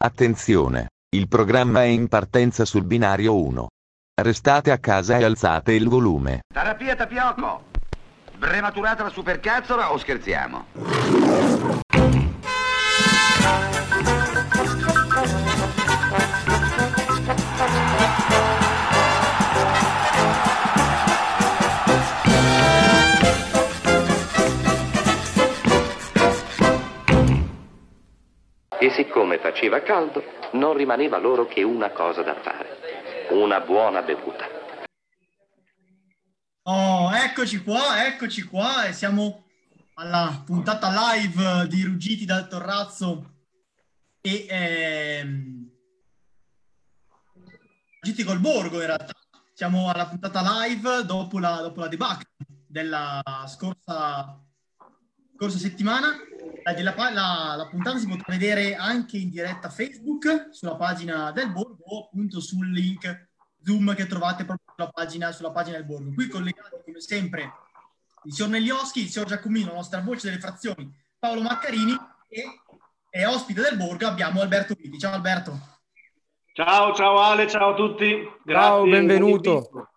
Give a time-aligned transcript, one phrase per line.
[0.00, 0.90] Attenzione!
[1.08, 3.66] Il programma è in partenza sul binario 1.
[4.22, 6.42] Restate a casa e alzate il volume.
[6.54, 7.64] Terapia tapioco!
[8.38, 10.66] Prematurata la supercazzola o scherziamo?
[28.88, 34.46] E siccome faceva caldo, non rimaneva loro che una cosa da fare, una buona bevuta.
[36.62, 39.44] Oh, eccoci qua, eccoci qua e siamo
[39.96, 43.34] alla puntata live di Ruggiti dal Torrazzo
[44.22, 45.70] e ehm,
[48.00, 49.12] Ruggiti col Borgo in realtà.
[49.52, 52.30] Siamo alla puntata live dopo la, dopo la debacle
[52.66, 54.42] della scorsa,
[55.38, 56.18] scorsa settimana.
[56.64, 56.74] La,
[57.12, 62.04] la, la, puntata si potrà vedere anche in diretta Facebook sulla pagina del Borgo o
[62.04, 63.28] appunto sul link
[63.62, 66.12] Zoom che trovate proprio sulla pagina, sulla pagina del Borgo.
[66.12, 67.52] Qui collegati come sempre
[68.24, 71.96] il signor Neglioschi, il signor Giacomino, la nostra voce delle frazioni, Paolo Maccarini
[72.28, 72.44] e,
[73.08, 74.98] e ospite del Borgo abbiamo Alberto Viti.
[74.98, 75.58] Ciao Alberto.
[76.52, 78.28] Ciao, ciao Ale, ciao a tutti.
[78.42, 79.90] Grazie, ciao, benvenuto.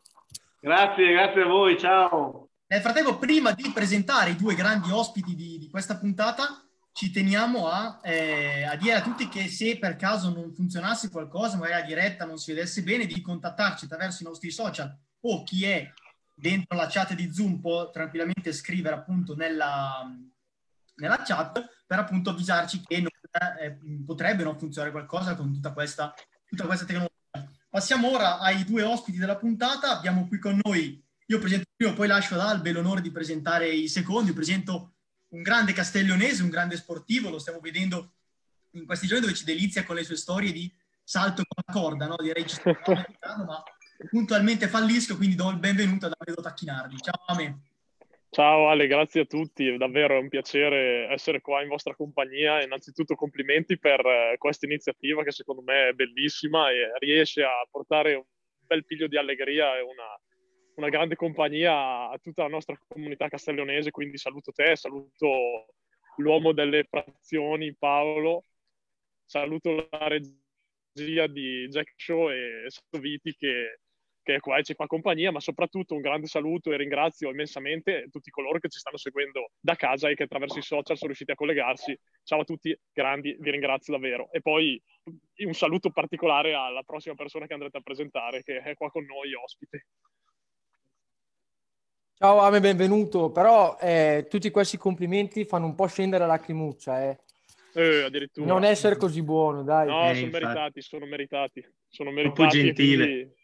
[0.60, 2.41] Grazie, grazie a voi, ciao.
[2.72, 7.68] Nel frattempo, prima di presentare i due grandi ospiti di, di questa puntata, ci teniamo
[7.68, 11.86] a, eh, a, dire a tutti che se per caso non funzionasse qualcosa, magari a
[11.86, 15.92] diretta non si vedesse bene, di contattarci attraverso i nostri social o chi è
[16.34, 20.10] dentro la chat di Zoom può tranquillamente scrivere appunto nella,
[20.96, 23.10] nella chat per appunto avvisarci che non,
[23.60, 26.14] eh, potrebbe non funzionare qualcosa con tutta questa
[26.46, 27.12] tutta questa tecnologia.
[27.70, 29.98] Passiamo ora ai due ospiti della puntata.
[29.98, 33.70] Abbiamo qui con noi, io presento il primo, poi lascio ad Albe l'onore di presentare
[33.70, 34.34] i secondi.
[34.34, 34.96] Presento
[35.30, 38.16] un grande castellonese, un grande sportivo, lo stiamo vedendo
[38.72, 40.70] in questi giorni dove ci delizia con le sue storie di
[41.04, 42.16] salto con la corda, no?
[42.20, 42.76] direi ci sto
[43.46, 43.64] ma
[44.10, 46.98] puntualmente fallisco, quindi do il benvenuto ad Albedo Tacchinardi.
[46.98, 47.62] Ciao a me.
[48.30, 52.62] Ciao Ale, grazie a tutti, davvero è un piacere essere qua in vostra compagnia.
[52.64, 58.16] Innanzitutto complimenti per eh, questa iniziativa che secondo me è bellissima e riesce a portare
[58.16, 58.24] un
[58.66, 60.18] bel piglio di allegria e una,
[60.76, 65.68] una grande compagnia a tutta la nostra comunità castellonese, quindi saluto te, saluto
[66.18, 68.46] l'uomo delle frazioni Paolo,
[69.26, 73.80] saluto la regia di Jack Show e Stoviti che
[74.24, 78.08] che è qua e ci fa compagnia, ma soprattutto un grande saluto e ringrazio immensamente
[78.12, 81.32] tutti coloro che ci stanno seguendo da casa e che attraverso i social sono riusciti
[81.32, 81.98] a collegarsi.
[82.24, 84.32] Ciao a tutti, grandi, vi ringrazio davvero.
[84.32, 84.82] E poi
[85.46, 89.34] un saluto particolare alla prossima persona che andrete a presentare, che è qua con noi,
[89.34, 89.88] ospite.
[92.22, 93.32] Ciao Ame, benvenuto.
[93.32, 97.18] Però eh, tutti questi complimenti fanno un po' scendere la lacrimuccia, eh.
[97.74, 98.46] Eh, addirittura.
[98.46, 99.88] Non essere così buono, dai.
[99.88, 100.44] No, eh, sono infatti.
[100.44, 101.66] meritati, sono meritati.
[101.90, 102.42] Sono meritati.
[102.42, 103.36] Un po' gentile.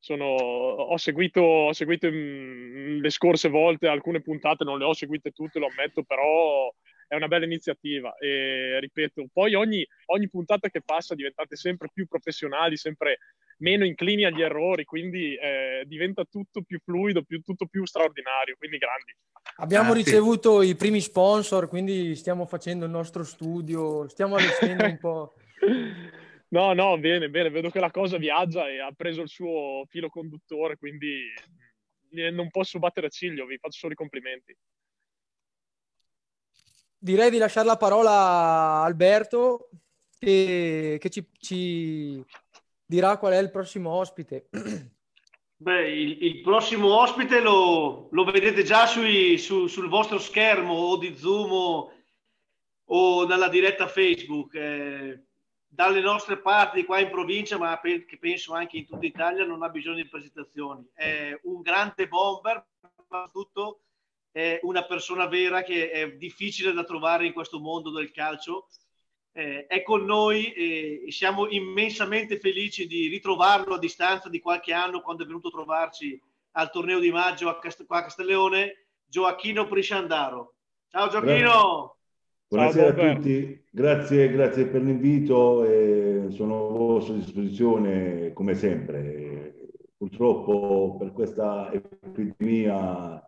[0.00, 5.60] Sono, ho seguito, ho seguito le scorse volte alcune puntate, non le ho seguite tutte,
[5.60, 6.68] lo ammetto, però
[7.06, 12.08] è una bella iniziativa e ripeto, poi ogni, ogni puntata che passa diventate sempre più
[12.08, 13.18] professionali, sempre
[13.58, 18.78] meno inclini agli errori, quindi eh, diventa tutto più fluido, più, tutto più straordinario, quindi
[18.78, 19.14] grandi.
[19.56, 20.68] Abbiamo ah, ricevuto sì.
[20.68, 25.34] i primi sponsor, quindi stiamo facendo il nostro studio, stiamo allestendo un po'.
[26.48, 30.08] No, no, bene, bene, vedo che la cosa viaggia e ha preso il suo filo
[30.08, 31.32] conduttore, quindi
[32.30, 34.56] non posso battere ciglio, vi faccio solo i complimenti.
[36.96, 39.70] Direi di lasciare la parola a Alberto
[40.18, 42.24] che, che ci, ci,
[42.86, 44.48] dirà qual è il prossimo ospite.
[45.58, 50.98] Beh, il, il prossimo ospite lo, lo vedete già sui, su, sul vostro schermo o
[50.98, 51.92] di Zoom o,
[52.84, 54.54] o nella diretta Facebook.
[54.54, 55.20] Eh,
[55.76, 59.68] dalle nostre parti qua in provincia, ma che penso anche in tutta Italia, non ha
[59.68, 60.88] bisogno di presentazioni.
[60.94, 63.80] È un grande bomber, soprattutto
[64.30, 68.68] è una persona vera che è difficile da trovare in questo mondo del calcio.
[69.36, 75.02] Eh, è con noi e siamo immensamente felici di ritrovarlo a distanza di qualche anno
[75.02, 76.18] quando è venuto a trovarci
[76.52, 80.54] al torneo di maggio a, Cast- qua a Castelleone, Gioacchino Prisciandaro.
[80.88, 81.96] Ciao Gioacchino!
[82.48, 89.68] Buonasera a tutti, grazie, grazie per l'invito, e sono a vostra disposizione come sempre.
[89.98, 93.22] Purtroppo per questa epidemia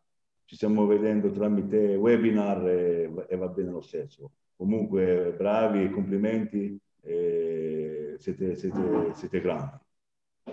[0.47, 4.31] ci stiamo vedendo tramite webinar e, e va bene lo stesso.
[4.59, 9.79] Comunque bravi, complimenti, e siete, siete, siete grandi.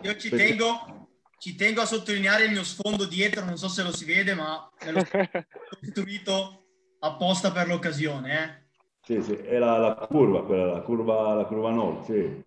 [0.04, 1.10] Io ci tengo,
[1.40, 4.72] ci tengo a sottolineare il mio sfondo dietro, non so se lo si vede, ma
[4.92, 5.02] l'ho
[5.82, 6.68] costruito
[7.00, 8.44] apposta per l'occasione.
[8.44, 8.64] Eh?
[9.02, 12.44] Sì, sì, è la, la curva, quella, la curva, la curva nord, sì.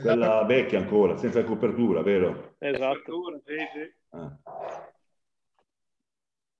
[0.00, 2.54] Quella vecchia ancora, senza copertura, vero?
[2.60, 3.42] Esatto.
[3.44, 3.94] Sì, sì.
[4.10, 4.38] Ah.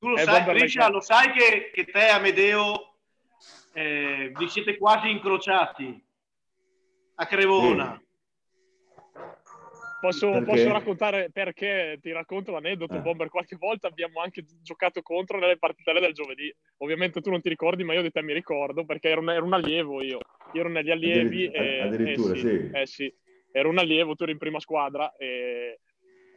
[0.00, 2.87] Tu lo Eh, sai, Grisha, lo sai che, che te Amedeo
[3.78, 6.04] eh, vi siete quasi incrociati
[7.14, 8.02] a Crevona.
[10.00, 13.00] Posso, posso raccontare perché ti racconto l'aneddoto, Eh.
[13.00, 13.28] Bomber.
[13.28, 16.52] Qualche volta abbiamo anche giocato contro nelle partitelle del giovedì.
[16.78, 19.44] Ovviamente tu non ti ricordi, ma io di te mi ricordo perché ero un, ero
[19.44, 20.18] un allievo io.
[20.52, 21.46] Io ero negli allievi.
[21.46, 22.70] Addirittura- e, addirittura, eh sì.
[22.72, 23.14] Eh sì,
[23.52, 25.80] ero un allievo, tu eri in prima squadra e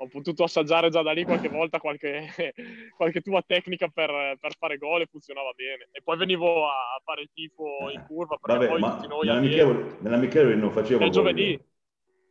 [0.01, 2.27] ho potuto assaggiare già da lì qualche volta qualche,
[2.97, 5.89] qualche tua tecnica per, per fare gol e funzionava bene.
[5.91, 9.97] E poi venivo a fare il tifo in curva perché Vabbè, poi tutti noi nell'amichevole,
[9.99, 11.59] nell'amichevole non facevo gol giovedì.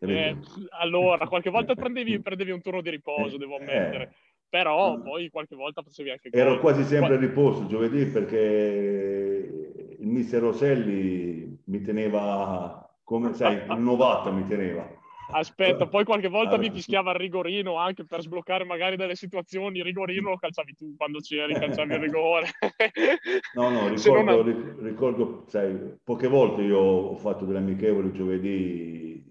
[0.00, 0.36] Eh,
[0.80, 4.14] allora, qualche volta prendevi, prendevi un turno di riposo, devo ammettere.
[4.48, 5.02] Però Eh.
[5.02, 6.40] poi qualche volta facevi anche gol.
[6.40, 8.36] Ero quasi sempre a riposo giovedì perché
[10.00, 14.98] il mister Roselli mi teneva come, sai, un novato mi teneva.
[15.32, 19.78] Aspetta, poi qualche volta mi Ah, fischiava il rigorino anche per sbloccare magari delle situazioni.
[19.78, 22.46] Il rigorino lo calciavi tu quando c'eri, calciavi il rigore.
[23.52, 28.12] No, no, Se non ricordo, ric- ricordo, sai, poche volte io ho fatto delle amichevoli
[28.12, 29.24] giovedì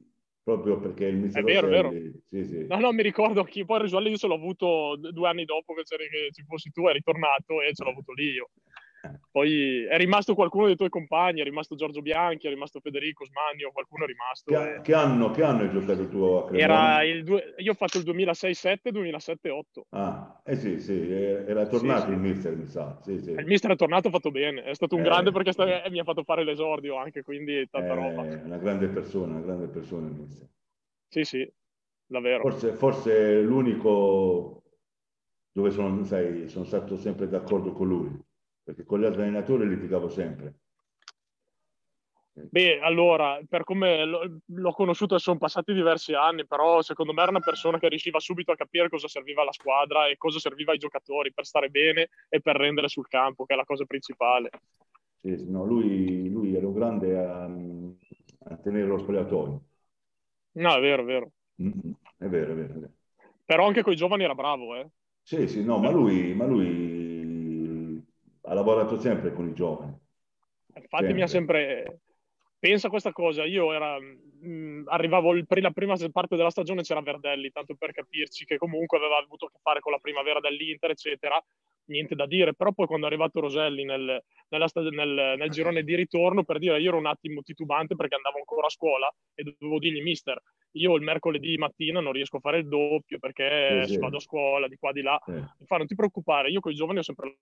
[0.43, 1.93] proprio perché il mister È vero, è vero.
[2.25, 2.65] Sì, sì.
[2.67, 5.73] No, no, mi ricordo che poi il Risuelli io ce l'ho avuto due anni dopo
[5.73, 8.49] che, c'eri- che ci fossi tu, è ritornato e ce l'ho avuto lì io.
[9.31, 13.71] Poi è rimasto qualcuno dei tuoi compagni, è rimasto Giorgio Bianchi, è rimasto Federico Smanio,
[13.71, 14.51] qualcuno è rimasto.
[14.51, 16.63] Che, che anno, che anno hai giocato tu a Cremona?
[16.63, 19.85] Era il due- io ho fatto il 2006-7, 2007-8.
[19.89, 22.13] Ah, eh sì, sì, eh, era tornato Sì, sì.
[22.13, 22.99] il mister, mi sa.
[23.03, 23.29] Sì, sì.
[23.31, 25.05] Il mister è tornato, ha fatto bene, è stato un Eh.
[25.05, 28.23] grande perché sta- eh, mi ha fatto fare l'esordio anche, quindi tanta roba.
[28.23, 30.47] È una grande persona, una grande persona il mister.
[31.07, 31.51] Sì, sì,
[32.07, 32.41] davvero.
[32.41, 34.63] Forse, forse l'unico
[35.51, 38.19] dove sono, sai, sono stato sempre d'accordo con lui,
[38.69, 40.59] perché con gli altri allenatori litigavo sempre.
[42.51, 47.39] Beh, allora, per come l'ho, conosciuto sono passati diversi anni, però secondo me era una
[47.39, 51.33] persona che riusciva subito a capire cosa serviva alla squadra e cosa serviva ai giocatori
[51.33, 54.49] per stare bene e per rendere sul campo, che è la cosa principale.
[55.21, 59.63] Sì, no, lui, lui era un grande a, a tenere lo spogliatoio.
[60.53, 61.31] No, è vero, è vero.
[61.61, 62.73] Mm, È vero, è vero.
[62.73, 62.93] È vero.
[63.45, 64.89] Però anche con i giovani era bravo, eh.
[65.23, 67.18] Sì, sì, no, ma lui, ma lui
[68.49, 69.95] ha lavorato sempre con i giovani.
[70.75, 72.01] Infatti mi ha sempre...
[72.59, 73.97] Pensa a questa cosa, io era...
[73.99, 78.57] mh, arrivavo il- per la prima parte della stagione c'era Verdelli, tanto per capirci, che
[78.57, 81.41] comunque aveva avuto a che fare con la primavera dell'Inter, eccetera.
[81.85, 85.83] Niente da dire, però poi quando è arrivato Roselli nel, nella stag- nel- nel girone
[85.83, 89.43] di ritorno, per dire, io ero un attimo titubante perché andavo ancora a scuola e
[89.43, 90.39] dovevo dirgli, mister,
[90.73, 93.99] io il mercoledì mattina non riesco a fare il doppio perché Sì, sì.
[93.99, 95.19] vado a scuola di qua di là.
[95.25, 95.65] Sì.
[95.65, 97.37] Fa, non ti preoccupare, io con i giovani ho sempre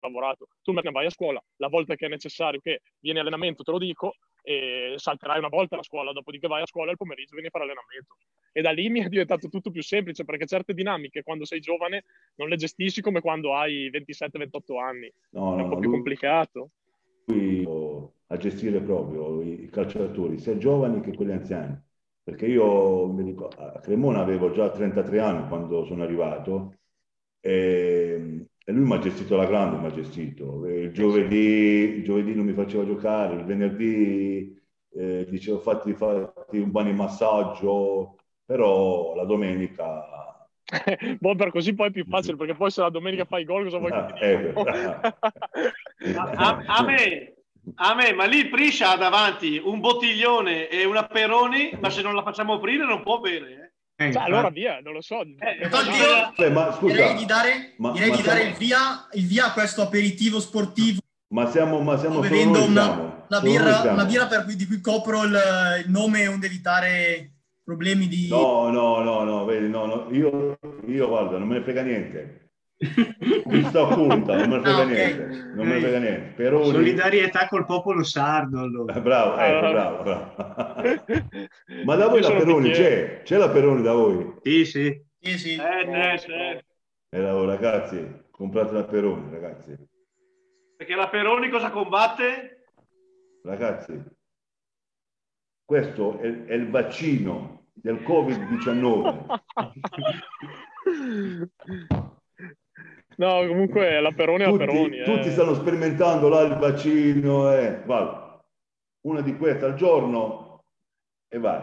[0.00, 0.48] lavorato.
[0.62, 3.78] Tu ne vai a scuola, la volta che è necessario che vieni allenamento te lo
[3.78, 7.50] dico e salterai una volta la scuola, dopodiché vai a scuola il pomeriggio vieni a
[7.50, 8.16] fare allenamento.
[8.52, 12.04] E da lì mi è diventato tutto più semplice perché certe dinamiche quando sei giovane
[12.36, 15.12] non le gestisci come quando hai 27-28 anni.
[15.30, 16.70] No, è un no, po' più lui- complicato.
[17.24, 17.66] lui
[18.30, 21.80] a gestire proprio i calciatori, sia giovani che quelli anziani.
[22.22, 26.74] Perché io ricordo, a Cremona avevo già 33 anni quando sono arrivato
[27.40, 30.66] e, e lui mi ha gestito la grande, mi ha gestito.
[30.66, 31.36] Il giovedì,
[31.98, 34.54] il giovedì non mi faceva giocare, il venerdì
[34.92, 40.04] eh, dicevo fatti, fatti un bagno massaggio, però la domenica
[41.20, 43.92] Bomber così poi è più facile perché poi se la domenica fai gol cosa vuoi
[43.92, 44.04] che
[44.66, 45.00] Ah?
[46.14, 47.34] A, a- a me,
[47.74, 52.14] a me, ma lì Priscia ha davanti un bottiglione e una Peroni, ma se non
[52.14, 53.50] la facciamo aprire non può bere.
[53.52, 53.67] Eh,
[53.98, 54.30] Cioè, infatti.
[54.30, 55.22] allora via, non lo so.
[55.22, 58.58] Eh, io Beh, ma scusa, direi di dare, ma- direi ma di dare siamo- il,
[58.58, 61.00] via, il via a questo aperitivo sportivo
[61.34, 63.24] ma siamo, ma siamo bevendo una, siamo.
[63.28, 65.36] una birra, una birra per cui- di cui copro il,
[65.84, 67.32] il nome onde evitare
[67.64, 68.28] problemi di...
[68.28, 72.47] No, no, no, no, vedi, no, no, io, io guarda, non me ne frega niente.
[73.46, 76.32] Mi sto occulta, non me ne frega Ah, niente, non me frega niente.
[76.36, 78.60] Peroni, Solidarietà col popolo sardo.
[78.60, 78.94] allora.
[78.94, 79.70] Eh, bravo, ecco, Ah.
[79.72, 80.34] bravo, bravo.
[81.84, 83.22] Ma da voi Io la Peroni c'è?
[83.24, 84.34] C'è la Peroni da voi?
[84.42, 85.02] Sì, sì.
[85.20, 85.56] Sì, sì.
[85.56, 86.64] Eh, eh, eh.
[87.10, 89.74] E allora, ragazzi, comprate la Peroni, ragazzi.
[90.76, 92.66] Perché la Peroni cosa combatte?
[93.42, 94.00] Ragazzi,
[95.64, 99.40] questo è, è il vaccino del Covid-19.
[103.18, 104.98] No, comunque la Peroni è la tutti, Peroni.
[105.00, 105.04] eh.
[105.04, 108.40] tutti stanno sperimentando là il vaccino e guarda,
[109.06, 110.62] una di queste al giorno
[111.28, 111.60] e vai.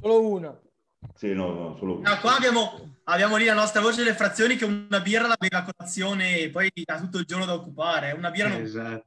[0.00, 0.58] Solo una.
[1.14, 2.12] Sì, no, no, solo una.
[2.12, 5.56] Ah, qua abbiamo, abbiamo lì la nostra voce delle frazioni che una birra la beve
[5.56, 8.12] a colazione e poi ha tutto il giorno da occupare.
[8.12, 8.62] Una birra non...
[8.62, 9.04] Esatto.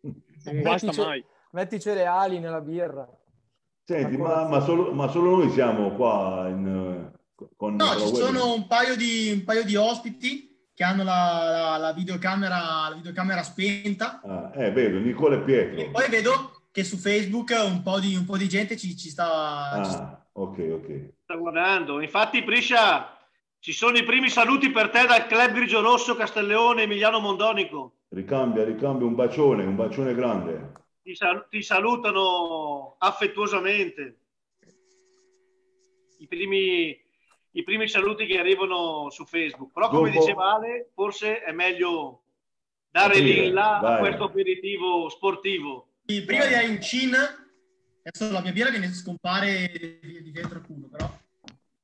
[0.00, 1.24] Non basta ce- mai.
[1.52, 3.08] Metti i cereali nella birra.
[3.84, 8.54] Senti, ma, ma solo, ma solo noi siamo qua in, eh, con No, ci sono
[8.54, 10.51] un paio di, un paio di ospiti
[10.82, 14.20] che hanno la, la- la videocamera, la videocamera spenta.
[14.24, 15.90] Ah, eh, vedo, Nicola e E Pietro.
[15.92, 19.80] poi vedo che su Facebook un po' di, un po' di gente ci, ci sta...
[19.84, 21.08] ci sta- Ah, ok, ok.
[21.22, 22.00] Sta guardando.
[22.00, 23.16] Infatti, Priscia,
[23.60, 27.98] ci sono i primi saluti per te dal club Grigio Rosso Castelleone Emiliano Mondonico.
[28.08, 30.72] Ricambia, ricambia un bacione, un bacione grande.
[31.02, 34.16] Ti, sal- ti salutano affettuosamente.
[36.18, 37.00] I primi,
[37.52, 39.72] I primi saluti che arrivano su Facebook.
[39.72, 42.22] Però, come Dopo- diceva Ale, forse è meglio
[42.90, 45.88] dare lì in là a questo aperitivo sportivo.
[46.06, 50.64] Sì, Prima di un cin, adesso la mia birra viene scompare di, di dentro il
[50.64, 51.20] culo, però...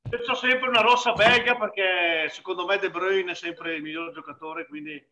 [0.09, 4.65] C'ho sempre una rossa belga perché secondo me De Bruyne è sempre il miglior giocatore,
[4.65, 5.03] quindi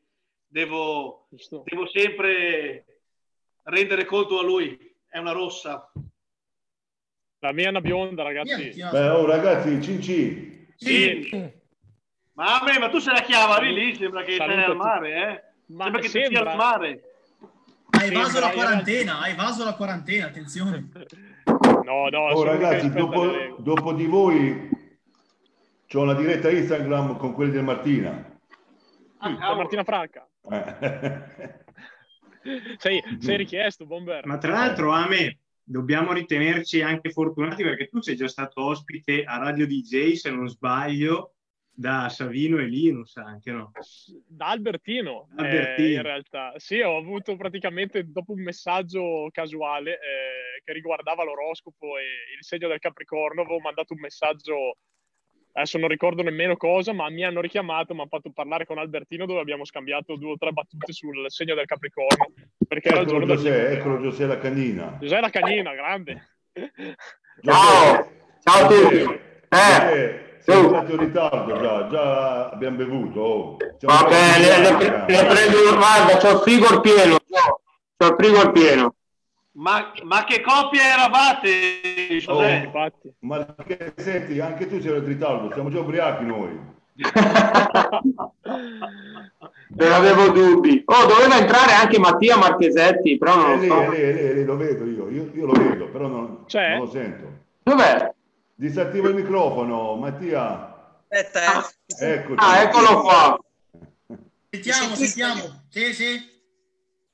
[0.47, 1.27] devo,
[1.63, 3.01] devo sempre
[3.63, 4.95] rendere conto a lui.
[5.07, 5.91] È una rossa.
[7.39, 8.73] La mia è una bionda, Io ragazzi.
[8.75, 11.55] Beh, oh ragazzi, Cinci, Sì.
[12.33, 15.09] Ma a me, ma tu sei la chiavari lì, sembra che sei Saluto al mare,
[15.11, 15.43] eh?
[15.73, 16.51] Ma sembra che tu sia sembra.
[16.51, 17.01] al mare.
[17.89, 20.89] Hai evaso Sembra, la quarantena, hai evaso la quarantena, attenzione.
[21.83, 24.69] No, no, oh ragazzi, dopo, dopo di voi
[25.87, 28.39] c'ho una diretta Instagram con quelli del Martina.
[29.19, 29.55] Ah, La.
[29.55, 30.27] Martina Franca.
[30.51, 31.55] Eh.
[32.77, 34.25] Sei, sei richiesto, Bomber.
[34.25, 39.37] Ma tra l'altro, Ame, dobbiamo ritenerci anche fortunati perché tu sei già stato ospite a
[39.37, 41.33] Radio DJ, se non sbaglio,
[41.69, 43.71] da Savino e Linus anche, no?
[44.25, 45.87] Da Albertino, Da Albertino.
[45.87, 46.53] eh, in realtà.
[46.55, 52.03] Sì, ho avuto praticamente dopo un messaggio casuale eh, che riguardava l'oroscopo e
[52.35, 54.77] il segno del Capricorno, avevo mandato un messaggio,
[55.57, 59.25] adesso non ricordo nemmeno cosa, ma mi hanno richiamato, mi hanno fatto parlare con Albertino
[59.25, 62.27] dove abbiamo scambiato due o tre battute sul segno del Capricorno,
[62.67, 64.97] perché era il Eccolo giorno Giuseppe, eccolo Giuseppe la canina.
[64.99, 66.27] Giuseppe la canina, grande.
[67.41, 68.11] Ciao,
[68.43, 69.19] ciao a tutti.
[69.49, 73.19] Eh, siamo stati in ritardo già, già abbiamo bevuto.
[73.19, 73.57] oh.
[73.79, 74.71] Vabbè, le, le,
[75.07, 77.61] le prendo, guarda, c'ho il frigo al pieno, c'ho,
[77.97, 78.95] c'ho il frigo al pieno.
[79.57, 81.49] Ma, ma che coppia eravate,
[82.27, 82.43] Oh?
[82.47, 83.11] Infatti.
[83.21, 86.59] ma che senti, anche tu sei in ritardo, siamo già ubriachi noi.
[89.69, 90.81] Non avevo dubbi.
[90.85, 93.89] Oh, doveva entrare anche Mattia Marchesetti, però non lo lì, so.
[93.91, 96.69] lì, lì, lì, lo vedo io, io, io lo vedo, però non, C'è?
[96.69, 97.31] non lo sento.
[97.63, 98.13] Dov'è?
[98.55, 100.73] Disattiva il microfono, Mattia.
[101.09, 101.63] Aspetta,
[101.99, 102.11] eh.
[102.13, 102.35] Eccoci.
[102.43, 103.39] Ah, eccolo qua.
[104.49, 105.41] Sentiamo, sentiamo.
[105.69, 106.19] Sì, sì.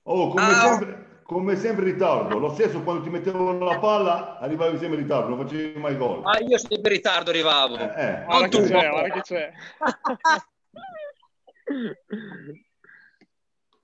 [0.04, 0.54] Oh, come, Ah.
[0.78, 2.38] sempre, come sempre in ritardo.
[2.38, 6.22] Lo stesso quando ti mettevano la palla, arrivavi sempre in ritardo, non facevi mai gol.
[6.26, 7.78] Ah, io sempre in ritardo arrivavo.
[7.78, 8.24] Eh, eh.
[8.26, 8.64] Guarda che tu.
[8.68, 9.52] c'è, che c'è.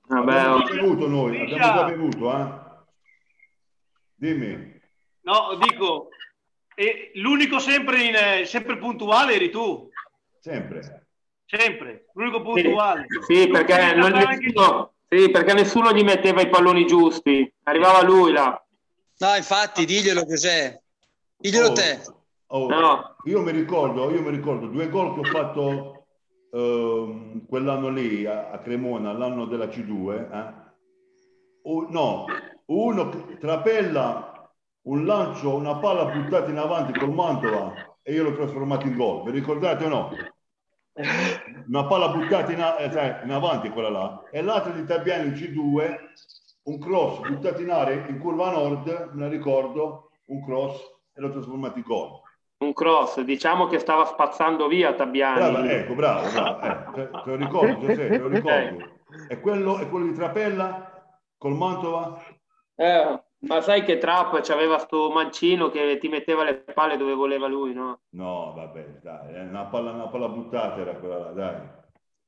[0.10, 2.67] Vabbè, Abbiamo già bevuto noi, abbiamo già bevuto, eh?
[4.15, 4.81] Dimmi.
[5.22, 6.10] No, dico,
[6.75, 9.88] e l'unico sempre, in, sempre puntuale eri tu,
[10.39, 11.08] Sempre.
[11.46, 13.05] sempre, l'unico Sì, puntuale.
[13.27, 17.51] sì, perché, non- nessuno, sì, perché nessuno gli metteva i palloni giusti.
[17.63, 18.62] Arrivava lui là.
[19.18, 20.84] No, infatti, diglielo Giuseppe.
[21.38, 22.01] Diglielo Oh, te.
[22.48, 23.16] oh, No.
[23.25, 26.06] Io mi ricordo, io mi ricordo due gol che ho fatto
[26.51, 30.32] ehm, quell'anno lì a, a Cremona, l'anno della C2.
[30.32, 30.54] eh.
[31.63, 32.25] Oh, no,
[32.68, 34.50] uno trapella,
[34.84, 39.24] un lancio, una palla buttata in avanti col Mantova e io l'ho trasformato in gol.
[39.24, 40.12] Vi ricordate o no?
[41.68, 45.34] Una palla buttata in, a- eh, in avanti quella là e l'altra di Tabiani in
[45.34, 45.98] C2
[46.63, 50.79] un cross buttato in aria in curva nord, me la ricordo, un cross
[51.13, 52.22] e l'ho trasformato in gol.
[52.60, 55.39] Un cross, diciamo che stava spazzando via Tabiani.
[55.51, 56.62] Brava, ecco, bravo, bravo.
[56.62, 58.98] eh, te, te lo ricordo, Giuseppe, te lo ricordo.
[59.27, 61.03] E quello, e quello di Trapella
[61.36, 62.22] col Mantova?
[62.75, 67.48] Eh, ma sai che Trapp c'aveva sto mancino che ti metteva le palle dove voleva
[67.48, 68.01] lui, no?
[68.12, 71.67] No, vabbè, dai, è una palla, una palla buttata era quella là, dai.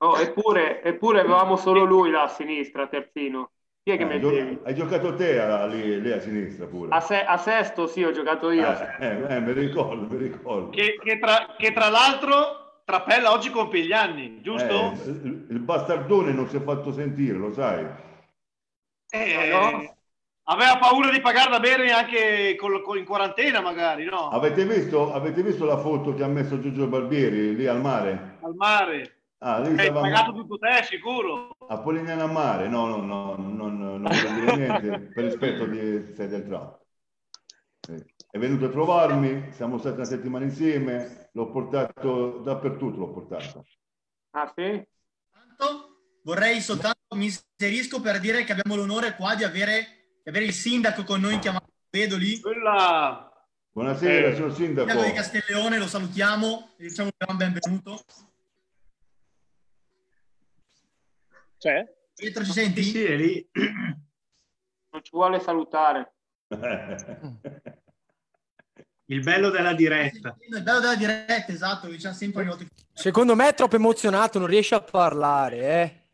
[0.04, 3.52] Oh, eppure, eppure avevamo solo lui là a sinistra, terzino.
[3.84, 4.62] Chi è che Eh, hai, gio- mettevi?
[4.64, 6.94] hai giocato te a- lì, lì a sinistra pure.
[6.98, 8.78] A, se- a sesto sì, ho giocato io.
[8.78, 10.70] Eh, eh, eh, mi ricordo, mi ricordo.
[10.70, 14.98] Che, che tra, che tra l'altro Trappella oggi compie gli anni, giusto?
[14.98, 17.86] Eh, il, il bastardone non si è fatto sentire, lo sai.
[19.14, 19.96] Eh, no?
[20.52, 24.28] Aveva paura di pagare da bere anche col- col- in quarantena magari, no?
[24.28, 28.38] Avete visto, avete visto la foto che ha messo Giorgio Barbieri lì al mare?
[28.42, 29.22] Al mare.
[29.38, 31.56] Ah, lì Hai stavamo pagato tutto te, sicuro.
[31.70, 32.68] a Polignano a mare.
[32.68, 36.80] No, no, no, non, non voglio dire niente per rispetto di sei del trap.
[37.80, 37.96] Sì.
[38.30, 43.66] È venuto a trovarmi, siamo stati una settimana insieme, l'ho portato dappertutto, l'ho portato.
[44.32, 44.86] Ah sì?
[46.24, 51.04] Vorrei soltanto, mi inserisco per dire che abbiamo l'onore qua di avere, avere il sindaco
[51.04, 52.40] con noi chiamato, vedo lì.
[52.40, 53.28] Quella...
[53.74, 54.90] Buonasera, Eh, signor Sindaco.
[54.90, 58.04] Sindaco di Castelleone, lo salutiamo e diciamo un gran benvenuto.
[61.58, 61.86] C'è?
[62.14, 62.84] Pietro, ci senti?
[62.84, 63.50] Sì, è lì.
[63.54, 66.14] Non ci vuole salutare.
[69.06, 70.36] Il bello della diretta.
[70.50, 74.38] Il bello della diretta, esatto, diciamo sempre ogni volta che- Secondo me è troppo emozionato,
[74.38, 76.10] non riesce a parlare, eh.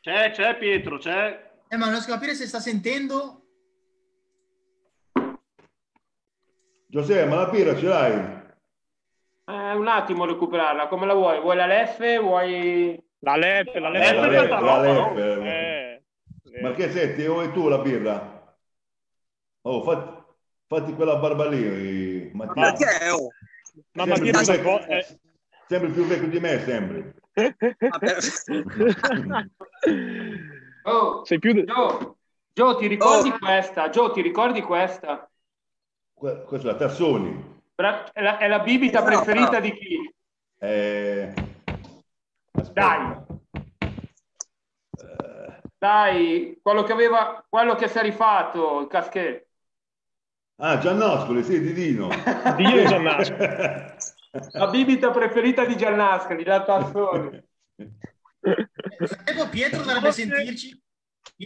[0.00, 1.52] C'è, c'è Pietro, c'è.
[1.68, 3.43] Eh, ma non riesco a capire se sta sentendo.
[6.94, 8.42] Giuseppe, ma la birra ce l'hai?
[9.46, 11.40] Eh, un attimo recuperarla, come la vuoi?
[11.40, 12.18] Vuoi la Leffe?
[12.18, 13.02] Vuoi...
[13.20, 14.20] La Leppe, la La Leppe.
[14.28, 15.14] Leppe, è tanta la no?
[15.14, 15.48] Leppe.
[15.48, 16.02] Eh,
[16.62, 18.42] Ma che senti, vuoi tu la birra?
[19.62, 20.22] Oh, fatti,
[20.66, 22.72] fatti quella barba lì, Mattia.
[22.72, 23.10] Perché?
[23.10, 23.30] Oh?
[23.92, 25.06] Ma Mattia più cosa vecchio- eh.
[25.66, 27.12] Sempre più vecchio di me, sembri.
[30.86, 31.64] Oh, Sei più...
[31.64, 32.18] Gio,
[32.52, 33.38] Gio, ti ricordi Oh.
[33.38, 33.88] questa?
[33.88, 35.30] Gio, ti ricordi questa?
[36.14, 37.52] Que- Questa è la Tassoni.
[37.74, 39.60] Bra- È la, è la bibita No, preferita no.
[39.60, 40.14] di chi?
[40.60, 41.34] Eh,
[42.72, 43.16] Dai,
[44.96, 49.46] eh, dai, quello che aveva, quello che si è rifatto, il caschetto.
[50.56, 52.08] ah, Giannoscoli, sì, di Dino.
[52.56, 53.36] Dino Giannasco.
[54.52, 57.42] La bibita preferita di Giannascoli, la Tassoni.
[57.76, 60.82] Ecco, Pietro dovrebbe sentirci.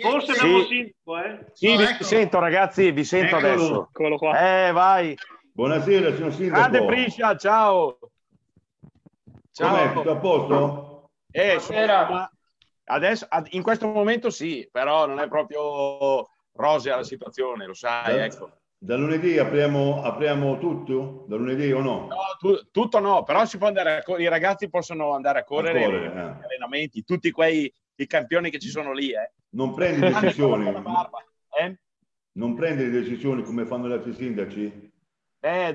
[0.00, 0.40] Forse sì.
[0.40, 1.46] abbiamo sindaco, eh.
[1.52, 2.04] Sì, No, vi ecco.
[2.04, 3.52] sento ragazzi, vi sento Eccolo.
[3.52, 3.88] adesso.
[3.90, 4.38] Eccolo qua.
[4.68, 5.16] Eh, vai.
[5.52, 6.60] Buonasera, signor Sindaco.
[6.70, 7.98] Grande Priscia, ciao.
[9.56, 9.92] Com'è?
[9.92, 10.12] Tutto Ciao.
[10.12, 11.10] a posto?
[11.30, 12.30] Eh, Buonasera.
[12.84, 18.16] adesso, ad- in questo momento sì, però non è proprio rosea la situazione, lo sai,
[18.16, 18.50] Da, ecco.
[18.78, 21.24] da lunedì apriamo, apriamo tutto?
[21.28, 22.06] Da lunedì o no?
[22.08, 25.86] No, tu- tutto no, però si può andare i ragazzi possono andare a correre, A
[25.86, 26.44] correre, eh.
[26.44, 29.32] allenamenti, tutti quei i campioni che ci sono lì, eh.
[29.50, 30.68] Non prendi decisioni?
[31.60, 31.78] eh?
[32.32, 34.92] Non prendi decisioni come fanno gli altri sindaci?
[35.40, 35.72] Eh,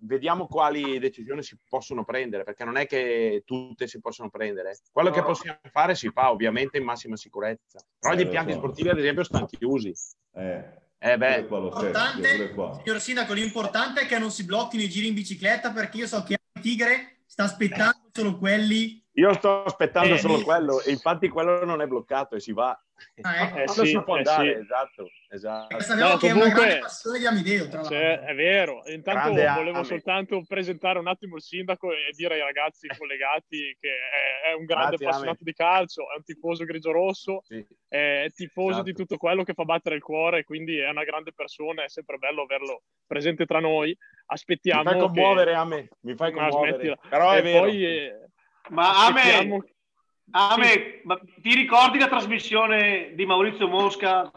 [0.00, 4.76] vediamo quali decisioni si possono prendere, perché non è che tutte si possono prendere.
[4.92, 7.80] Quello che possiamo fare si fa ovviamente in massima sicurezza.
[7.98, 8.58] Però Eh, gli lo impianti so.
[8.58, 9.92] sportivi, ad esempio, stanno chiusi.
[10.34, 15.08] Eh, Eh beh, stesso, L'importante, signor Sindaco, l'importante è che non si blocchino i giri
[15.08, 19.04] in bicicletta perché io so che il Tigre sta aspettando solo quelli.
[19.14, 20.42] io sto aspettando Eh, solo lì.
[20.44, 22.80] quello infatti quello non è bloccato e si va.
[23.22, 23.58] Ah, ecco.
[23.58, 24.60] Eh, Quello sì, può eh, andare, sì.
[24.60, 25.94] esatto, esatto.
[25.94, 27.96] No, che è una comunque- grande passione di Amideo, tra l'altro.
[27.96, 28.82] Cioè, è vero.
[28.86, 29.86] Intanto Grande volevo Ame.
[29.86, 34.64] soltanto presentare un attimo il sindaco e dire ai ragazzi collegati che è, è un
[34.64, 35.50] grande Grazie, appassionato Ame.
[35.50, 37.66] di calcio, è un tifoso grigio-rosso, Sì.
[37.88, 38.84] è tifoso Esatto.
[38.84, 42.18] di tutto quello che fa battere il cuore, quindi è una grande persona, è sempre
[42.18, 43.88] bello averlo presente tra noi.
[43.88, 46.96] Mi Aspettiamo fai che- commuovere a me, mi fai commuovere.
[47.08, 47.58] Però e è vero.
[47.60, 48.18] poi eh,
[48.70, 49.64] Ma a me,
[50.32, 54.30] aspettiamo- a me, ma ti ricordi la trasmissione di Maurizio Mosca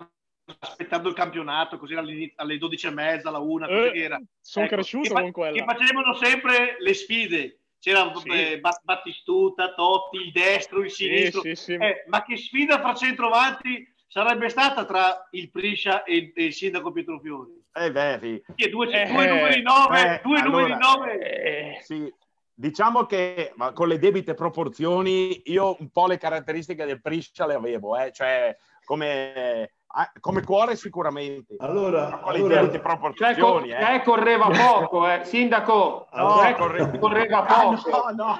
[0.60, 4.22] aspettando il campionato, così alle, alle 12 e mezza, alla una, così Eh, che era?
[4.40, 5.58] sono Ecco, cresciuto che fa- con quella.
[5.58, 7.60] Che facevano sempre le sfide.
[7.80, 8.30] C'era Sì.
[8.30, 11.42] eh, Bat- Battistuta, Totti, il destro, il Sì, sinistro.
[11.42, 11.74] sì, sì.
[11.74, 16.54] Eh, ma che sfida fra centrovanti sarebbe stata tra il Priscia e il, e il
[16.54, 17.62] sindaco Pietro Fiori?
[17.74, 18.44] Eh beh, sì.
[18.56, 21.42] Che due, Eh, due numeri 9, eh, due numeri allora, 9.
[21.42, 22.12] Eh, Sì,
[22.58, 27.54] diciamo che ma con le debite proporzioni io un po' le caratteristiche del Priscia le
[27.56, 31.56] avevo, eh, cioè come, ah, come cuore sicuramente.
[31.60, 33.80] Allora, con le allora- debite Cioè, co- proporzioni, eh.
[33.82, 34.48] cioè, correva
[34.88, 35.22] poco, eh.
[35.26, 37.90] Sindaco, No, cioè, corre- correva Ah, poco.
[37.90, 38.40] no, no, no.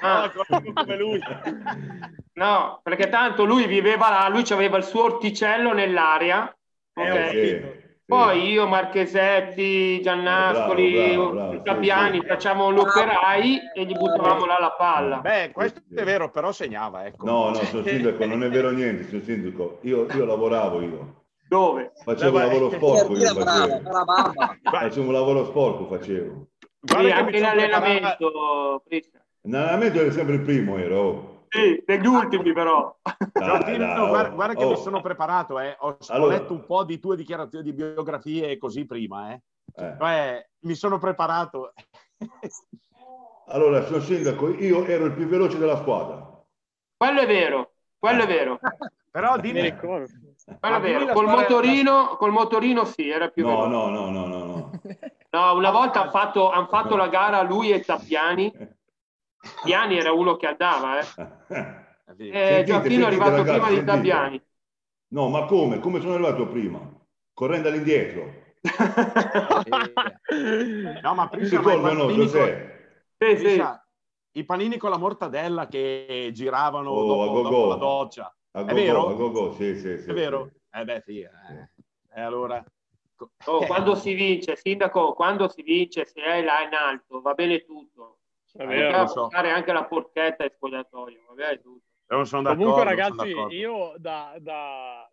[0.00, 0.30] Ah.
[0.34, 1.20] No, come lui.
[2.34, 6.54] No, perché tanto lui viveva là, lui aveva il suo orticello nell'aria.
[6.92, 7.75] Eh, ok?
[8.06, 11.16] Poi io, Marchesetti, Giannascoli,
[11.64, 15.18] Fabiani, facciamo gli operai e gli buttavamo là la palla.
[15.18, 17.26] Beh, questo è vero, però segnava, ecco.
[17.26, 19.78] No, no, signor Sindaco, non è vero niente, signor Sindaco.
[19.82, 21.14] Io, io lavoravo io.
[21.48, 21.92] Dove?
[22.04, 23.80] Facevo un lavoro sporco io facevo.
[24.62, 26.46] Facevo un lavoro sporco facevo.
[26.80, 29.22] Guarda Sì, che anche mi in sono preparato- allenamento, Cristian.
[29.42, 31.35] In allenamento ero sempre il primo, ero.
[31.56, 32.94] Sì, degli ultimi però.
[33.32, 34.70] Dai, dai, guarda, oh, guarda che oh.
[34.70, 35.76] mi sono preparato, eh.
[35.80, 39.42] ho, ho Allora- letto un po' di tue dichiarazioni di biografie e così prima, eh.
[39.74, 39.96] Eh.
[39.98, 41.72] Cioè, mi sono preparato.
[43.48, 46.44] Allora, signor Sindaco, io ero il più veloce della squadra.
[46.96, 48.58] Quello è vero, quello è vero.
[49.10, 50.06] Però mi dimmi, ricordo.
[50.60, 51.12] Quello è dimmi vero.
[51.12, 53.70] Col motorino, col motorino sì, era più No, veloce.
[53.70, 54.70] no, no, no, no, no.
[55.30, 58.52] No, una volta hanno fatto, han fatto la gara lui e Tappiani.
[59.64, 61.04] Piani era uno che andava, eh.
[62.16, 62.28] Sì.
[62.28, 63.84] E Sentite, Gioacchino è arrivato ragazzi, prima di.
[63.84, 64.42] Tappiani.
[65.08, 65.78] No, ma come?
[65.80, 66.80] Come sono arrivato prima?
[67.32, 68.44] Correndo all'indietro.
[71.02, 73.04] No, ma prima ricordo, no, Giuseppe?
[73.18, 73.62] Sì, sì.
[74.32, 78.36] I panini con la mortadella che giravano Oh, dopo, dopo la doccia.
[78.52, 79.08] A È go-go, vero?
[79.08, 80.50] a go-go, sì, sì, sì, È vero?
[80.70, 81.20] Eh beh, sì.
[81.20, 81.28] eh.
[82.14, 82.62] E allora...
[83.46, 87.32] Oh, Eh, quando si vince, sindaco, quando si vince, se è là in alto, va
[87.32, 88.15] bene tutto.
[88.56, 89.28] Poteva so.
[89.30, 91.84] anche la forchetta in spogliatoio, va bene tutto.
[92.54, 95.10] Comunque, ragazzi, io da, da-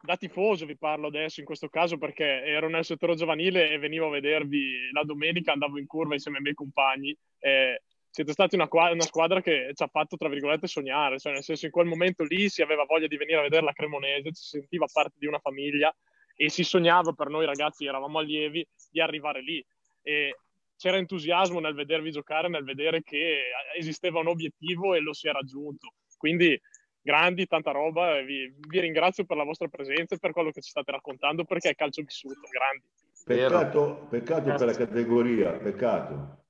[0.00, 4.06] da tifoso vi parlo adesso in questo caso perché ero nel settore giovanile e venivo
[4.06, 7.16] a vedervi la domenica, andavo in curva insieme ai miei compagni.
[7.38, 11.42] E siete stati una, una squadra che ci ha fatto, tra virgolette, sognare, cioè nel
[11.42, 14.42] senso in quel momento lì si aveva voglia di venire a vedere la Cremonese, ci
[14.42, 15.94] si sentiva parte di una famiglia
[16.34, 19.64] e si sognava per noi ragazzi, eravamo allievi, di arrivare lì.
[20.02, 20.36] E
[20.78, 25.32] c'era entusiasmo nel vedervi giocare, nel vedere che esisteva un obiettivo e lo si è
[25.32, 25.92] raggiunto.
[26.16, 26.58] Quindi
[27.00, 28.20] grandi, tanta roba.
[28.22, 31.70] Vi, vi ringrazio per la vostra presenza e per quello che ci state raccontando perché
[31.70, 32.40] è calcio vissuto.
[32.50, 32.84] Grandi.
[33.24, 36.44] Peccato, peccato per la categoria, peccato.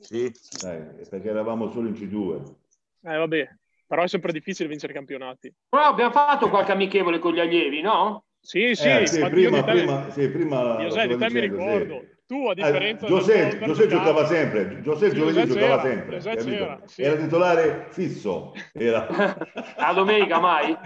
[0.00, 0.32] Sì.
[0.60, 2.54] Dai, perché eravamo solo in C2.
[3.02, 3.48] Eh, vabbè,
[3.86, 5.52] però è sempre difficile vincere i campionati.
[5.68, 8.24] Però abbiamo fatto qualche amichevole con gli allievi, no?
[8.40, 11.48] Sì, sì, Eh, sì, prima, di te- prima, sì, prima Io sai, di te mi
[11.48, 12.15] dicendo, sì.
[12.26, 15.82] Tu, a Eh, differenza Giuseppe, tuo Giuseppe verticale- giocava sempre, Giuseppe Sì, giovedì Giuseppe giocava
[15.82, 17.02] c'era, sempre, Giuseppe sì.
[17.02, 18.52] Era titolare fisso.
[18.72, 19.06] Era...
[19.78, 20.76] La domenica mai?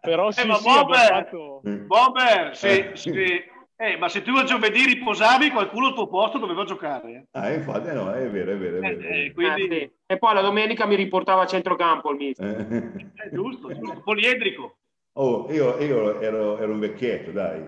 [0.00, 1.60] Però Eh, sì, ma sì, Bomber, fatto...
[1.62, 2.96] Bomber, se, Eh.
[2.96, 7.10] se- eh, ma se tu il giovedì riposavi, qualcuno al tuo posto doveva giocare.
[7.12, 7.26] eh.
[7.32, 9.00] Ah, infatti, no, è vero, è vero, è vero.
[9.00, 9.90] Eh, Eh, quindi sì.
[10.06, 12.46] E poi la domenica mi riportava a centrocampo il mister.
[12.46, 12.92] Eh.
[13.22, 14.76] è giusto, giusto, poliedrico.
[15.18, 17.64] Oh, io, io ero, ero un vecchietto, dai.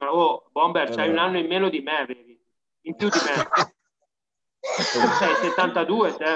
[0.00, 1.10] Ma, Oh, Bomber, c'hai Eh.
[1.10, 2.40] un anno in meno di me, vedi?
[2.82, 3.36] In più di me.
[5.18, 6.32] Sei 72, te?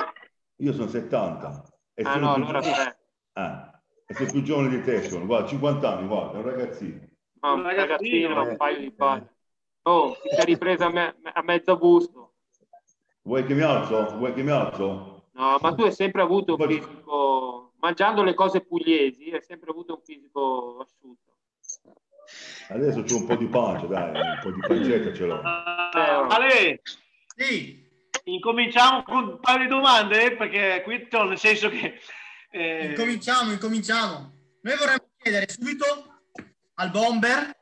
[0.57, 1.65] Io sono 70.
[1.95, 2.99] E Ah sono no, più allora tre.
[3.35, 5.27] Ah, e sei più giovane di te, sono.
[5.27, 7.01] Guarda, 50 anni, guarda, è un ragazzino.
[7.41, 7.75] Ma un ragazzino.
[7.77, 8.93] ragazzino, un Eh, paio di eh.
[8.93, 9.35] palle.
[9.83, 12.35] Oh, ti sei ripresa a, me- a mezzo busto.
[13.25, 14.17] Vuoi che mi alzo?
[14.17, 15.25] Vuoi che mi alzo?
[15.39, 19.95] No, ma tu hai sempre avuto un fisico, mangiando le cose pugliesi, hai sempre avuto
[19.95, 21.32] un fisico asciutto.
[22.69, 25.41] Adesso c'ho un po' di pancia, dai, un po' di pancetta ce l'ho.
[25.43, 26.81] Ah, Ale,
[27.37, 27.85] Sì,
[28.25, 31.99] incominciamo con un paio di domande perché qui nel senso che
[32.51, 34.33] eh, incominciamo, incominciamo.
[34.63, 35.85] Noi vorremmo chiedere subito
[36.75, 37.57] al Bomber,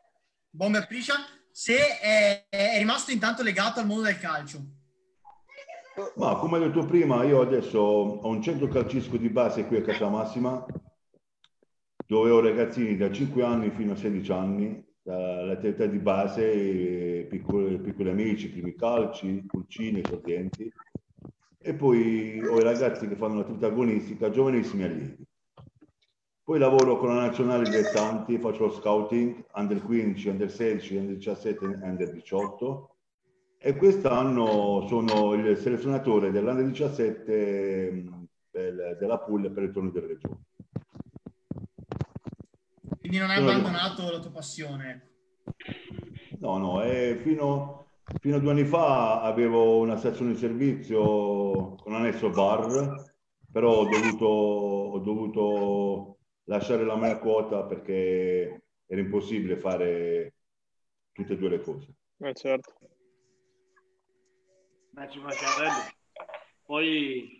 [0.50, 1.14] Bomber Priscia,
[1.50, 4.58] se è, è rimasto intanto legato al mondo del calcio.
[6.16, 9.82] Ma come ho detto prima, io adesso ho un centro calcisco di base qui a
[9.82, 10.64] Casa Massima,
[12.10, 16.42] dove ho ragazzini da 5 anni fino a 16 anni, dall'attività di base,
[17.20, 20.72] eh, piccoli, piccoli amici, primi calci, pulcini, esordienti,
[21.56, 25.24] e poi ho i ragazzi che fanno l'attività agonistica, giovanissimi allievi.
[26.42, 31.64] Poi lavoro con la nazionale dilettanti, faccio lo scouting, under 15, under 16, under 17
[31.64, 32.96] e under 18
[33.56, 40.06] e quest'anno sono il selezionatore dell'Under 17 mh, del- della Puglia per il torneo delle
[40.08, 40.48] regioni.
[43.10, 45.08] Quindi non hai abbandonato la tua passione.
[46.38, 51.92] No, no, e fino, fino a due anni fa avevo una stazione di servizio con
[51.94, 53.10] annesso bar,
[53.50, 60.34] però ho dovuto, ho dovuto lasciare la mia quota perché era impossibile fare
[61.10, 61.92] tutte e due le cose.
[62.18, 62.74] Eh, certo.
[64.92, 65.94] Beh, ci mancherebbe.
[66.64, 67.38] Poi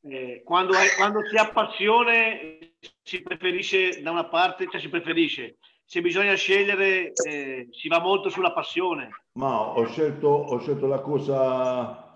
[0.00, 2.69] eh, quando, hai- quando si ha passione
[3.02, 5.56] si preferisce da una parte, cioè si preferisce.
[5.84, 9.08] Se bisogna scegliere eh, si va molto sulla passione.
[9.32, 12.10] Ma ho scelto, ho scelto la cosa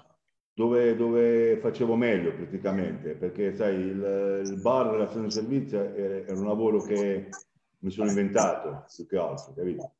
[0.52, 6.30] dove, dove facevo meglio praticamente, perché sai, il, il bar, la stazione di servizio è
[6.30, 7.28] un lavoro che
[7.80, 9.92] mi sono inventato più che altro, capito?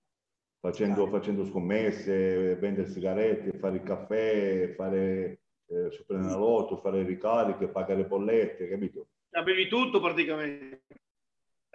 [0.61, 8.69] Facendo, facendo scommesse, vendere sigarette, fare il caffè, fare eh, Superenalotto, fare ricariche, pagare bollette,
[8.69, 9.09] capito?
[9.35, 10.83] Avevi tutto praticamente.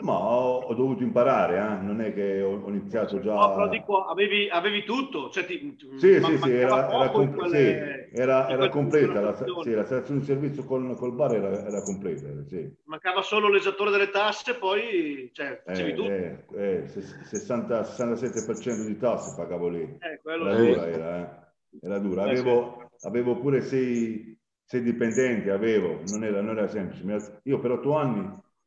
[0.02, 1.82] Ma ho, ho dovuto imparare, eh?
[1.84, 3.34] non è che ho, ho iniziato già...
[3.36, 5.30] No, però dico, avevi, avevi tutto.
[5.30, 9.36] Cioè, ti, Sì, ma- sì, sì, era, era, comple- quelle- sì, era, era completa, la,
[9.62, 12.74] sì, la stazione di servizio col, col bar era, era completa, sì.
[12.86, 16.12] Mancava solo l'esattore delle tasse, poi cioè, Eh, facevi tutto.
[16.12, 16.46] eh,
[16.84, 19.82] eh, ses- 60, 67% di tasse pagavo lì.
[20.02, 20.62] Eh, Era sì.
[20.66, 21.78] dura, era, eh.
[21.82, 22.24] Era dura.
[22.24, 24.39] Eh, Avevo, avevo pure sei,
[24.70, 27.40] sei dipendenti, avevo, non era, non era semplice.
[27.46, 28.22] Io per otto anni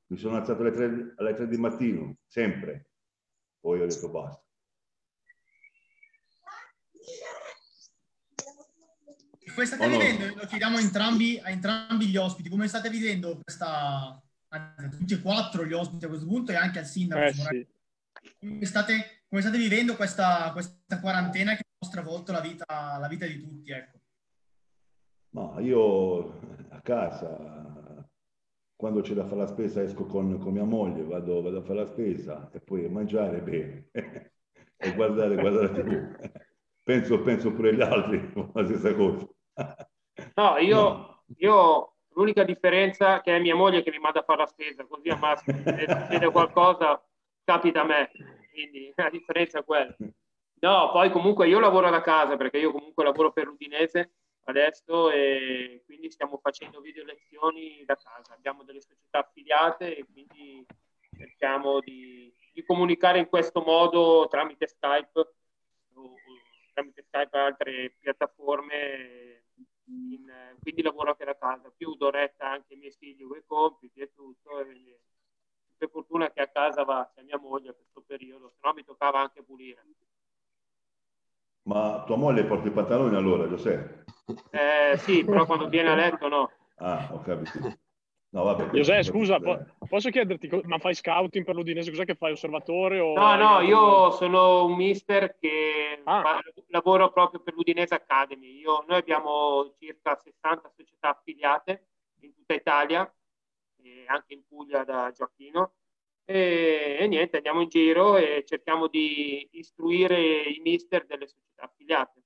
[0.07, 2.88] mi sono alzato alle tre, alle tre di mattino, sempre.
[3.61, 4.43] Poi ho detto basta.
[9.38, 9.99] E Come state Oh, no.
[9.99, 10.35] vivendo?
[10.35, 12.49] Lo chiediamo a entrambi, a entrambi gli ospiti.
[12.49, 14.21] Come state vivendo questa...
[14.49, 17.23] anzi, tutti e quattro gli ospiti a questo punto e anche al sindaco.
[17.23, 17.67] Eh, sì.
[18.41, 22.65] Come state come state vivendo questa, questa quarantena che ha stravolto la vita,
[22.99, 23.71] la vita di tutti?
[23.71, 24.02] Ecco.
[25.33, 28.07] Ma io a casa,
[28.77, 31.81] quando c'è da fare la spesa, esco con, con mia moglie, vado, vado, a fare
[31.81, 33.88] la spesa e poi mangiare bene
[34.77, 36.40] e guardare, guardare TV.
[36.85, 39.25] Penso, penso pure agli altri la stessa cosa.
[40.35, 41.23] No, io, no.
[41.37, 45.09] io l'unica differenza che è mia moglie che mi manda a fare la spesa, così
[45.09, 47.01] a maschio, se succede qualcosa
[47.45, 48.11] capita a me,
[48.51, 49.95] quindi la differenza è quella.
[50.62, 55.83] No, poi comunque io lavoro da casa perché io comunque lavoro per l'Udinese adesso e
[55.85, 58.35] quindi stiamo facendo video lezioni da casa.
[58.35, 60.66] Abbiamo delle società affiliate e quindi
[61.16, 65.18] cerchiamo di, di comunicare in questo modo tramite Skype
[65.94, 66.14] o,
[66.72, 69.44] tramite Skype altre piattaforme.
[69.87, 73.44] In, quindi lavoro anche da casa, più do retta anche ai miei figli con i
[73.46, 74.61] compiti e tutto.
[74.61, 75.00] E,
[75.76, 78.85] per fortuna che a casa va c'è mia moglie in questo periodo, se no mi
[78.85, 79.85] toccava anche pulire.
[81.64, 84.05] Ma tua moglie porta i pantaloni allora, Giuseppe?
[84.51, 86.51] Eh, sì, però quando viene a letto no.
[86.77, 87.81] Ah, ho capito.
[88.33, 91.90] No, vabbè, Giuseppe, scusa, po- posso chiederti, ma fai scouting per l'Udinese?
[91.90, 92.33] Cos'è che fai?
[92.33, 92.98] Osservatore?
[92.98, 96.22] O no, no, io sono un mister che ah.
[96.22, 98.59] fa, lavoro proprio per l'Udinese Academy.
[98.59, 101.88] Io, noi abbiamo circa 60 società affiliate
[102.20, 103.01] in tutta Italia,
[104.07, 105.72] anche in Puglia da Gioacchino.
[106.24, 112.22] E, e, niente, andiamo in giro e cerchiamo di istruire i mister delle società affiliate.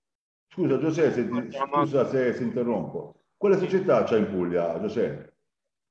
[0.49, 3.25] Scusa Giuseppe, se, ti, scusa se, se interrompo.
[3.37, 5.35] Quale società c'è in Puglia, Giuseppe?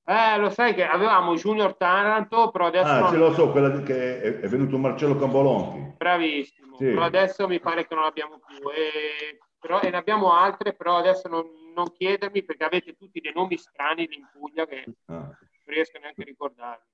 [0.07, 2.91] Eh, lo sai che avevamo Junior Taranto, però adesso...
[2.91, 3.11] Ah, non...
[3.11, 5.95] ce lo so, quella che è, è venuto Marcello Cambolonti.
[5.97, 6.85] Bravissimo, sì.
[6.85, 8.69] però adesso mi pare che non l'abbiamo più.
[8.69, 13.33] E, però, e ne abbiamo altre, però adesso non, non, chiedermi perché avete tutti dei
[13.33, 15.13] nomi strani in Puglia che ah.
[15.15, 16.85] non riesco neanche a ricordarmi.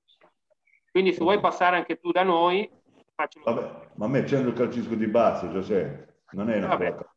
[0.92, 2.70] Quindi se vuoi passare anche tu da noi,
[3.16, 3.46] faccelo.
[3.46, 6.92] Vabbè, ma a me c'è il calcisco di base, Giuseppe, non è una Vabbè.
[6.92, 7.14] cosa.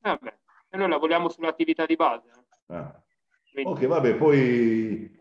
[0.00, 0.34] Vabbè,
[0.68, 2.28] e noi lavoriamo sull'attività di base.
[2.66, 2.92] Ah.
[3.64, 5.20] Ok, vabbè, poi...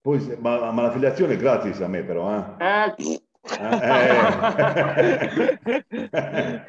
[0.00, 2.44] poi ma, ma l'affiliazione è gratis a me però, eh?
[2.58, 2.94] eh.
[2.96, 3.78] eh,
[5.90, 6.64] eh.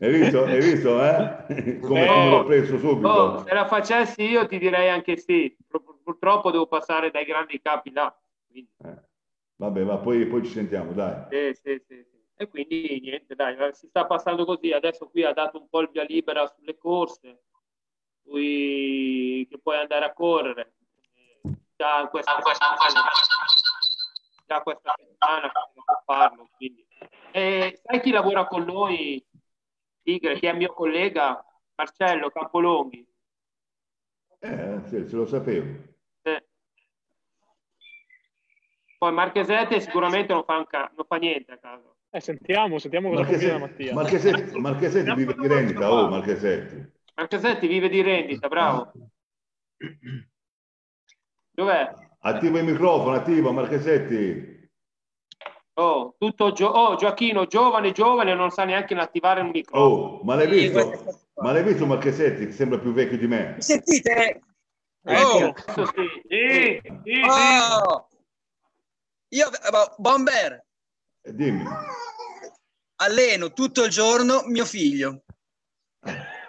[0.00, 0.44] hai visto?
[0.44, 1.78] Hai visto, eh?
[1.80, 3.08] Come, come l'ho preso subito.
[3.08, 5.56] Oh, se la facessi io ti direi anche sì.
[6.10, 8.12] Purtroppo devo passare dai grandi capi là.
[8.52, 8.98] Eh.
[9.54, 11.26] Vabbè, ma poi, poi, ci sentiamo, dai.
[11.30, 12.18] Sì, sì, sì, sì.
[12.34, 14.72] E quindi niente, dai, si sta passando così.
[14.72, 17.44] Adesso qui ha dato un po' il via libera sulle corse
[18.24, 20.74] cui, che puoi andare a correre.
[21.76, 22.38] Già questa,
[24.46, 26.48] già questa settimana può farlo.
[26.56, 26.84] Quindi.
[27.30, 29.24] E sai chi lavora con noi,
[30.02, 31.44] Tigre, che è mio collega,
[31.76, 33.06] Marcello Campolonghi?
[34.40, 35.68] Eh, sì, ce lo sapevo.
[36.22, 36.44] Eh.
[39.00, 41.96] Poi Marchesetti sicuramente non fa, ca- non fa niente a caso.
[42.10, 43.94] Eh, sentiamo, sentiamo cosa Marchesetti, combina Mattia.
[43.94, 46.92] Marchesetti, Marchesetti vive di rendita, oh Marchesetti.
[47.14, 48.92] Marchesetti vive di rendita, bravo.
[51.50, 51.94] Dov'è?
[52.18, 54.68] Attiva il microfono, attiva Marchesetti.
[55.78, 60.18] Oh, tutto gio- oh, Gioacchino, giovane, giovane, non sa neanche attivare il microfono.
[60.18, 61.22] Oh, ma l'hai visto?
[61.36, 63.54] Ma l'hai visto Marchesetti che sembra più vecchio di me?
[63.60, 64.42] Sentite?
[65.04, 65.54] Oh.
[65.56, 66.12] Sì.
[66.28, 68.04] Sì, sì, oh.
[69.32, 69.48] Io,
[69.96, 70.64] Bomber.
[71.22, 71.64] Eh, dimmi.
[72.96, 75.22] Alleno tutto il giorno mio figlio.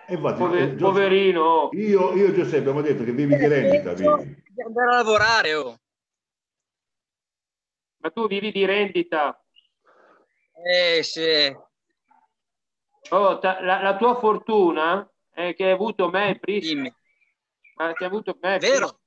[0.07, 1.69] Infatti, Pover- eh, poverino.
[1.73, 3.93] Io, io Giuseppe abbiamo detto che vivi di rendita.
[3.93, 4.43] Vivi.
[4.47, 5.79] Devi andare a lavorare, oh.
[7.97, 9.39] Ma tu vivi di rendita.
[10.65, 11.55] Eh sì.
[13.09, 16.93] Oh, ta- la, la, tua fortuna è che hai avuto me e
[17.75, 18.99] Ma che hai avuto me Vero.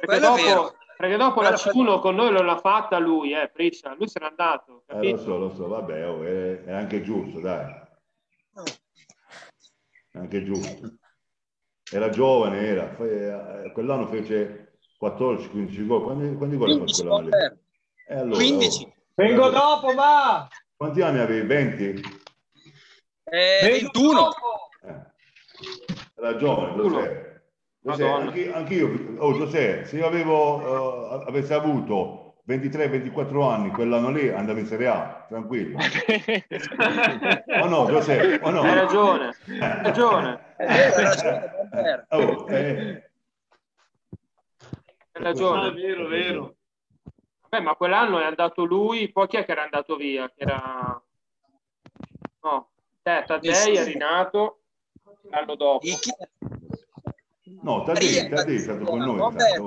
[0.00, 3.94] Perché dopo, perché dopo la C1 con noi non l'ha fatta lui, eh, Priscia.
[3.96, 4.84] Lui se n'è andato.
[4.86, 7.88] Eh, lo so, lo so, vabbè, oh, è, è anche giusto, dai
[10.12, 10.94] anche giusto.
[11.90, 12.96] Era giovane, era.
[12.96, 16.02] Eh, quell'anno fece 14-15 gol.
[16.02, 17.30] Quanti, quanti gol ha fatto quell'anno lì?
[18.08, 18.84] Eh, allora, 15.
[18.84, 20.48] Oh, Vengo allora, dopo, ma...
[20.76, 21.46] Quanti anni avevi?
[21.46, 22.02] 20?
[23.24, 24.28] Eh, 21.
[24.82, 25.08] Eh.
[26.16, 27.39] Era giovane, Giuseppe.
[27.98, 34.28] Anche, anche io, oh Giuseppe, se io avevo, uh, avessi avuto 23-24 anni, quell'anno lì
[34.28, 35.78] andavo in Serie A, tranquillo.
[37.62, 38.40] o no, Giuseppe?
[38.46, 38.62] O no?
[38.62, 40.40] Hai ragione, hai ragione.
[40.56, 43.10] Hai ragione, oh, eh.
[45.12, 45.66] Hai ragione.
[45.66, 46.54] Ah, vero, vero.
[47.48, 50.28] Beh, ma quell'anno è andato lui, poi chi è che era andato via?
[50.28, 51.02] Che era...
[52.42, 52.68] No,
[53.02, 54.60] te, Taddei è rinato
[55.30, 55.86] l'anno dopo.
[57.62, 59.18] No, Taddei, Taddei è stato con noi.
[59.18, 59.58] Vabbè,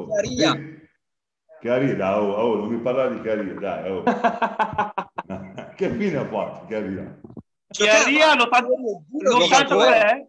[1.60, 4.04] Chiarina, oh, oh, non mi parlare di Chiarina, dai, oh.
[5.76, 7.20] che fine ha fatto Chiarina?
[7.68, 10.26] Chiaria l'83?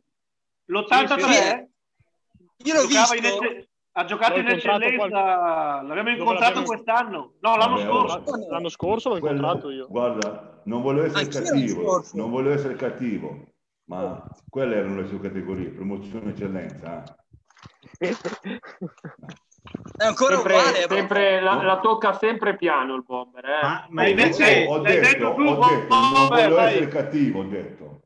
[0.66, 1.66] L'83?
[2.64, 3.14] Io l'ho visto.
[3.14, 7.33] ecce- ha giocato L'ho in eccellenza, l'abbiamo Dove incontrato l'abbiamo- quest'anno.
[7.40, 8.09] No, l'anno Vabbè, oh.
[8.09, 8.48] scorso.
[8.50, 9.87] L'anno scorso l'ho Quello- incontrato io.
[9.88, 13.46] Guarda, non volevo essere Anch'io cattivo, non volevo essere cattivo,
[13.85, 17.03] ma quelle erano le sue categorie, promozione eccellenza.
[17.05, 17.22] eh.
[19.96, 20.87] È ancora Sempre, uguale.
[20.88, 23.44] sempre- la, la tocca sempre piano il bomber.
[23.44, 23.62] Eh.
[23.62, 26.72] Ma, ma Ho invece, ho l'hai detto, detto ho detto, non volevo vai.
[26.72, 28.00] essere cattivo, ho detto.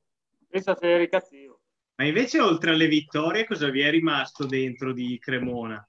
[0.48, 1.60] Pensa se eri cattivo.
[1.96, 5.82] ma invece oltre alle vittorie cosa vi è rimasto dentro di Cremona?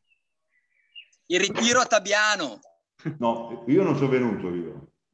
[1.31, 2.59] il ritiro a Tabiano.
[3.19, 4.87] No, io non sono venuto io.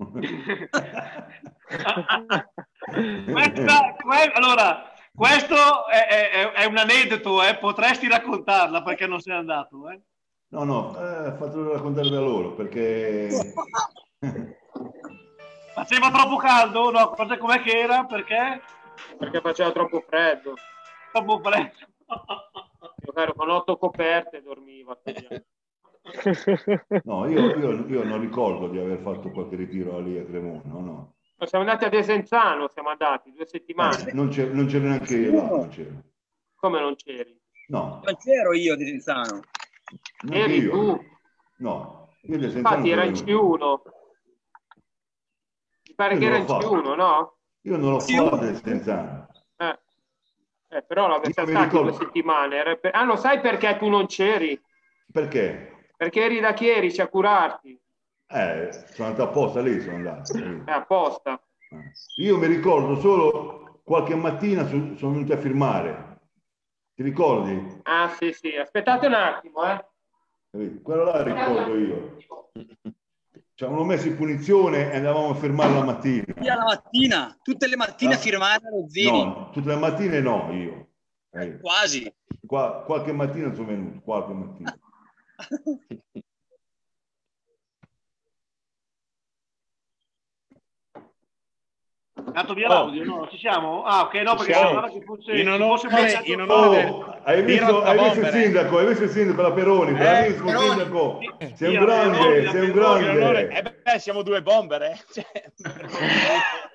[3.32, 7.58] Questa- que- allora, questo è, è- è un aneddoto, eh?
[7.58, 9.89] potresti raccontarla perché non sei andato.
[9.89, 9.99] Eh?
[10.49, 13.30] No, no, eh, fatelo raccontare da loro perché
[15.73, 16.89] Faceva troppo caldo?
[16.91, 18.06] No, cosa com'è che era?
[18.06, 18.62] Perché?
[19.17, 20.54] Perché faceva troppo freddo.
[21.12, 21.73] Troppo freddo.
[23.06, 25.01] Io ero con otto coperte e dormivo.
[27.04, 30.80] no, io, io- io non ricordo di aver fatto qualche ritiro lì a Cremona, no,
[30.80, 31.14] no.
[31.38, 34.10] Ma siamo andati a Desenzano, siamo andati due settimane.
[34.10, 35.91] Eh, non, c'è, non c'ero neanche io là, non c'ero.
[36.56, 37.38] Come non c'eri?
[37.67, 39.41] No, Non c'ero io di Renzano.
[40.21, 40.71] neanche Eri io.
[40.71, 41.06] tu.
[41.58, 43.82] No, io Infatti era in Senzano C1.
[45.88, 46.76] Mi pare Io che non era in l'ho fatto.
[46.76, 47.38] C1, no?
[47.62, 49.28] Io non l'ho Sì, fatto del Senzano.
[49.58, 49.80] Eh.
[50.69, 52.62] Eh, però l'avete ricordo- due settimane.
[52.91, 54.62] Ah, lo sai perché tu non c'eri?
[55.12, 55.89] Perché?
[55.98, 57.78] Perché eri da Chierici a curarti.
[58.27, 60.38] Eh, sono andato apposta lì, sono andato.
[60.38, 60.63] lì.
[60.65, 61.41] È apposta.
[62.17, 66.19] Io mi ricordo solo qualche mattina so- sono venuto a firmare.
[66.95, 67.79] Ti ricordi?
[67.83, 68.55] Ah, sì, sì.
[68.55, 69.85] Aspettate un attimo, eh.
[70.81, 72.15] Quello là ricordo io.
[73.53, 76.23] Ci avevano messo in punizione e andavamo a firmare la mattina.
[76.41, 78.17] Io la mattina, tutte le mattine Ah.
[78.17, 79.23] a firmare lo Zini.
[79.23, 80.88] No, tutte le mattine no, io.
[81.31, 82.13] Eh, Quasi.
[82.45, 84.79] qua- qualche mattina sono venuto, qualche mattina.
[92.25, 92.73] È andato via Oh.
[92.73, 93.27] l'audio, no?
[93.29, 93.83] Ci siamo?
[93.83, 95.31] Ah, ok, no, perché sembrava che fosse...
[95.33, 98.31] In onore- fosse bloccato- in onore del- Oh, hai visto, hai visto il eh.
[98.31, 100.67] sindaco, hai visto il sindaco, la Peroni, bravissimo Peroni.
[100.69, 101.19] sindaco.
[101.53, 103.53] Sei un grande, Peroni, sei un In onore- grande.
[103.69, 104.97] eh beh, siamo due bomber, eh.
[105.13, 105.25] Cioè,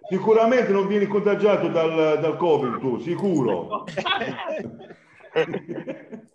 [0.08, 3.84] Sicuramente non vieni contagiato dal, dal Covid tu, sicuro.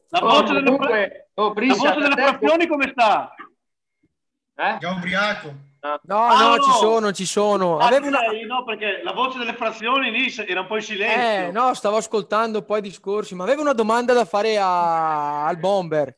[0.10, 3.34] La Oh, voce delle, comunque, oh, la Briscia, voce frazioni come sta?
[4.56, 4.78] Eh?
[4.80, 5.54] Già ubriaco.
[6.04, 6.64] No, Ah, no, no.
[6.64, 7.78] ci sono, ci sono.
[7.78, 8.20] Ah, Avevo una...
[8.48, 11.48] no, perché la voce delle frazioni lì era un po' in silenzio.
[11.48, 15.58] Eh, no, stavo ascoltando poi i discorsi, ma avevo una domanda da fare a- al
[15.58, 16.18] bomber.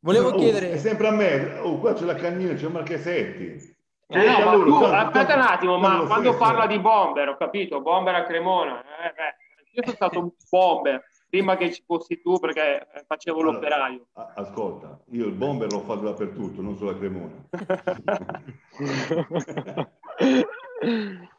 [0.00, 0.72] Volevo Oh, chiedere...
[0.72, 1.58] È sempre a me.
[1.60, 3.76] Oh, qua c'è la cannina, c'è Marchesetti.
[4.10, 7.80] Eh, no, ma Allora, tu, aspetta un attimo, ma quando parla di bomber, ho capito,
[7.82, 9.36] bomber a Cremona, eh, beh,
[9.74, 14.06] io sono stato un bomber prima che ci fossi tu perché facevo Allora, l'operaio.
[14.12, 17.46] Ascolta, io il bomber l'ho fatto dappertutto, non solo a Cremona.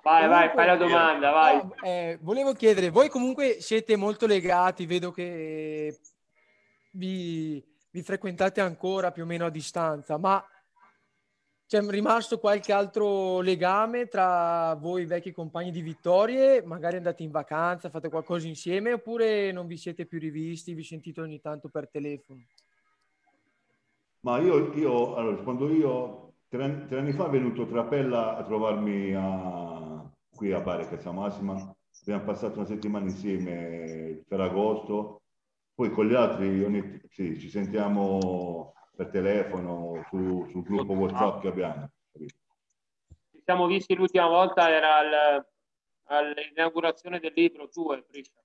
[0.01, 1.61] Vai, vai, fai la domanda, vai.
[1.81, 5.97] Eh, volevo chiedere, voi comunque siete molto legati, vedo che
[6.91, 10.43] vi, vi frequentate ancora più o meno a distanza, ma
[11.69, 16.63] c'è rimasto qualche altro legame tra voi vecchi compagni di vittorie?
[16.63, 21.21] Magari andate in vacanza, fate qualcosa insieme oppure non vi siete più rivisti, vi sentite
[21.21, 22.39] ogni tanto per telefono?
[24.21, 28.43] Ma io, io allora, quando io tre, anni- tre anni fa è venuto Trapella a
[28.45, 31.53] trovarmi a- qui a Bari, a Casa Massima,
[32.01, 35.21] abbiamo passato una settimana insieme il Ferragosto,
[35.75, 41.47] poi con gli altri ogni- sì, ci sentiamo per telefono su- sul gruppo WhatsApp che
[41.47, 41.89] abbiamo.
[43.31, 45.45] Ci siamo visti l'ultima volta, era al-
[46.07, 48.41] all'inaugurazione del libro tu e Briscia.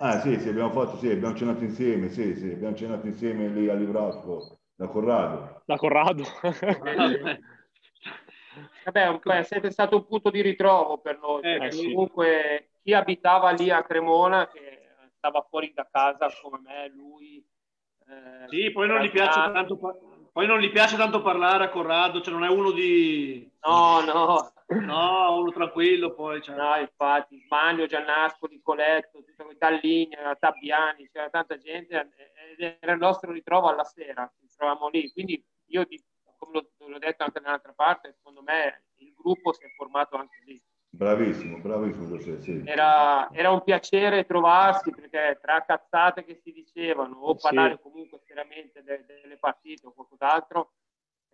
[0.00, 3.68] Ah sì, sì, abbiamo fatto, sì, abbiamo cenato insieme, sì, sì, abbiamo cenato insieme lì
[3.68, 5.62] a Livrasco da Corrado.
[5.66, 6.22] Da Corrado.
[8.84, 11.90] Vabbè, è sempre stato un punto di ritrovo per noi, Eh, sì.
[11.90, 17.37] comunque chi abitava lì a Cremona, che stava fuori da casa come me, lui...
[18.08, 21.68] eh, Sì, poi non, gli piace ragazzi- tanto, poi non gli piace tanto parlare a
[21.68, 23.50] Corrado, cioè non è uno di...
[23.62, 26.42] No, no, No, uno tranquillo poi.
[26.42, 26.54] Cioè.
[26.54, 32.10] no, infatti, Smanio, Giannascoli, Coletto, tutta Dalligna, Tabbiani, c'era tanta gente
[32.80, 35.10] era il nostro ritrovo alla sera, ci trovavamo lì.
[35.12, 35.86] Quindi io,
[36.36, 40.42] come l'ho, l'ho detto anche dall'altra parte, secondo me il gruppo si è formato anche
[40.44, 40.62] lì.
[40.90, 42.62] Bravissimo, bravissimo Giuseppe, sì.
[42.64, 47.42] Era, era un piacere trovarsi perché tra cazzate che si dicevano o Sì.
[47.42, 50.72] parlare comunque seriamente de- delle partite o qualcos'altro,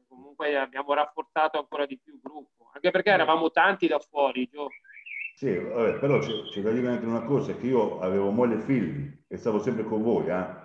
[0.09, 4.49] comunque comunque abbiamo rafforzato ancora di più il gruppo, anche perché eravamo tanti da fuori,
[4.49, 4.71] Gio.
[5.37, 8.61] Sì, vabbè, però c'è, c'è da dire anche una cosa, che io avevo moglie e
[8.61, 10.63] figli e stavo sempre con voi, eh.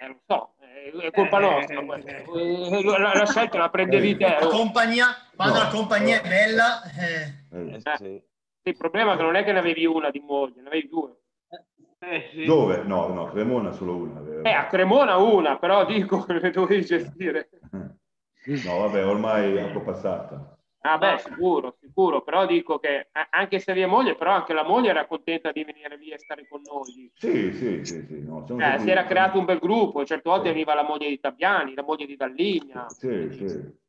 [0.00, 0.51] Eh, lo so,
[1.06, 1.80] è colpa nostra.
[1.84, 2.10] questa.
[2.10, 4.36] Eh, La, la scelta la prendevi te.
[4.40, 5.06] La compagnia,
[5.36, 5.64] quando No.
[5.64, 8.22] la compagnia è bella, eh, Eh, Eh, sì.
[8.62, 10.88] Sì, Il problema è che non è che ne avevi una di moglie, ne avevi
[10.88, 11.16] due.
[11.98, 12.44] Eh, sì.
[12.44, 12.82] Dove?
[12.84, 14.18] No, no, Cremona solo una.
[14.20, 14.48] aveva.
[14.48, 17.48] Eh, a Cremona una, però dico che le dovevi gestire.
[18.64, 20.56] No, vabbè, ormai è un po' passata.
[20.84, 24.90] Ah beh, sicuro, sicuro, però dico che anche se avevi moglie, però anche la moglie
[24.90, 27.08] era contenta di venire lì e stare con noi.
[27.14, 28.22] Sì, sì, sì, sì.
[28.24, 31.74] No, Eh, si era creato un bel gruppo, certe volte veniva la moglie di Tabiani,
[31.74, 32.88] la moglie di Dalligna.
[32.90, 33.80] Sì, sì.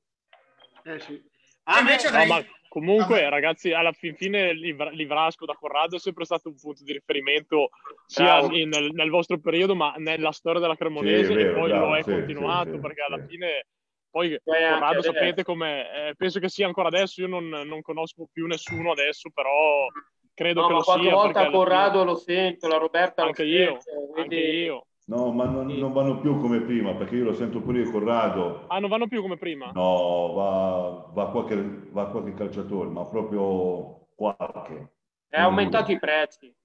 [0.84, 1.20] Eh, sì.
[1.64, 5.96] Ah, invece No, avrei- ma comunque, Ah, ragazzi, alla fin fine Livra- Livrasco da Corrado
[5.96, 7.70] è sempre stato un punto di riferimento
[8.06, 11.70] sia in- nel, nel vostro periodo, ma nella storia della Cremonese Sì, vero, e poi
[11.70, 13.24] bravo, lo è sì, continuato sì, sì, perché alla sì.
[13.30, 13.66] fine
[14.14, 17.20] poi Corrado sapete come eh, penso che sia ancora adesso.
[17.22, 19.88] Io non, non conosco più nessuno adesso, però
[20.36, 21.14] credo No, che lo qualche sia.
[21.16, 24.86] volta perché a alla Corrado lo sento, la Roberta anche lo io, sento, anche io.
[25.06, 28.66] No, ma non, non vanno più come prima, perché io lo sento pure io Corrado.
[28.68, 29.72] Ah, non vanno più come prima?
[29.74, 31.56] No, va, va, qualche,
[31.92, 34.92] va qualche calciatore, ma proprio qualche.
[35.28, 36.56] È aumentato i prezzi.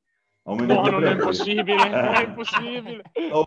[0.55, 3.03] No, non è possibile, non è impossibile.
[3.33, 3.45] Oh,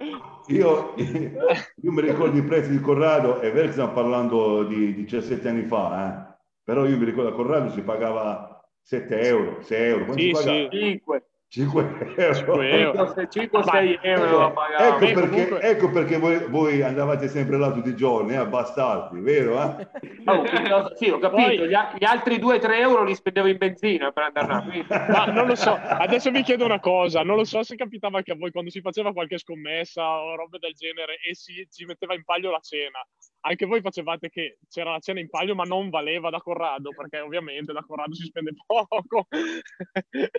[0.47, 5.49] io, io mi ricordo i prezzi di Corrado, è vero che stiamo parlando di 17
[5.49, 6.39] anni fa, eh?
[6.63, 10.67] però io mi ricordo a Corrado si pagava 7 euro, 6 euro, Sì, sì.
[10.71, 12.33] 5, 5 euro.
[12.33, 13.03] 5 euro.
[13.13, 14.83] 5-6 euro la pagavo.
[14.83, 18.47] Ecco Beh, perché, comunque- ecco perché voi, voi andavate sempre là tutti i giorni, eh,
[18.47, 19.61] bastardi, vero?
[19.61, 19.87] eh?
[20.31, 23.57] Oh, piuttosto- sì, ho capito, Poi- gli, a- gli altri 2-3 euro li spendevo in
[23.57, 24.61] benzina per andare là.
[24.61, 28.17] quindi- Ma non lo so, adesso vi chiedo una cosa, non lo so se capitava
[28.17, 31.83] anche a voi quando si faceva qualche scommessa o robe del genere e si, si
[31.83, 33.05] metteva in palio la cena.
[33.43, 37.19] Anche voi facevate che c'era la cena in palio ma non valeva da Corrado, perché
[37.19, 39.27] ovviamente da Corrado si spende poco.
[39.31, 40.29] non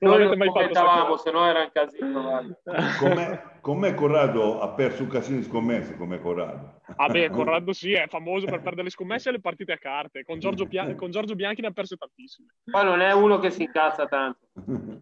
[0.00, 2.52] Noi avete non mai fatto se no era un casino.
[2.98, 6.80] Con me, con me Corrado ha perso un casino di scommesse, come Corrado.
[6.96, 10.24] Ah beh, Corrado sì, è famoso per perdere le scommesse e le partite a carte.
[10.24, 12.48] Con Giorgio, Pia- con Giorgio Bianchi ne ha perse tantissime.
[12.64, 14.48] Poi non è uno che si incazza tanto.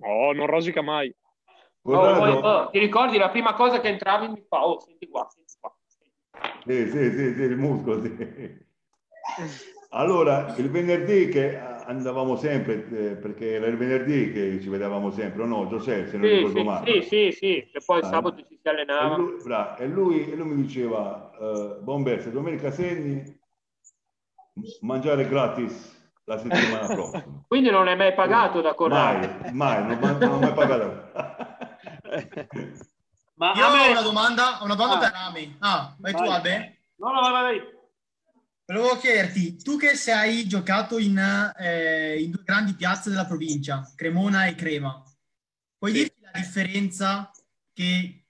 [0.00, 1.14] Oh, non rosica mai.
[1.86, 5.06] Oh, poi- Corrado, oh, ti ricordi la prima cosa che entravi mi fa, oh, senti
[5.08, 5.43] qua, senti qua.
[6.66, 8.62] Sì, sì, sì, sì, il muscolo, sì.
[9.91, 15.43] Allora, il venerdì che andavamo sempre, eh, perché era il venerdì che ci vedevamo sempre,
[15.43, 17.03] o no, Giuseppe, se non Sì, ricordo sì, male.
[17.03, 19.16] sì, sì, sì, e poi il Ah, sabato ci si E allenava.
[19.16, 23.22] lui, bra- e lui- e lui mi diceva, eh, Bomberto, domenica segni,
[24.80, 25.93] mangiare gratis
[26.24, 27.45] la settimana prossima.
[27.47, 29.26] Quindi non è mai pagato da Corrado.
[29.28, 31.12] Mai, mai, non, non ho mai pagato.
[33.37, 35.11] Ma Io me- ho una domanda, ho una domanda Ah.
[35.11, 35.57] per Ami.
[35.61, 36.28] Ah, vai tu Vai.
[36.28, 36.78] Albe?
[36.97, 37.72] No, no, vai, vai.
[38.66, 41.18] Volevo chiederti, tu che sei giocato in,
[41.59, 45.03] eh, in due grandi piazze della provincia, Cremona e Crema,
[45.76, 47.30] puoi dirti la differenza
[47.74, 48.24] che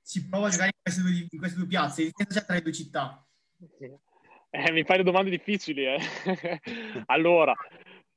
[0.00, 2.02] si prova a giocare in queste due, in queste due piazze?
[2.02, 3.24] Che differenza c'è tra le due città?
[4.50, 5.98] Eh, mi fai le domande difficili, eh.
[7.06, 7.54] allora,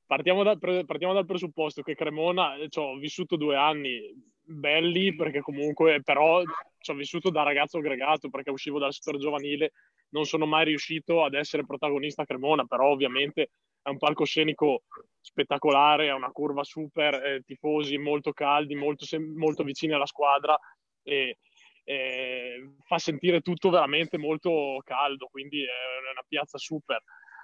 [0.08, 4.00] partiamo, da- pre- partiamo dal presupposto che Cremona eh, ci ho vissuto due anni
[4.44, 6.42] belli, perché comunque, però
[6.80, 9.72] ci ho vissuto da ragazzo aggregato, perché uscivo dal settore giovanile,
[10.10, 14.84] non sono mai riuscito ad essere protagonista a Cremona, però ovviamente è un palcoscenico
[15.20, 20.58] spettacolare, è una curva super, eh, tifosi molto caldi, molto, molto vicini alla squadra
[21.04, 21.38] e
[21.84, 27.02] eh, fa sentire tutto veramente molto caldo, quindi è una piazza super.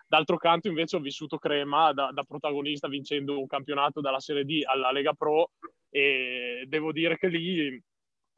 [0.08, 4.62] D'altro canto invece ho vissuto Crema da, da protagonista vincendo un campionato dalla Serie D
[4.64, 5.52] alla Lega Pro
[5.90, 7.84] e devo dire che lì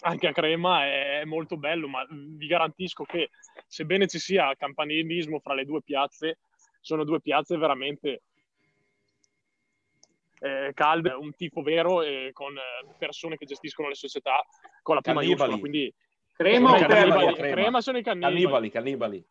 [0.02, 3.30] anche a Crema è molto bello, ma vi garantisco che
[3.68, 6.40] sebbene ci sia campanilismo fra le due piazze,
[6.80, 8.22] sono due piazze veramente
[10.40, 14.44] eh, calde, un tifo vero e con eh, persone che gestiscono le società
[14.82, 15.28] con la P Cannibali.
[15.28, 15.94] maiuscola, quindi
[16.32, 17.34] Crema o cannibali.
[17.34, 17.54] Crema.
[17.54, 18.34] Crema sono i cannibali.
[18.34, 19.26] Cannibali, cannibali.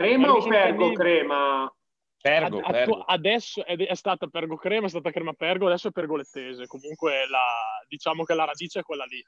[0.00, 0.92] Crema o Pergo.
[0.92, 1.74] Crema?
[2.22, 3.00] Pergo, Ad- attu- Pergo.
[3.02, 6.66] adesso è, è stata Pergo Crema, è stata Crema Pergo, adesso è Pergolettese.
[6.66, 9.22] Comunque la- diciamo che la radice è quella lì.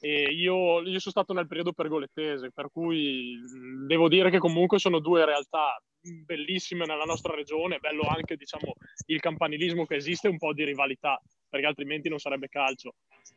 [0.00, 3.38] E io, io sono stato nel periodo pergolettese, per cui
[3.86, 8.72] devo dire che comunque sono due realtà bellissime nella nostra regione, bello anche diciamo,
[9.06, 12.94] il campanilismo che esiste, un po' di rivalità, perché altrimenti non sarebbe calcio.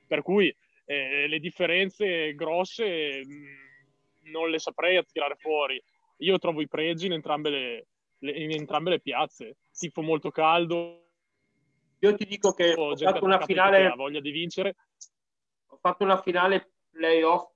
[0.07, 0.51] Per cui
[0.85, 5.79] eh, le differenze grosse mh, non le saprei tirare fuori.
[6.17, 7.87] Io trovo i pregi in entrambe le,
[8.19, 9.57] le- in entrambe le piazze.
[9.71, 11.01] Tifo molto caldo,
[11.99, 14.75] Io ti dico che ho gente fatto una finale ha voglia di vincere.
[15.67, 17.51] ho fatto una finale playoff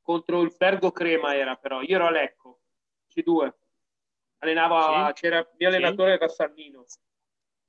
[0.00, 2.60] contro il Pergo Crema era però, io ero a Lecco,
[3.14, 3.52] C2.
[4.38, 5.20] allenava, Sì.
[5.20, 5.76] c'era il mio Sì.
[5.76, 6.84] allenatore era Sannino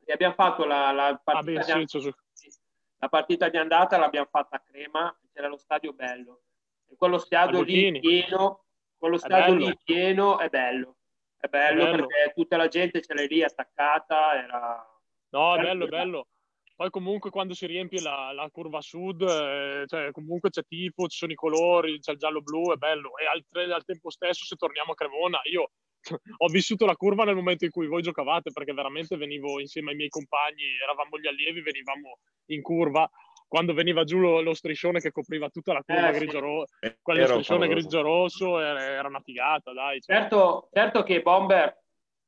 [0.05, 2.51] e abbiamo fatto la, la partita, Vabbè, di, sì,
[2.97, 6.43] la partita di andata l'abbiamo fatta a Crema, c'era lo stadio bello
[6.88, 8.66] e quello stadio lì pieno,
[9.00, 10.97] quello È stadio lì pieno è bello,
[11.39, 12.06] è bello, Bello.
[12.06, 15.02] perché tutta la gente ce l'hai lì attaccata, era...
[15.30, 16.28] No, è bello, è bello.
[16.76, 21.18] Poi comunque quando si riempie la, la curva sud, eh, cioè, comunque c'è tifo, ci
[21.18, 23.18] sono i colori, c'è il giallo-blu, è bello.
[23.18, 25.72] E al, al tempo stesso, se torniamo a Cremona, io
[26.38, 29.97] ho vissuto la curva nel momento in cui voi giocavate, perché veramente venivo insieme ai
[29.97, 33.10] miei compagni, eravamo gli allievi, venivamo in curva.
[33.50, 37.26] Quando veniva giù lo, lo striscione che copriva tutta la curva Eh, grigio-rosso, È quello
[37.26, 40.00] striscione grigio-rosso era, era una figata, dai.
[40.02, 40.18] cioè.
[40.18, 41.76] Certo, certo che Bomber,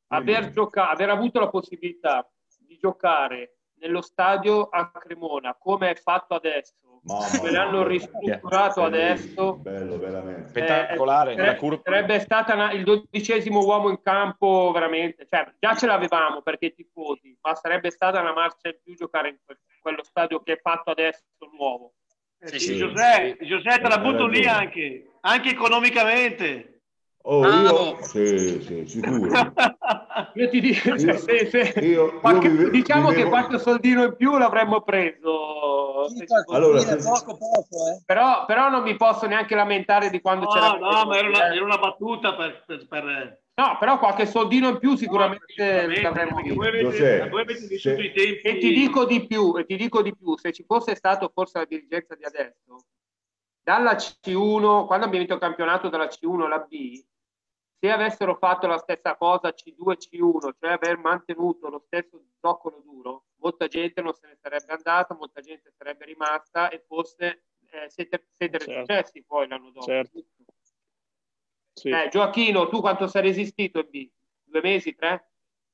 [0.08, 6.34] aver, gioca- aver avuto la possibilità di giocare nello stadio a Cremona come è fatto
[6.34, 10.50] adesso, come l'hanno ristrutturato adesso, Bello, veramente.
[10.50, 11.32] Spettacolare.
[11.34, 16.42] eh, sarebbe, sarebbe stata una- il dodicesimo uomo in campo veramente, cioè già ce l'avevamo
[16.42, 20.54] perché tifosi, ma sarebbe stata una marcia in più giocare in quel- quello stadio che
[20.54, 21.24] è fatto adesso
[21.58, 21.94] nuovo.
[22.40, 22.78] Eh Sì, sì, sì.
[22.78, 26.71] Giuseppe, Giuseppe, te la butto lì anche, anche economicamente.
[27.24, 27.98] Oh, Bravo.
[27.98, 28.04] io...
[28.04, 29.54] Sì, sì, sicuro.
[30.36, 34.04] Io ti dico, Io- se- se- io- qualche- io vive- diciamo che vivevo- qualche soldino
[34.04, 36.08] in più l'avremmo preso.
[36.10, 38.02] Sì, Allora, se- poco poco, eh.
[38.06, 40.78] Però, però non mi posso neanche lamentare di quando No, c'era.
[40.78, 41.56] no, ma era una, eh.
[41.56, 42.64] era una battuta per...
[42.66, 46.56] per, per- No, però qualche soldino in più sicuramente sicuramente, l'avremmo visto.
[46.56, 48.48] voi avete, Giuseppe, voi avete vissuto se- i tempi...
[48.48, 51.60] E ti dico di più, e ti dico di più, se ci fosse stato forse
[51.60, 52.86] la dirigenza di adesso,
[53.62, 57.04] dalla C1, quando abbiamo vinto il campionato dalla C1 alla B,
[57.82, 63.24] se avessero fatto la stessa cosa C2 C1, cioè aver mantenuto lo stesso zoccolo duro,
[63.40, 68.28] molta gente non se ne sarebbe andata, molta gente sarebbe rimasta e fosse eh, siete,
[68.38, 68.72] siete Certo.
[68.82, 69.86] retrocessi poi l'anno dopo.
[69.88, 70.20] Certo.
[71.74, 71.90] Sì.
[71.90, 74.10] Eh, Gioacchino, tu quanto sei resistito in B?
[74.44, 75.30] Due mesi, tre?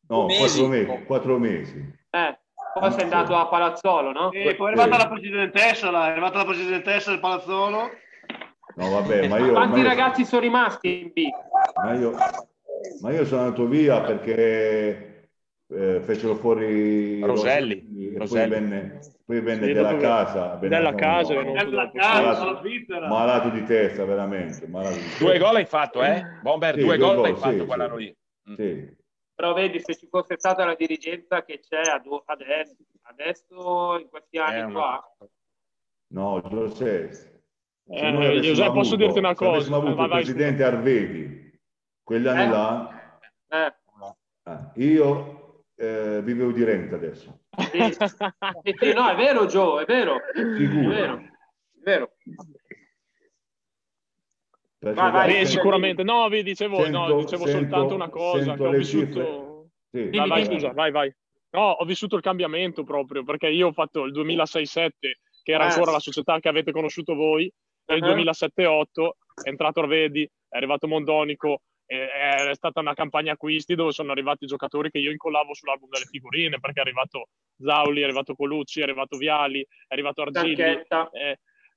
[0.07, 0.39] No, Mesi.
[0.39, 1.05] quattro mesi.
[1.05, 1.95] Quattro mesi.
[2.11, 2.39] Eh,
[2.73, 4.31] poi sei andato a Palazzolo, no?
[4.31, 7.89] E poi è arrivata la presidentessa, là, è arrivata la presidentessa del Palazzolo.
[8.75, 9.51] No, vabbè, ma io...
[9.53, 11.23] Quanti ma io- ragazzi sono rimasti in B?
[11.75, 12.13] Ma io,
[13.01, 15.29] ma io sono andato via perché
[15.69, 18.13] eh, fecero fuori Roselli.
[18.13, 18.49] e Roselli.
[18.49, 20.55] poi venne, poi venne Sì, della casa.
[20.55, 24.67] venne della casa, no, Della casa, Malato- malato di testa, veramente.
[24.67, 25.23] Malato di testa.
[25.25, 26.23] Due gol hai fatto, eh?
[26.41, 27.65] Bomber, Sì, due due gol gol, hai sì, fatto sì.
[27.65, 28.15] quell'anno lì.
[28.49, 28.53] Mm.
[28.55, 28.95] Sì.
[29.35, 34.37] Però vedi, se ci fosse stata la dirigenza che c'è ad- adesso, adesso in questi
[34.39, 35.15] anni Eh, una- qua,
[36.09, 37.11] No, Giuseppe.
[37.13, 37.41] se
[37.89, 39.49] Eh, posso avuto- dirti una se cosa?
[39.49, 41.46] avessimo avuto Vai, il vai, presidente Arvedi
[42.07, 42.47] quegli anni Eh?
[42.47, 43.75] là, eh,
[44.43, 47.41] ah, io eh, vivevo di renta adesso.
[47.57, 48.93] sì.
[48.93, 50.87] No, è vero Gio, è vero, è Sicuro.
[50.87, 52.11] vero, è vero.
[54.79, 56.03] Vai, vai, sicuramente.
[56.03, 59.69] No, vi dicevo, no, sento- dicevo sento- soltanto una cosa, che ho vissuto...
[59.91, 61.13] Sì, Vai, vai, scusa, vai, vai.
[61.51, 64.89] No, ho vissuto il cambiamento proprio, perché io ho fatto il 2006-7,
[65.43, 65.71] che era Eh.
[65.71, 67.51] ancora la società che avete conosciuto voi,
[67.89, 68.15] il Uh-huh.
[68.15, 69.09] 2007-8
[69.43, 71.61] è entrato Arvedi, è arrivato Mondonico,
[71.95, 76.59] è stata una campagna acquisti dove sono arrivati giocatori che io incollavo sull'album delle figurine,
[76.59, 80.85] perché è arrivato Zauli, è arrivato Colucci, è arrivato Viali, è arrivato Argilli, eh,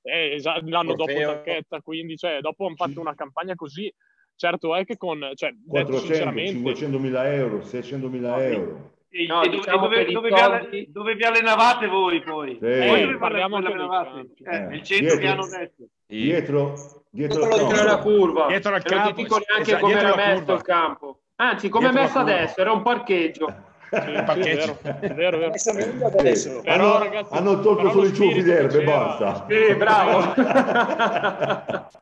[0.03, 1.31] eh, esa- l'anno dopo Orfeo.
[1.33, 3.91] Tacchetta, quindi cioè, dopo hanno fatto una campagna così.
[4.35, 8.89] Certo è che con, cioè, detto 400, sinceramente, 500 mila euro, 600 mila euro.
[9.13, 12.53] E, No, e dove, diciamo dove- che dove vi alle- dove vi allenavate voi poi?
[12.53, 12.59] Sì.
[12.59, 14.09] Voi Eh, dove vi parliamo anche dei allenavate?
[14.09, 14.43] campi.
[14.43, 15.83] Eh, Eh, il centro che dietro- hanno detto.
[16.17, 16.73] Dietro,
[17.09, 18.01] dietro di Dietro la campo.
[18.03, 21.19] curva, Dietro al e non campo, ti dico neanche esatto, come era messo il campo.
[21.35, 23.47] Anzi, come è messo adesso, era un parcheggio.
[23.91, 24.77] Sì, sì, è parcheggio.
[24.81, 25.45] vero, è vero, è vero.
[25.47, 26.49] Adesso meglio adesso.
[26.55, 26.61] Sì.
[26.61, 29.45] Però, hanno, ragazzi, hanno tolto solo lo i ciuffi d'erbe e basta.
[29.49, 30.33] Sì, bravo.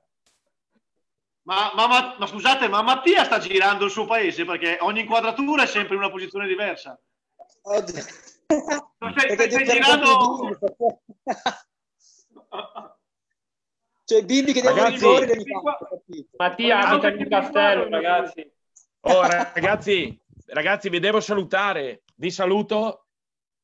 [1.49, 5.63] Ma, ma- ma- ma scusate, ma Mattia sta girando il suo paese perché ogni inquadratura
[5.63, 6.95] è sempre in una posizione diversa.
[7.63, 8.03] Oddio.
[8.99, 10.59] Non stai- stai devi girando-
[14.09, 16.29] Cioè bimbi che devono correre fare, capito?
[16.37, 18.51] Mattia Ogni abita in un castello, ragazzi.
[19.01, 22.01] Oh, ragazzi, ragazzi, vi devo salutare.
[22.15, 23.05] Vi saluto.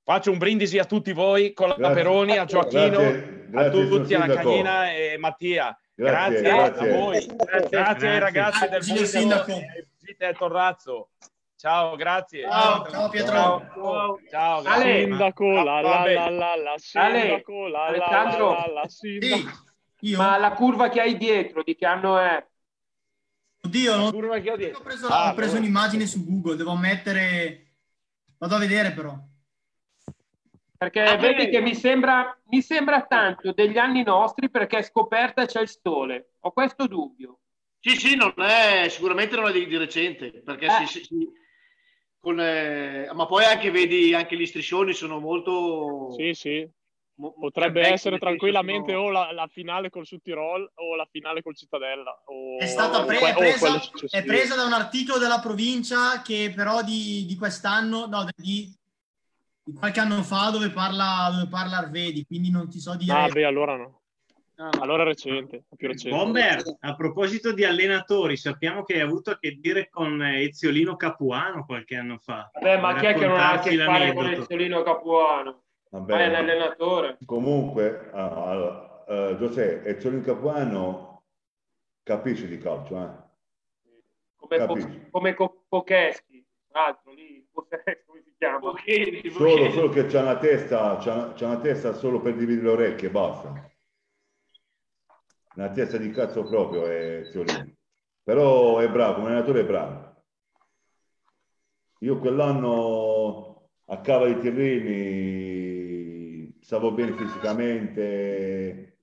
[0.03, 1.95] Faccio un brindisi a tutti voi con la Grazie.
[1.95, 4.35] Peroni, a Gioacchino, Grazie, grazie, a tutti, alla.
[4.35, 5.79] Cagnina e Mattia.
[5.95, 6.89] Grazie, Grazie, grazie.
[6.91, 7.25] a voi.
[7.71, 8.07] Grazie.
[8.07, 9.51] Ai ragazzi del Busto Sindaco.
[9.51, 11.09] e Torrazzo.
[11.55, 12.47] Ciao, grazie.
[12.47, 13.33] Ciao, ciao Pietro.
[13.33, 14.19] Ciao.
[14.29, 14.63] Ciao, Ale.
[14.63, 15.01] grazie.
[15.05, 19.73] Sindaco, la la la la la, sindaco, la la la la, sindaco.
[20.05, 20.19] Sì, io?
[20.19, 22.45] Ma la curva che hai dietro, di che anno è?
[23.65, 24.07] Oddio, non...
[24.09, 24.81] Curva che ho ho detto.
[24.81, 25.57] preso, Ah, ho preso allora.
[25.57, 27.61] un'immagine su Google, devo mettere...
[28.37, 29.17] Vado a vedere però.
[30.77, 31.49] Perché Ah, vedi sì.
[31.49, 36.33] che mi sembra, mi sembra tanto degli anni nostri perché è scoperta c'è il sole.
[36.41, 37.39] Ho questo dubbio.
[37.79, 40.85] Sì, sì, non è, sicuramente non è di, di recente, perché Eh.
[40.87, 41.07] si- si-
[42.19, 45.53] con, eh, ma poi anche vedi, anche gli striscioni sono molto...
[46.15, 46.67] Sì, sì.
[47.15, 51.41] Mo- Potrebbe essere tranquillamente sono- o la, la finale col Sud Tirol o la finale
[51.41, 52.23] col Cittadella.
[52.25, 55.17] O, È stata o pre- que- è o presa, quelle è presa da un articolo
[55.19, 58.73] della provincia che però di, di quest'anno, no, di,
[59.63, 63.13] di qualche anno fa dove parla, dove parla Arvedi, quindi non ti so dire.
[63.13, 63.99] Ah, beh, allora no.
[64.57, 66.15] Ah, Allora è recente, più recente.
[66.15, 71.65] Bomber, a proposito di allenatori, sappiamo che hai avuto a che dire con Eziolino Capuano
[71.65, 72.49] qualche anno fa.
[72.61, 74.27] Beh, ma chi è che non ha a che fare con?
[74.29, 75.63] Ezzolino Capuano?
[75.95, 76.13] Vabbè.
[76.13, 77.17] È un allenatore.
[77.25, 81.23] Comunque, ah, allora, eh, Giuseppe, Ezzolino Capuano
[82.03, 83.23] capisce di calcio, eh?
[84.35, 84.77] Come, Po-
[85.09, 88.59] come Co- Pocheschi, tra l'altro lì, Pocheschi, come si chiama?
[88.59, 89.71] Bocchetti, Solo, Bocchetti.
[89.71, 93.71] solo che c'ha una testa, c'ha, c'ha una testa solo per dividere le orecchie, basta.
[95.55, 97.73] Una testa di cazzo proprio è Eziolino.
[98.21, 100.23] Però è bravo, come allenatore è bravo.
[101.99, 105.64] Io quell'anno a Cava dei Tirreni
[106.65, 108.97] stavo bene fisicamente,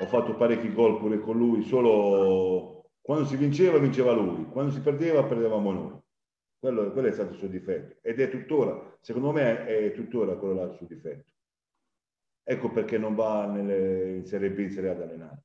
[0.00, 4.80] ho fatto parecchi gol pure con lui, solo quando si vinceva vinceva lui, quando si
[4.82, 5.98] perdeva perdevamo noi.
[6.58, 10.54] Quello, quello è stato il suo difetto ed è tuttora, secondo me è tuttora quello
[10.54, 11.32] là il suo difetto.
[12.42, 15.42] Ecco perché non va nelle, in Serie B, in Serie A ad allenare.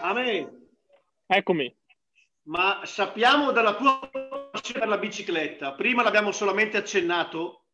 [0.00, 0.66] A me,
[1.26, 1.72] Eccomi.
[2.44, 4.00] ma sappiamo dalla tua
[4.70, 7.64] passione per la bicicletta, prima l'abbiamo solamente accennato,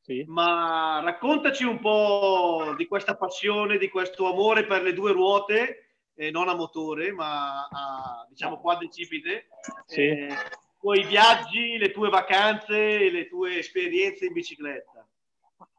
[0.00, 0.24] Sì.
[0.28, 6.30] ma raccontaci un po' di questa passione, di questo amore per le due ruote, eh,
[6.30, 9.48] non a motore, ma a, diciamo quadricipite,
[9.86, 10.02] Sì.
[10.02, 15.06] eh, i tuoi viaggi, le tue vacanze, le tue esperienze in bicicletta.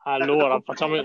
[0.03, 0.95] Allora, facciamo,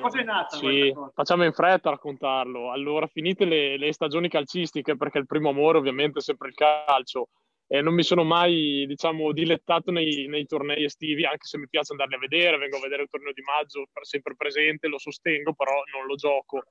[0.49, 2.71] sì, facciamo in fretta a raccontarlo.
[2.71, 7.29] Allora, finite le, le stagioni calcistiche, perché il primo amore ovviamente è sempre il calcio,
[7.73, 11.93] e non mi sono mai, diciamo, dilettato nei, nei tornei estivi, anche se mi piace
[11.93, 15.73] andarli a vedere, vengo a vedere il torneo di maggio, sempre presente, lo sostengo, però
[15.95, 16.65] non lo gioco.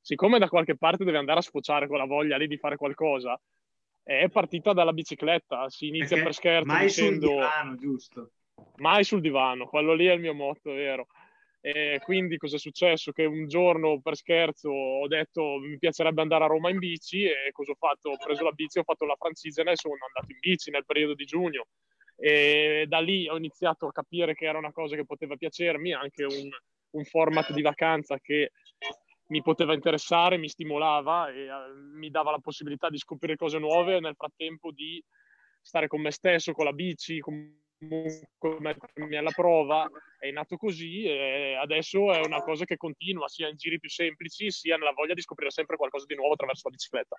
[0.00, 3.36] Siccome da qualche parte deve andare a sfociare con la voglia lì di fare qualcosa,
[4.04, 8.30] è partita dalla bicicletta, si inizia Perché per scherzo mai sul dicendo divano, giusto?
[8.76, 11.08] mai sul divano, quello lì è il mio motto, vero.
[11.66, 13.10] E quindi cosa è successo?
[13.10, 17.50] Che un giorno per scherzo ho detto mi piacerebbe andare a Roma in bici e
[17.50, 18.10] cosa ho fatto?
[18.10, 21.14] Ho preso la bici, ho fatto la francigena e sono andato in bici nel periodo
[21.14, 21.66] di giugno.
[22.14, 26.22] E da lì ho iniziato a capire che era una cosa che poteva piacermi, anche
[26.22, 26.48] un,
[26.90, 28.52] un format di vacanza che
[29.30, 31.48] mi poteva interessare, mi stimolava e eh,
[31.96, 35.02] mi dava la possibilità di scoprire cose nuove e nel frattempo di
[35.60, 39.88] stare con me stesso, con la bici, comunque mettermi alla prova.
[40.18, 44.50] È nato così e adesso è una cosa che continua sia in giri più semplici
[44.50, 47.16] sia nella voglia di scoprire sempre qualcosa di nuovo attraverso la bicicletta.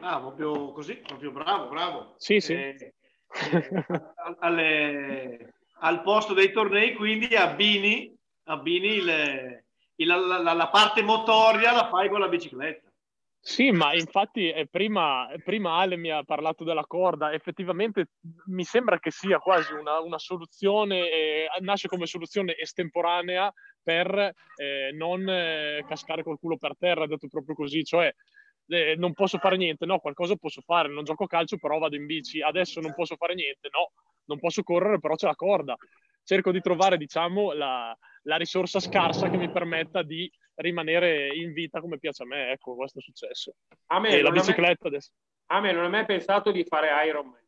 [0.00, 2.14] Ah, proprio così, proprio bravo, bravo.
[2.18, 2.52] Sì, sì.
[2.54, 2.92] Eh,
[3.50, 3.84] eh,
[4.16, 8.14] al- alle- al posto dei tornei, quindi abbini,
[8.44, 9.64] abbini il-
[9.96, 12.83] il- la, la- la parte motoria la fai con la bicicletta.
[13.46, 18.12] Sì, ma infatti eh, prima, prima Ale mi ha parlato della corda, effettivamente
[18.46, 24.92] mi sembra che sia quasi una, una soluzione, eh, nasce come soluzione estemporanea per eh,
[24.94, 28.10] non eh, cascare col culo per terra, detto proprio così, cioè
[28.68, 31.96] eh, non posso fare niente, no, qualcosa posso fare, non gioco a calcio però vado
[31.96, 33.92] in bici, adesso non posso fare niente, no,
[34.24, 35.76] non posso correre però c'è la corda.
[36.22, 41.80] Cerco di trovare, diciamo, la, la risorsa scarsa che mi permetta di rimanere in vita
[41.80, 43.54] come piace a me, ecco, questo è successo.
[43.86, 45.10] A me, E la bicicletta adesso.
[45.46, 47.42] a me non ho mai pensato di fare Ironman.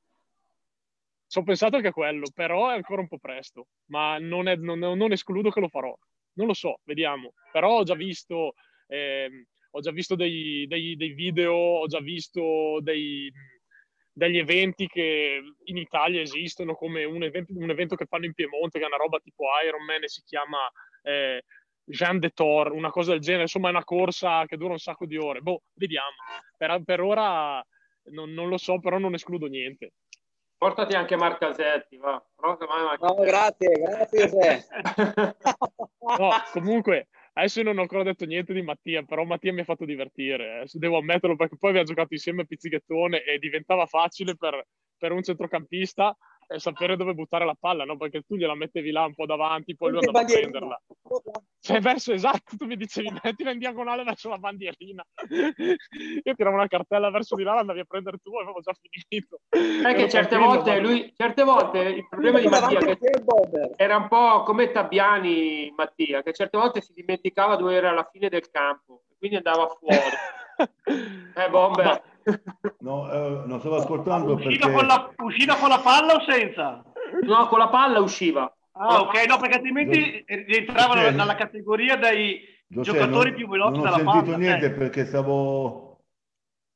[1.29, 4.57] Ci ho pensato anche a quello, però è ancora un po' presto, ma non, è-
[4.57, 5.97] non- non escludo che lo farò.
[6.35, 7.33] Non lo so, vediamo.
[7.51, 8.55] Però ho già visto,
[8.89, 13.31] ehm, ho già visto dei, dei- dei video, ho già visto dei-
[14.13, 18.79] degli eventi che in Italia esistono, come un evento, un evento che fanno in Piemonte,
[18.79, 20.59] che è una roba tipo Ironman e si chiama
[21.03, 21.43] eh,
[21.87, 23.43] Jean de Tor, una cosa del genere.
[23.43, 25.41] Insomma, è una corsa che dura un sacco di ore.
[25.41, 26.17] Boh, vediamo.
[26.57, 27.65] Per, per ora
[28.11, 29.93] non, non lo so, però non escludo niente.
[30.59, 32.23] Portati anche Marcasetti, va.
[32.35, 33.21] Porta mai Marcasetti.
[33.21, 34.67] No, grazie, grazie.
[36.07, 39.65] No, comunque, adesso io non ho ancora detto niente di Mattia, però Mattia mi ha
[39.65, 44.37] fatto divertire, eh, devo ammetterlo, perché poi abbiamo giocato insieme a pizzichettone e diventava facile
[44.37, 44.65] per,
[44.97, 46.17] per un centrocampista
[46.57, 47.97] sapere dove buttare la palla, no?
[47.97, 50.81] Perché tu gliela mettevi là un po' davanti, poi lui andava a prenderla.
[51.61, 55.05] Cioè, verso esatto, tu mi dicevi mettila in diagonale verso la bandierina.
[56.23, 59.41] Io tiravo una cartella verso di là, l'andavi a prendere tu e avevo già finito.
[59.51, 62.99] Ero certe volte ma- lui, certe volte il problema di Mattia che
[63.77, 68.29] era un po' come Tabiani Mattia, che certe volte si dimenticava dove era la fine
[68.29, 69.03] del campo.
[69.19, 69.99] quindi andava fuori.
[71.35, 72.03] eh, bomber.
[72.81, 74.73] No, eh, non stavo ascoltando Uscita perché...
[74.73, 76.83] con, la, uscita con la palla o senza?
[77.23, 78.53] No, con la palla usciva.
[78.73, 83.71] Ah, ok, no, perché altrimenti rientravano Giuseppe, nella categoria dei Giuseppe, giocatori non- più veloci
[83.71, 84.37] Non ho dalla sentito palla.
[84.37, 84.71] niente eh.
[84.73, 86.01] perché stavo,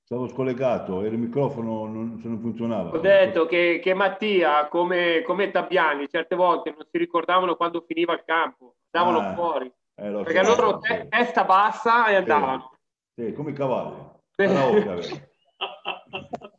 [0.04, 2.90] stavo scollegato e il microfono non, se non funzionava.
[2.90, 8.14] Ho detto che, che Mattia, come, come Tabiani, certe volte non si ricordavano quando finiva
[8.14, 9.70] il campo, andavano Ah, fuori.
[9.96, 12.72] Eh, lo Perché so, loro te- testa bassa e andavano.
[13.14, 14.08] Sì, come i cavalli.
[14.36, 14.96] Aveva.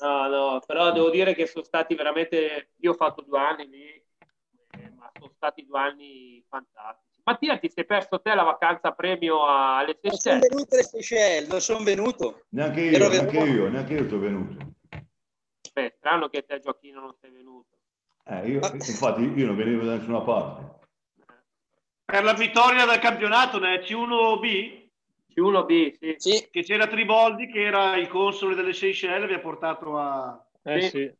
[0.00, 2.70] No, no, però devo dire che sono stati veramente.
[2.76, 7.20] Io ho fatto due anni lì, eh, ma sono stati due anni fantastici.
[7.24, 10.48] Mattia, ti sei perso te la vacanza premio alle Non sono Seychelles?
[10.48, 12.44] venuto alle Seychelles, non sono venuto.
[12.50, 13.52] Neanche io, Ero neanche venuto.
[13.52, 14.66] io, neanche io sono venuto.
[15.72, 17.76] Beh, strano che te, Gioacchino, non sei venuto.
[18.24, 20.86] Eh, io- infatti io non venivo da nessuna parte.
[22.04, 24.77] Per la vittoria del campionato nel C1B,
[25.34, 26.48] C1B, sì.
[26.50, 30.44] che c'era Triboldi, che era il console delle Seychelles, vi ha portato a...
[30.62, 30.88] Eh Sì.
[30.88, 31.16] sì.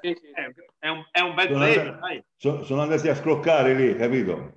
[0.00, 2.24] Eh, È, è un, è un bel Sono, premio, andati, dai.
[2.36, 4.52] so- sono andati a scroccare lì, capito?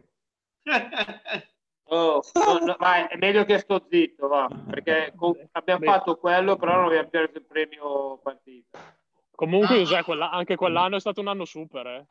[1.91, 5.85] Oh, no, no, vai, è meglio che sto zitto, va, perché con- abbiamo Beh.
[5.87, 8.77] fatto quello, però non abbiamo preso il premio partita.
[9.31, 9.79] Comunque, Ah.
[9.79, 12.05] Giuseppe, quella- anche quell'anno è stato un anno super, eh.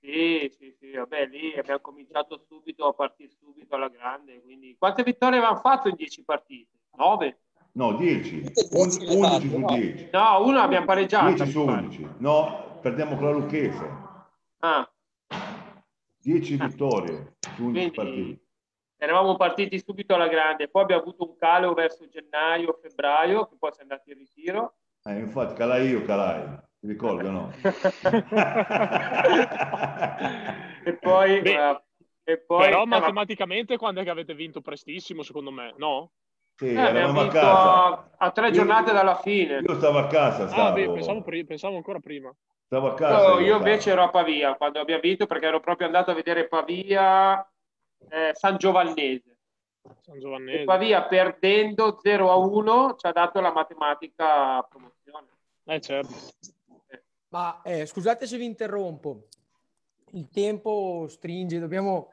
[0.00, 5.02] Sì, sì, sì, vabbè, lì abbiamo cominciato subito a partire subito alla grande, quindi quante
[5.02, 6.78] vittorie avevamo fatto in 10 partite?
[6.96, 7.38] 9?
[7.72, 8.40] No, 10.
[8.42, 9.66] Tutte e dodici le 11 fatto, su no?
[9.76, 10.08] 10.
[10.12, 11.26] No, una abbiamo pareggiato.
[11.34, 12.08] 10 su 11.
[12.18, 13.90] No, perdiamo con la Lucchese.
[14.60, 14.90] Ah,
[16.22, 18.44] 10 vittorie su 11 Quindi- partite.
[18.96, 23.72] eravamo partiti subito alla grande, poi abbiamo avuto un calo verso gennaio, febbraio, che poi
[23.72, 24.74] siamo andati in ritiro.
[25.04, 26.58] Eh, infatti, calai io, calai.
[26.80, 27.52] Ti ricordo, no?
[30.84, 31.40] e poi...
[31.42, 31.82] Beh, eh,
[32.24, 36.12] e poi Però ma- matematicamente quando è che avete vinto prestissimo, secondo me, no?
[36.56, 38.10] Sì, eh, abbiamo eravamo a vinto casa.
[38.16, 39.58] a, tre Io- giornate dalla fine.
[39.66, 40.74] Io stavo a casa, Ah, stavo.
[40.74, 42.34] beh, pensavo, pri- pensavo ancora prima.
[42.66, 43.14] Stavo a casa.
[43.14, 43.56] Io, io stavo.
[43.56, 47.46] invece ero a Pavia quando abbiamo vinto perché ero proprio andato a vedere Pavia
[48.08, 49.36] eh, San Giovannese.
[50.02, 50.64] San E Giovannese.
[50.64, 55.26] Pavia perdendo 0 a 1 ci ha dato la matematica promozione.
[55.64, 56.14] Eh, certo.
[57.30, 59.28] Ma eh, scusate se vi interrompo,
[60.12, 62.10] il tempo stringe, dobbiamo,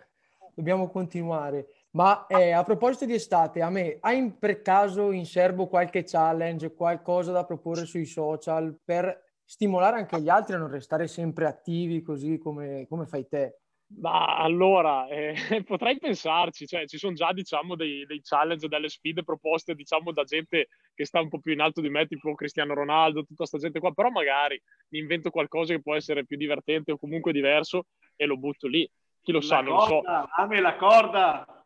[0.54, 1.68] dobbiamo continuare.
[1.92, 6.76] Ma eh, a proposito di estate, a me hai per caso in serbo qualche challenge,
[6.76, 12.02] qualcosa da proporre sui social per stimolare anche gli altri a non restare sempre attivi
[12.04, 13.62] così come, come fai te?
[13.90, 15.34] Ma allora, eh,
[15.66, 20.24] potrei pensarci, cioè ci sono già diciamo dei, dei challenge, delle sfide proposte diciamo da
[20.24, 23.58] gente che sta un po' più in alto di me, tipo Cristiano Ronaldo, tutta questa
[23.60, 27.86] gente qua, però magari mi invento qualcosa che può essere più divertente o comunque diverso
[28.16, 28.90] e lo butto lì.
[29.22, 29.88] Chi lo sa, La non lo so.
[29.88, 31.57] corda, Ame la corda.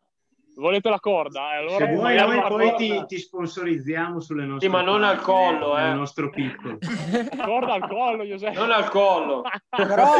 [0.54, 1.54] Volete la corda?
[1.54, 5.20] Eh, allora Se vuoi noi poi ti, ti sponsorizziamo sulle nostre Sì, ma non al
[5.20, 5.92] collo, eh.
[5.94, 6.78] nostro piccolo.
[7.44, 8.58] corda al collo, Giuseppe.
[8.58, 9.42] Non al collo.
[9.70, 10.12] Però,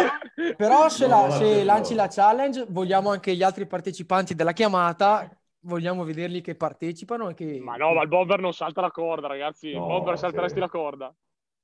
[0.57, 5.29] però se, la- se lanci la challenge, vogliamo anche gli altri partecipanti della chiamata,
[5.61, 7.61] vogliamo vederli che partecipano e che...
[7.63, 9.69] Ma no, ma il bomber non salta la corda, ragazzi.
[9.69, 10.61] Il No, bomber salteresti sì.
[10.61, 11.15] la corda.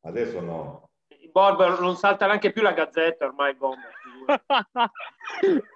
[0.02, 0.90] Adesso no.
[1.20, 3.92] Il Borber non salta neanche più la gazzetta ormai bomber.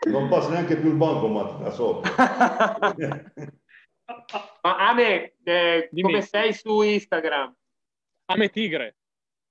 [0.08, 2.08] Non passa neanche più il bancomat da sotto.
[4.62, 7.54] Ma Ame, eh, come sei su Instagram?
[8.26, 8.96] Ame Tigre.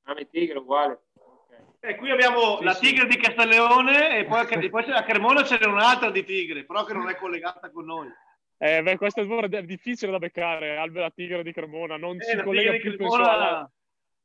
[0.03, 0.99] Ame Tigre uguale.
[1.15, 1.55] Ok.
[1.79, 2.85] E qui abbiamo Sì, la sì.
[2.87, 6.83] tigre di Castelleone e poi, a- e poi a Cremona c'è un'altra di tigre, però
[6.83, 8.07] che non è collegata con noi.
[8.57, 11.97] Eh, beh, questo è difficile da beccare, Albe la Tigre di Cremona.
[11.97, 13.71] Non Eh, si collega più, Cremona- alla,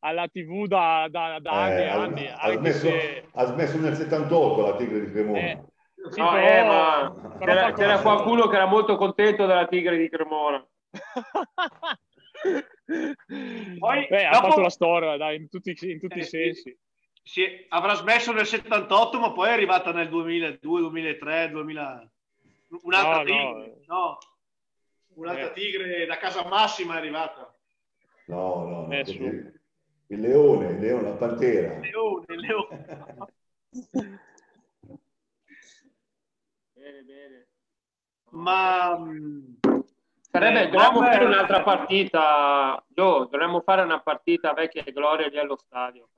[0.01, 2.27] alla TV da, da- da anni Eh, e ha, anni.
[2.29, 3.29] ha Anche smesso, se...
[3.33, 5.39] ha smesso nel 78 la Tigre di Cremona.
[5.39, 5.65] eh,
[6.11, 9.97] sì, No, però- eh, ma però c'era, c'era qualcuno che era molto contento della Tigre
[9.97, 10.65] di Cremona.
[13.79, 16.29] Poi, Beh, ha dopo- fatto la storia, dai, in tutti, in tutti Eh, i sì.
[16.29, 16.79] sensi.
[17.23, 22.09] Si- avrà smesso nel 78, ma poi è arrivata nel 2002, 2003, 2000.
[22.83, 23.25] Un'altra No, no.
[23.25, 24.19] tigre, no.
[25.15, 25.53] Un'altra Eh.
[25.53, 27.53] tigre da casa massima è arrivata.
[28.27, 28.93] No, no, no.
[28.93, 29.53] Eh.
[30.09, 31.79] Il leone, il leone, la pantera.
[31.81, 32.87] Leone, leone.
[36.73, 37.47] Bene, bene.
[38.31, 38.97] Ma
[40.31, 42.85] Sarebbe, Eh, dovremmo Bomber- fare un'altra partita.
[42.89, 46.09] Gio, dovremmo fare una partita vecchia e gloria lì allo stadio.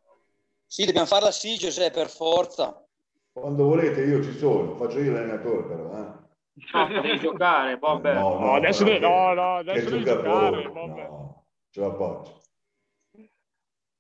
[0.66, 2.84] Sì, dobbiamo farla sì, Giuseppe, per forza.
[3.32, 5.93] Quando volete io ci sono, faccio io l'allenatore però.
[5.93, 6.26] Eh.
[6.72, 8.14] No, devi giocare, Bomber.
[8.16, 11.07] No, No, adesso devi- che- no, no, adesso devi giocare, vabbè.
[11.09, 12.41] No, ce la faccio.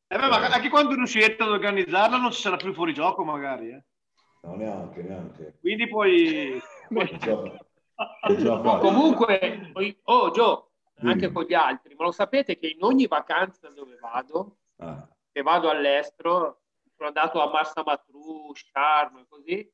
[0.08, 3.70] Eh, beh, ma anche quando riuscirete ad organizzarla non ci sarà più fuori gioco magari.
[3.70, 3.84] eh.
[4.42, 5.58] No, neanche, neanche.
[5.60, 6.60] Quindi poi...
[8.28, 9.72] No, comunque,
[10.04, 10.70] oh Gio,
[11.02, 15.04] anche con gli altri, ma lo sapete che in ogni vacanza dove vado, Ah.
[15.32, 16.60] che vado all'estero,
[16.94, 19.72] sono andato a Massa Matru, Sharm e così.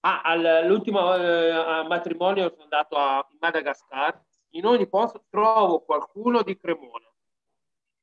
[0.00, 4.18] Ah, all'ultimo eh, matrimonio sono andato a in Madagascar.
[4.54, 7.11] In ogni posto trovo qualcuno di Cremona.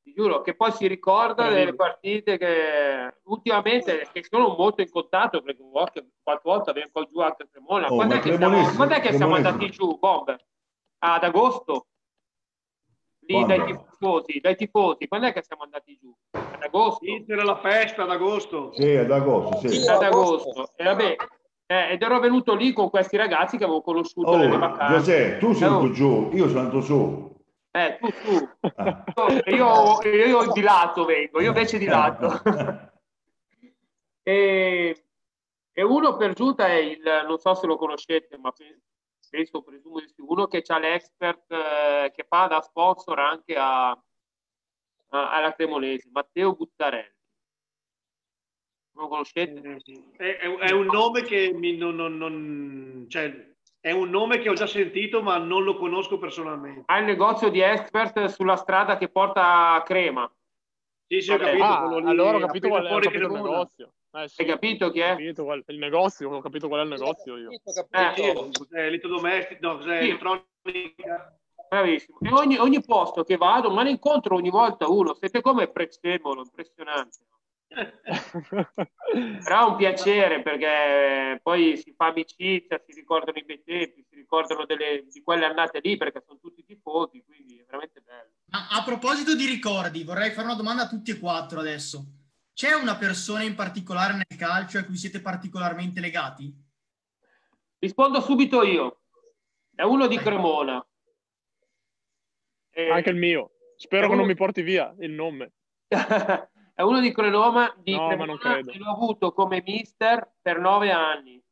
[0.02, 5.42] Ti giuro che poi si ricorda delle partite che ultimamente che sono molto in contatto
[5.42, 7.88] perché qualche, qualche volta vengo giù anche Cremona.
[7.88, 10.34] Oh, quando, è che siamo, quando è che siamo andati giù, Bob?
[11.02, 11.86] Ad agosto?
[13.20, 13.56] Lì Quando?
[13.56, 15.06] dai tifosi, dai tifosi.
[15.06, 16.14] Quando è che siamo andati giù?
[16.30, 17.04] Ad agosto?
[17.04, 18.72] Inter alla festa ad agosto.
[18.72, 19.86] Sì, ad agosto, sì.
[19.86, 20.72] ad agosto.
[20.76, 21.16] E vabbè,
[21.66, 24.96] eh, ed ero venuto lì con questi ragazzi che avevo conosciuto nelle Oh, vacanze.
[24.96, 27.38] Giuseppe, tu sei andato giù, io sono andato su.
[27.72, 29.50] Eh, tu, tu.
[29.50, 32.40] Io, io di lato vengo, io invece di lato.
[34.22, 35.04] e,
[35.72, 38.80] e uno per giunta è il, non so se lo conoscete, ma pe-
[39.28, 43.90] penso, presumo di sì, uno che ha l'expert eh, che fa da sponsor anche a,
[43.90, 44.00] a-
[45.30, 47.14] alla Cremonese, Matteo Buttarelli.
[48.92, 49.80] Non lo conoscete?
[50.16, 53.49] È, è- è un nome che mi non, non- non- cioè,
[53.80, 56.82] è un nome che ho già sentito, ma non lo conosco personalmente.
[56.86, 60.30] Ha il negozio di expert sulla strada che porta a Crema.
[61.06, 61.46] Sì, sì, ho Vabbè.
[61.50, 61.64] capito.
[61.64, 63.92] Ah, allora ho capito qual è, ho capito il negozio.
[64.12, 64.40] Eh, sì.
[64.42, 65.06] Hai capito chi è?
[65.12, 67.50] Ho capito qual- il negozio, ho capito qual è il negozio io.
[67.50, 67.60] Eh,
[68.14, 70.08] Sì, cos'è elettrodomestico, no, cos'è Sì.
[70.08, 71.34] elettronica.
[71.68, 72.18] Bravissimo.
[72.20, 75.14] E ogni, ogni posto che vado, ma ne incontro ogni volta uno.
[75.14, 77.18] Siete come Prezzemolo, impressionante.
[77.72, 84.16] Però è un piacere perché poi si fa amicizia, si ricordano i bei tempi, si
[84.16, 88.30] ricordano delle, di quelle annate lì perché sono tutti tifosi, quindi è veramente bello.
[88.46, 92.04] Ma a proposito di ricordi, vorrei fare una domanda a tutti e quattro adesso.
[92.52, 96.52] C'è una persona in particolare nel calcio a cui siete particolarmente legati?
[97.78, 99.02] Rispondo subito io.
[99.74, 100.84] È uno di Cremona.
[102.72, 103.52] Eh, Anche il mio.
[103.76, 105.52] Spero È che uno- non mi porti via il nome.
[106.80, 108.70] è uno di Cremona, di No, ma Cremona non credo.
[108.72, 111.42] e l'ho avuto come mister per nove anni.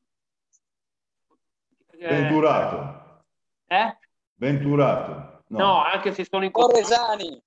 [1.91, 3.24] Eh, Venturato.
[3.66, 3.99] eh?
[4.37, 5.43] Venturato.
[5.49, 5.59] No.
[5.59, 6.51] No, anche se sono in.
[6.51, 7.43] Torresani.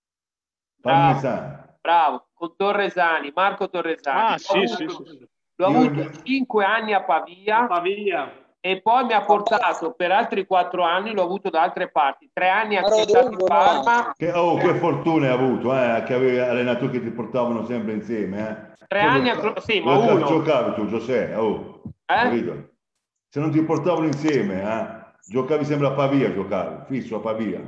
[0.79, 1.77] Parmesano.
[1.81, 4.19] Bravo, con Torresani, Marco Torresani.
[4.19, 5.29] Ah, L'ho sì, avuto- sì, sì, sì.
[5.55, 8.40] L'ho Io avuto cinque anni a Pavia Pavia.
[8.63, 12.29] E poi mi ha portato per altri quattro anni, l'ho avuto da altre parti.
[12.31, 16.91] Tre anni a Rodolfo, Parma, Che, oh, che fortuna hai avuto, eh, che avevi allenatori
[16.91, 18.75] che ti portavano sempre insieme.
[18.77, 18.85] Eh.
[18.87, 19.53] tre Tu anni a...
[19.59, 20.25] Sì, ma uno.
[20.25, 22.13] Giocavi tu, Giuseppe, oh, Eh?
[22.13, 22.69] capito?
[23.29, 27.59] Se non ti portavano insieme, eh, giocavi sempre a Pavia, giocavi, fisso a Pavia.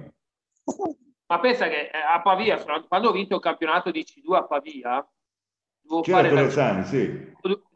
[1.26, 5.10] Ma pensa che eh, a Pavia, quando ho vinto il campionato di C2 a Pavia,
[5.82, 7.32] dovevo C'era fare la Torresani, sì.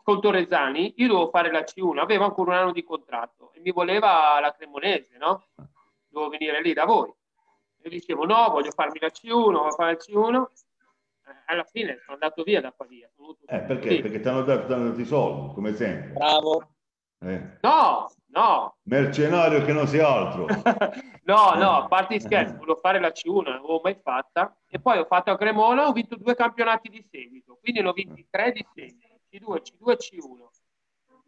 [0.07, 3.71] Con Torresani, io dovevo fare la C1, avevo ancora un anno di contratto e mi
[3.71, 5.47] voleva la Cremonese, no?
[6.07, 7.13] Dovevo venire lì da voi.
[7.83, 10.45] Io dicevo no, voglio farmi la C1, voglio fare la C1.
[11.25, 13.09] Eh, alla fine sono andato via da Pavia.
[13.47, 13.87] Eh, perché?
[13.87, 14.01] qui.
[14.01, 16.13] Perché ti hanno dato, t'hanno dato i soldi, come sempre.
[16.13, 16.71] Bravo.
[17.19, 17.57] Eh.
[17.59, 20.45] No, no, Mercenario che non sia altro.
[21.25, 24.55] no, no, a parte i scherzi, volevo fare la C1, non l'avevo mai fatta.
[24.69, 27.93] E poi ho fatto a Cremona, ho vinto due campionati di seguito, quindi ne ho
[27.93, 30.47] vinti tre di seguito, C2, C2 e C1.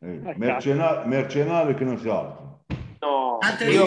[0.01, 2.63] Eh, mercena- mercenario che non sia altro.
[2.99, 3.85] No, io?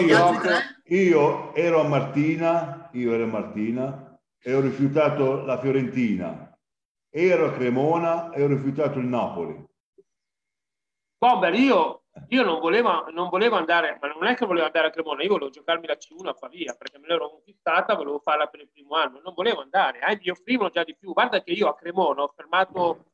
[0.85, 6.55] Io ero a Martina, io ero a Martina e ho rifiutato la Fiorentina.
[7.09, 9.65] Ero a Cremona e ho rifiutato il Napoli.
[11.17, 14.89] Bomber, io, io non, volevo, non volevo andare, ma non è che volevo andare a
[14.89, 18.61] Cremona, io volevo giocarmi la C1 a Pavia perché me l'ero conquistata, volevo farla per
[18.61, 21.13] il primo anno, non volevo andare, eh, mi offrivano già di più.
[21.13, 23.12] Guarda che io a Cremona ho fermato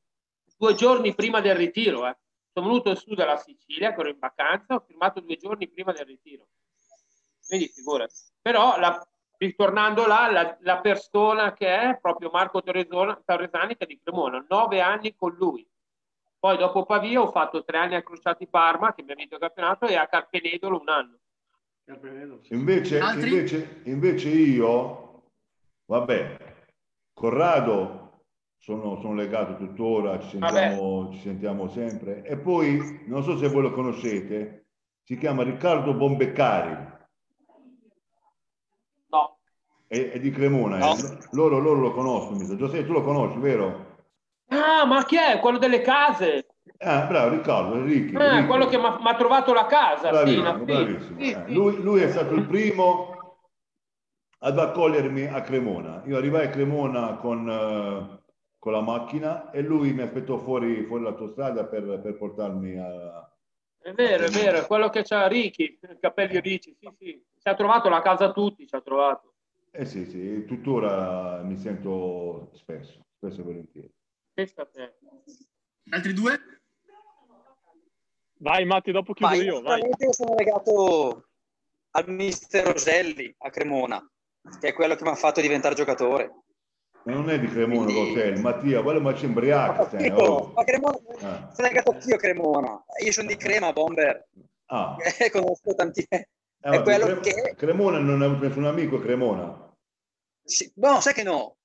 [0.59, 2.17] due giorni prima del ritiro, eh.
[2.51, 6.05] sono venuto su dalla Sicilia, che ero in vacanza, ho firmato due giorni prima del
[6.05, 6.47] ritiro.
[7.47, 8.13] Quindi figurati.
[8.41, 9.07] Però la-
[9.37, 14.81] ritornando là, la, la persona che è proprio Marco Torresani che è di Cremona, nove
[14.81, 15.65] anni con lui.
[16.37, 19.41] Poi dopo Pavia ho fatto tre anni a Crociati Parma, che mi ha vinto il
[19.41, 21.17] campionato, e a Carpenedolo un anno.
[22.49, 25.23] Invece, invece, invece io,
[25.85, 26.65] vabbè,
[27.13, 28.08] Corrado
[28.59, 32.23] sono, sono legato tuttora, ci sentiamo, ci sentiamo sempre.
[32.23, 34.67] E poi, non so se voi lo conoscete,
[35.03, 36.87] si chiama Riccardo Bombeccari.
[39.09, 39.37] No.
[39.87, 41.17] È, è di Cremona, eh.
[41.31, 42.37] loro, loro lo conoscono.
[42.37, 42.57] mi.
[42.57, 43.87] Giuseppe, tu lo conosci, vero?
[44.47, 45.39] Ah, ma chi è?
[45.39, 46.47] Quello delle case?
[46.79, 48.17] Ah, bravo, Riccardo, Enrico.
[48.19, 48.47] Ah, Enrico.
[48.47, 50.09] quello che mi ha trovato la casa.
[50.09, 51.19] Bravissimo, bravissimo.
[51.19, 51.53] Sì, Eh, sì.
[51.53, 53.15] Lui, lui è stato il primo
[54.39, 56.03] ad accogliermi a Cremona.
[56.05, 58.18] Io arrivai a Cremona con, eh,
[58.59, 63.33] con la macchina e lui mi aspettò fuori, fuori l'autostrada per, per portarmi a,
[63.79, 67.25] È vero, è vero, è quello che c'ha Ricky, capelli ricci, sì, sì.
[67.39, 69.35] Ci ha trovato la casa a tutti, ci ha trovato.
[69.71, 73.93] Eh sì, sì, tuttora mi sento spesso, spesso e volentieri.
[75.91, 76.39] Altri due?
[78.39, 79.81] Vai Matti, dopo chiudo Ma io, vai.
[79.81, 81.29] io sono legato
[81.91, 84.05] al mister Roselli a Cremona,
[84.59, 86.43] che è quello che mi ha fatto diventare giocatore.
[87.03, 89.87] Ma non è di Cremona Quindi- Roselli, Mattia, quello ma ci imbriaca.
[89.87, 90.51] stai, Io, oh.
[90.53, 91.51] ma Cremona, Ah.
[91.53, 92.83] sono legato anch'io Cremona.
[93.03, 94.27] Io sono di Crema, Bomber.
[94.67, 94.95] Ah.
[95.17, 96.05] Eh, conosco tanti...
[96.07, 96.27] Eh,
[96.61, 97.55] è quello Cre- che...
[97.55, 99.67] Cremona non ha avuto nessun amico Cremona?
[100.43, 101.55] sì, No, sai che no.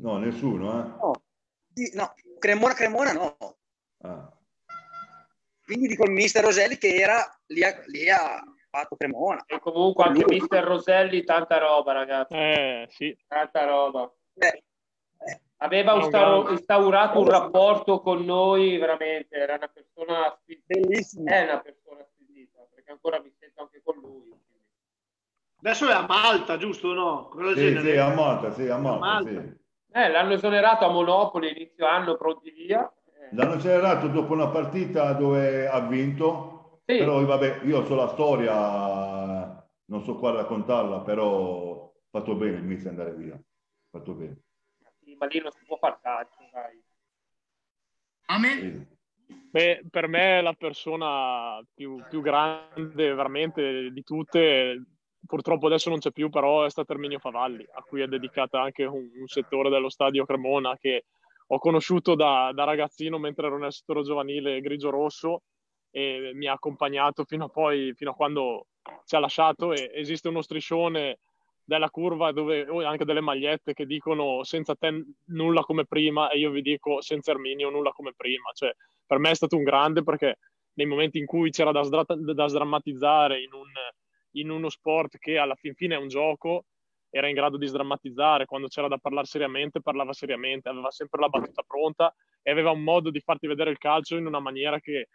[0.00, 0.88] No, nessuno, eh?
[1.00, 1.12] No,
[1.66, 2.14] Di- no.
[2.38, 3.36] Cremona, Cremona no.
[4.02, 4.32] Ah.
[5.64, 9.44] Quindi dico il mister Roselli che era lì a, lì a fatto Cremona.
[9.46, 12.34] E comunque anche Lui- mister Roselli, tanta roba, ragazzi.
[12.34, 13.16] Eh, sì.
[13.26, 14.10] Tanta roba.
[14.38, 14.62] Eh,
[15.60, 19.34] Aveva No, instaurato un rapporto con noi, veramente.
[19.36, 20.64] Era una persona squisita.
[20.68, 21.26] bellissimo.
[21.26, 24.32] È una persona squisita, perché ancora mi sento anche con lui.
[25.60, 27.30] Adesso è a Malta, giusto o no?
[27.54, 27.80] Sì, genere?
[27.90, 29.30] sì, a Malta, sì, a Malta, Malta.
[29.30, 29.56] sì.
[29.90, 32.88] Eh, l'hanno esonerato a Monopoli inizio anno, pronti via.
[33.20, 36.98] Eh, L'hanno accelerato dopo una partita dove ha vinto, Sì.
[36.98, 42.62] però vabbè, io so la storia, non so qua raccontarla, però ha fatto bene il
[42.62, 43.36] mister andare via.
[43.90, 44.42] Fatto bene.
[45.00, 46.82] sì, ma lì non si può far calcio, dai.
[48.26, 48.58] A me?
[48.58, 48.96] Sì.
[49.50, 54.84] Beh, per me la persona più, più grande veramente di tutte,
[55.26, 58.84] purtroppo adesso non c'è più, però è stato Erminio Favalli, a cui è dedicata anche
[58.84, 61.06] un, un settore dello stadio Cremona che
[61.46, 65.42] ho conosciuto da, da ragazzino mentre ero nel settore giovanile grigio-rosso
[65.90, 68.66] e mi ha accompagnato fino a poi, fino a quando
[69.06, 71.20] ci ha lasciato e esiste uno striscione
[71.68, 76.50] della curva dove anche delle magliette che dicono senza te nulla come prima e io
[76.50, 78.72] vi dico senza Erminio nulla come prima, cioè
[79.04, 80.38] per me è stato un grande perché
[80.72, 83.68] nei momenti in cui c'era da, sdra- da sdrammatizzare in, un,
[84.36, 86.64] in uno sport che alla fin fine è un gioco,
[87.10, 91.28] era in grado di sdrammatizzare, quando c'era da parlare seriamente parlava seriamente, aveva sempre la
[91.28, 95.08] battuta pronta e aveva un modo di farti vedere il calcio in una maniera che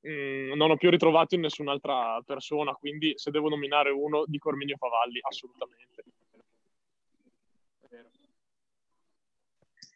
[0.00, 4.76] mh, non ho più ritrovato in nessun'altra persona, quindi se devo nominare uno dico Erminio
[4.76, 6.04] Favalli, assolutamente.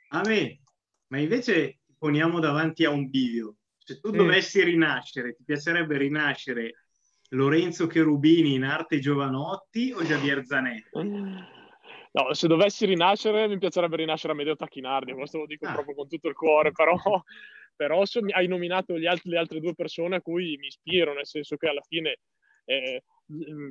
[0.09, 0.61] A me,
[1.09, 3.57] ma invece poniamo davanti a un bivio.
[3.79, 4.17] Se tu Mm.
[4.17, 6.87] dovessi rinascere, ti piacerebbe rinascere
[7.31, 10.89] Lorenzo Cherubini in arte Giovanotti o Javier Zanetti?
[12.17, 15.73] No, se dovessi rinascere, mi piacerebbe rinascere a Medeo Tacchinardi, questo lo dico Ah.
[15.73, 16.95] proprio con tutto il cuore, però,
[17.75, 21.27] però mi- hai nominato gli altri- le altre due persone a cui mi ispiro, nel
[21.27, 22.19] senso che alla fine
[22.67, 23.03] eh,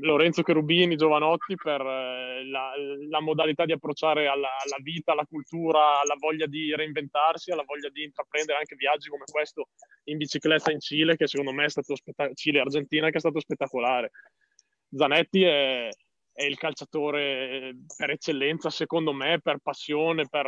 [0.02, 2.74] Lorenzo Cherubini, Giovanotti, per eh, la,
[3.10, 7.90] la modalità di approcciare alla, alla vita, alla cultura, alla voglia di reinventarsi, alla voglia
[7.90, 9.70] di intraprendere anche viaggi come questo
[10.06, 13.20] in bicicletta in Cile, che secondo me è stato spettacolare, Cile e Argentina, che è
[13.20, 14.12] stato spettacolare.
[14.90, 15.90] Zanetti è,
[16.34, 20.48] è il calciatore per eccellenza, secondo me, per passione, per,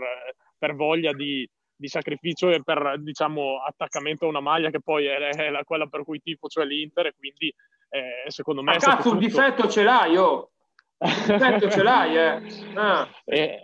[0.57, 5.17] per voglia di, di sacrificio e per diciamo attaccamento a una maglia che poi è,
[5.17, 7.53] è la- quella per cui tifo, cioè l'Inter, e quindi
[7.89, 10.51] eh, secondo me Ma cazzo, un difetto ce l'hai, oh!
[10.97, 12.75] Un difetto ce l'hai, eh!
[12.75, 13.07] Ah.
[13.25, 13.59] e,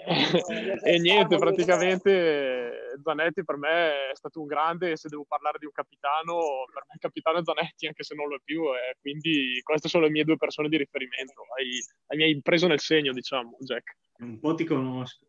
[0.83, 5.65] e niente, praticamente eh, Zanetti per me è stato un grande se devo parlare di
[5.65, 8.97] un capitano, per me il capitano è Zanetti, anche se non lo è più, e
[8.99, 11.43] quindi queste sono le mie due persone di riferimento.
[11.57, 11.69] Hai,
[12.07, 13.95] hai- mi hai preso nel segno, diciamo, Jack.
[14.19, 15.25] Un po' ti conosco.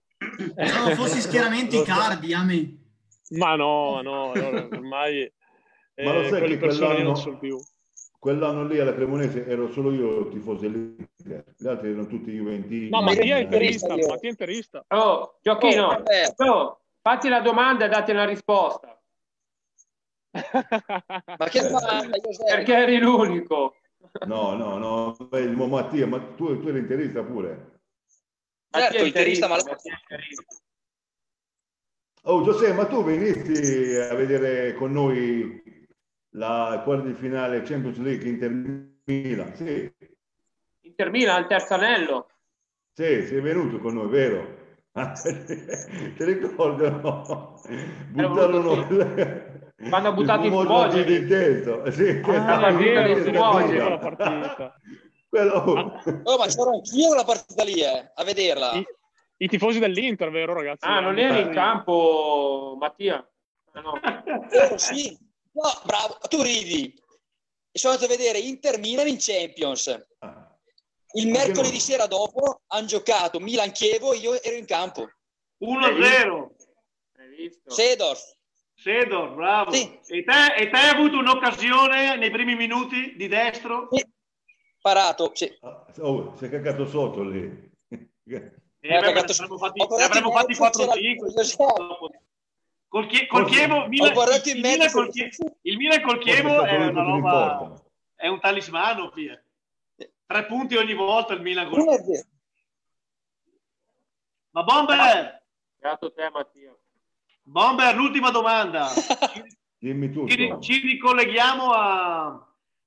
[0.55, 1.93] Pensavo fossi schieramenti Lo so.
[1.93, 2.77] cardi, a me.
[3.31, 5.33] Ma no, no, no, ormai
[5.95, 7.59] eh, Ma lo sai quelle che persone non sono più.
[8.23, 12.89] Quell'anno lì alla Cremonese ero solo io tifoso dell'Inter, gli altri erano tutti juventini.
[12.89, 13.89] No, Mattia è interista.
[13.97, 14.85] Mattia è interista.
[14.91, 15.89] Oh, Giochino,
[16.37, 18.97] Oh, oh, fatti la domanda e date una risposta.
[20.31, 22.21] Ma che Giuseppe?
[22.47, 23.75] Perché eri l'unico.
[24.25, 27.81] No, no, no, beh, il mo- Mattia, ma tu, tu eri interista pure.
[28.71, 29.57] Certo, interista, ma-.
[32.23, 35.81] Oh, Giuseppe, ma tu venissi a vedere con noi
[36.35, 38.51] la quarta di finale Champions League Inter
[39.05, 39.55] Milan?
[39.55, 39.93] Sì,
[40.83, 42.27] Inter Milan al terzo anello.
[42.93, 44.61] sì, sei venuto con noi, vero?
[44.93, 46.91] Ah, Ti ricordo?
[46.91, 47.61] No?
[48.11, 48.87] Buttarono
[49.89, 51.91] Quando ha buttato i il fumogeni in testa.
[51.91, 53.81] Sì, Ah, è vero, io i ricordo fumogeni.
[53.81, 54.75] quella partita.
[55.29, 55.53] Quello...
[56.25, 58.73] Oh, ma c'ero anch'io quella partita lì, eh, a vederla.
[58.75, 58.85] I,
[59.39, 60.85] I tifosi dell'Inter, vero ragazzi?
[60.87, 63.27] Ah, non eri in campo, Mattia?
[63.73, 63.99] Ah, no.
[64.77, 65.19] Sì.
[65.53, 66.95] No, bravo, tu ridi.
[67.71, 69.89] E sono andato a vedere Inter Milan in Champions.
[70.19, 70.57] Ah,
[71.13, 75.11] Il Anche mercoledì sera dopo hanno giocato Milan Chievo e io ero in campo.
[75.65, 76.51] 1-0.
[77.17, 77.71] Hai visto?
[77.71, 78.37] Sedorf.
[78.75, 79.71] Sedor, bravo.
[79.73, 83.89] E, te, e te hai avuto un'occasione nei primi minuti di destro?
[84.81, 85.57] Parato, sì.
[86.01, 87.71] Oh, si è cagato sotto lì.
[87.89, 88.51] Eh,
[88.81, 92.22] beh, avremmo fatti, ne avremmo fatti 4-5.
[92.93, 94.13] Col, chie- col Chievo, Milan,
[94.45, 97.83] il, Milan col Chievo, il Milan col Chievo è una roba,
[98.15, 99.43] è un talismano, via.
[100.27, 102.27] Tre punti ogni volta il Milan col Chievo.
[104.51, 105.43] Ma Bomber!
[105.79, 106.77] Beato te, Mattia.
[107.41, 108.89] Bomber, l'ultima domanda.
[109.81, 110.31] Dimmi tutto.
[110.31, 112.47] Ci, ci ricolleghiamo a,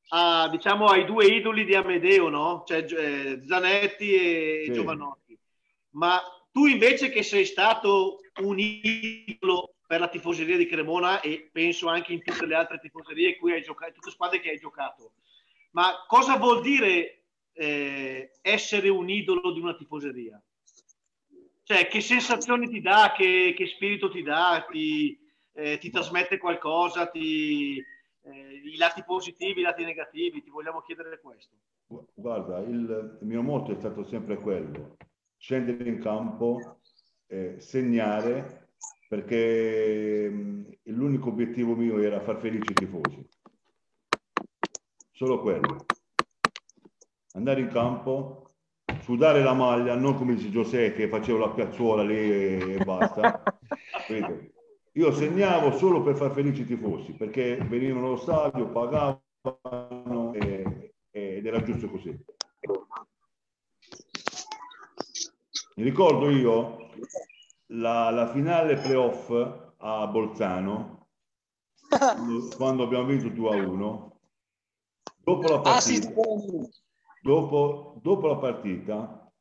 [0.09, 2.63] a, diciamo, ai due idoli di Amedeo, no?
[2.63, 4.71] Cioè eh, Zanetti e Sì.
[4.71, 5.35] Giovanotti.
[5.93, 11.87] Ma tu invece che sei stato un idolo per la tifoseria di Cremona e penso
[11.87, 14.59] anche in tutte le altre tifoserie in cui hai giocato, tutte le squadre che hai
[14.59, 15.13] giocato,
[15.71, 17.23] ma cosa vuol dire
[17.53, 20.41] eh, essere un idolo di una tifoseria?
[21.63, 25.19] Cioè, che sensazioni ti dà, che, che spirito ti dà, ti,
[25.53, 27.83] eh, ti trasmette qualcosa, ti,
[28.21, 31.55] eh, i lati positivi, i lati negativi, ti vogliamo chiedere questo.
[32.13, 34.97] Guarda, il mio motto è stato sempre quello,
[35.37, 36.79] scendere in campo,
[37.57, 38.64] segnare,
[39.07, 40.31] perché
[40.83, 43.27] l'unico obiettivo mio era far felici i tifosi.
[45.11, 45.85] Solo quello.
[47.33, 48.55] Andare in campo,
[49.01, 53.43] sudare la maglia, non come dice Giuseppe che faceva la piazzuola lì e, basta.
[54.93, 61.45] Io segnavo solo per far felici i tifosi, perché venivano allo stadio, pagavano e- ed
[61.45, 62.17] era giusto così.
[65.75, 66.84] Mi ricordo io
[67.67, 69.29] la, la finale playoff
[69.77, 71.07] a Bolzano,
[72.57, 74.19] quando abbiamo vinto 2 a 1.
[75.23, 76.09] Dopo la Ah, partita,
[77.21, 79.31] dopo, dopo la partita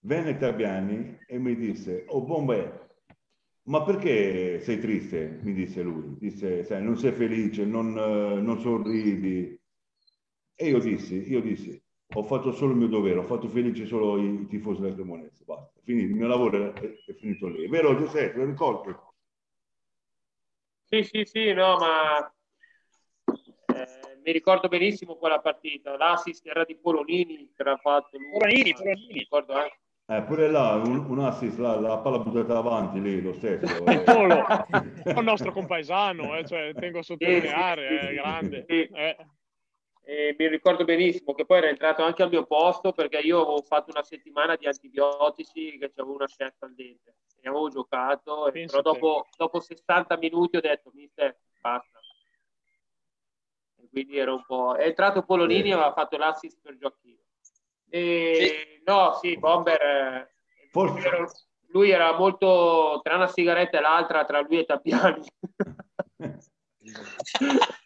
[0.00, 2.86] venne Tabiani e mi disse, oh Bombe,
[3.64, 5.40] ma perché sei triste?
[5.42, 9.60] Mi disse lui, disse, sai, non sei felice, non, non sorridi.
[10.54, 11.80] E io dissi, io dissi,
[12.14, 15.44] ho fatto solo il mio dovere, ho fatto felice solo i, i tifosi della Cremonese,
[15.44, 15.78] basta.
[15.84, 17.64] Finito, il mio lavoro è, è finito lì.
[17.64, 18.94] È vero Giuseppe, lo ricordi?
[20.84, 22.32] Sì, sì, sì, no, ma
[23.74, 25.96] eh, mi ricordo benissimo quella partita.
[25.96, 28.30] L'assist era di Polonini che era fatto lui.
[28.30, 29.06] Polonini, Polonini.
[29.06, 29.78] Mi ricordo anche.
[30.10, 33.66] Eh, pure là, un, un assist, la, la palla buttata avanti lì, lo stesso.
[33.84, 34.42] Il Polo,
[35.04, 38.64] un nostro compaesano, eh, cioè, tengo a sottolineare, è grande.
[38.64, 39.16] Eh.
[40.08, 43.60] E mi ricordo benissimo che poi era entrato anche al mio posto perché io avevo
[43.60, 48.64] fatto una settimana di antibiotici che c'avevo una scelta al dente e avevo giocato, e-
[48.64, 52.00] però dopo, dopo 60 minuti ho detto mister basta.
[53.76, 54.76] E quindi era un po'...
[54.76, 57.20] È entrato Polonini e aveva fatto l'assist per Gioacchino.
[57.90, 60.32] E no, sì, Bomber, eh,
[60.70, 61.26] Forse- era-
[61.66, 65.26] lui era molto tra una sigaretta e l'altra, tra lui e Tappiani.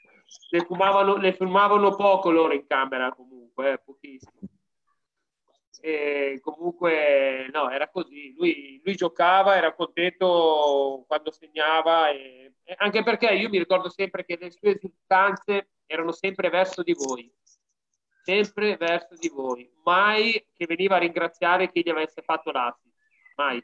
[0.52, 4.48] le, fumavano, le fumavano poco loro in camera comunque, eh, pochissimo.
[5.80, 8.34] E comunque no, era così.
[8.36, 14.24] Lui, lui giocava, era contento quando segnava, e, e anche perché io mi ricordo sempre
[14.24, 17.32] che le sue esultanze erano sempre verso di voi,
[18.22, 22.94] sempre verso di voi, mai che veniva a ringraziare chi gli avesse fatto l'assist,
[23.36, 23.60] mai.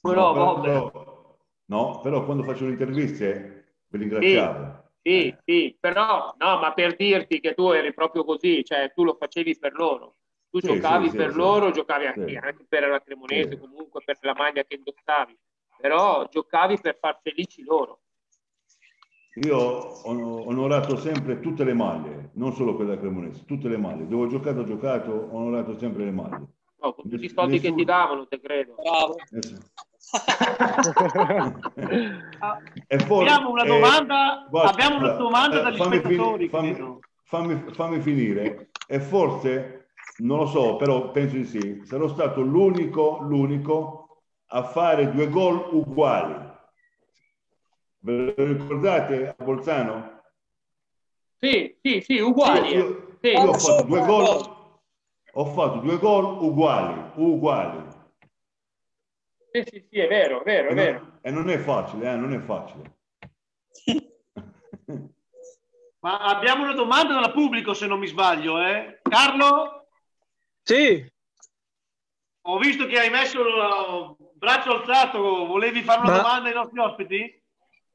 [0.00, 4.83] Però, No, però, però- no, però quando faccio le interviste vi ringraziavo.
[5.06, 9.14] Sì, sì, però no, ma per dirti che tu eri proprio così, cioè tu lo
[9.20, 10.14] facevi per loro.
[10.48, 11.72] Tu Sì, giocavi sì, per sì, loro, sì.
[11.72, 12.36] giocavi anche, Sì.
[12.36, 13.58] anche per la Cremonese, Sì.
[13.58, 15.36] comunque per la maglia che indossavi,
[15.76, 18.00] però giocavi per far felici loro.
[19.34, 24.06] Io ho onorato sempre tutte le maglie, non solo quella cremonese, tutte le maglie.
[24.06, 26.46] Dove ho giocato, ho giocato, ho onorato sempre le maglie.
[26.80, 28.76] No, con tutti i soldi che Nessuno- ti davano, te credo.
[28.76, 29.16] Bravo.
[29.32, 29.40] E
[33.06, 36.48] poi, Abbiamo una eh, domanda, guarda, abbiamo una domanda eh, dagli fammi spettatori.
[36.48, 38.70] fini- fammi, fammi- fammi finire.
[38.86, 45.10] E forse, non lo so, però penso di sì, sarò stato l'unico, l'unico a fare
[45.10, 46.52] due gol uguali.
[48.00, 50.20] Ve lo ricordate a Bolzano?
[51.40, 52.68] Sì, sì, sì, uguali.
[52.74, 53.30] Io, io- Sì.
[53.30, 54.56] io ho fatto due gol,
[55.32, 57.92] ho fatto due gol uguali, uguali.
[59.54, 60.98] Sì, sì, sì, è vero, è vero, è E vero.
[60.98, 62.96] non, e non è facile, eh, non è facile.
[66.00, 68.98] Ma abbiamo una domanda dal pubblico, se non mi sbaglio, eh?
[69.08, 69.86] Carlo?
[70.64, 71.06] Sì,
[72.46, 76.80] Ho visto che hai messo il braccio alzato, volevi fare una Ma- domanda ai nostri
[76.80, 77.42] ospiti?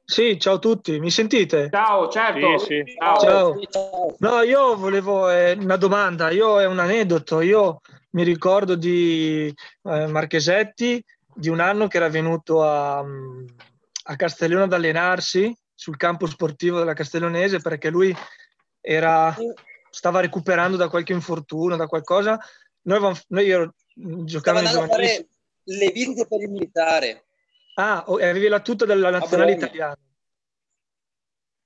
[0.06, 1.70] sì, ciao a tutti, mi sentite?
[1.72, 2.58] Ciao, certo.
[2.60, 2.96] Sì, sì.
[2.98, 3.20] Ciao.
[3.20, 4.16] Ciao.
[4.20, 7.82] No, io volevo eh, una domanda, io è un aneddoto, io
[8.12, 9.54] mi ricordo di
[9.84, 11.04] eh, Marchesetti
[11.40, 16.94] di un anno che era venuto a, a Castellone ad allenarsi sul campo sportivo della
[16.94, 18.14] Castellonese perché lui
[18.82, 19.34] era,
[19.90, 22.38] stava recuperando da qualche infortunio, da qualcosa.
[22.82, 25.28] Noi, avevamo, noi io giocavo in fare
[25.64, 27.26] le visite per il militare.
[27.76, 29.98] Ah, avevi la tuta della nazionale italiana.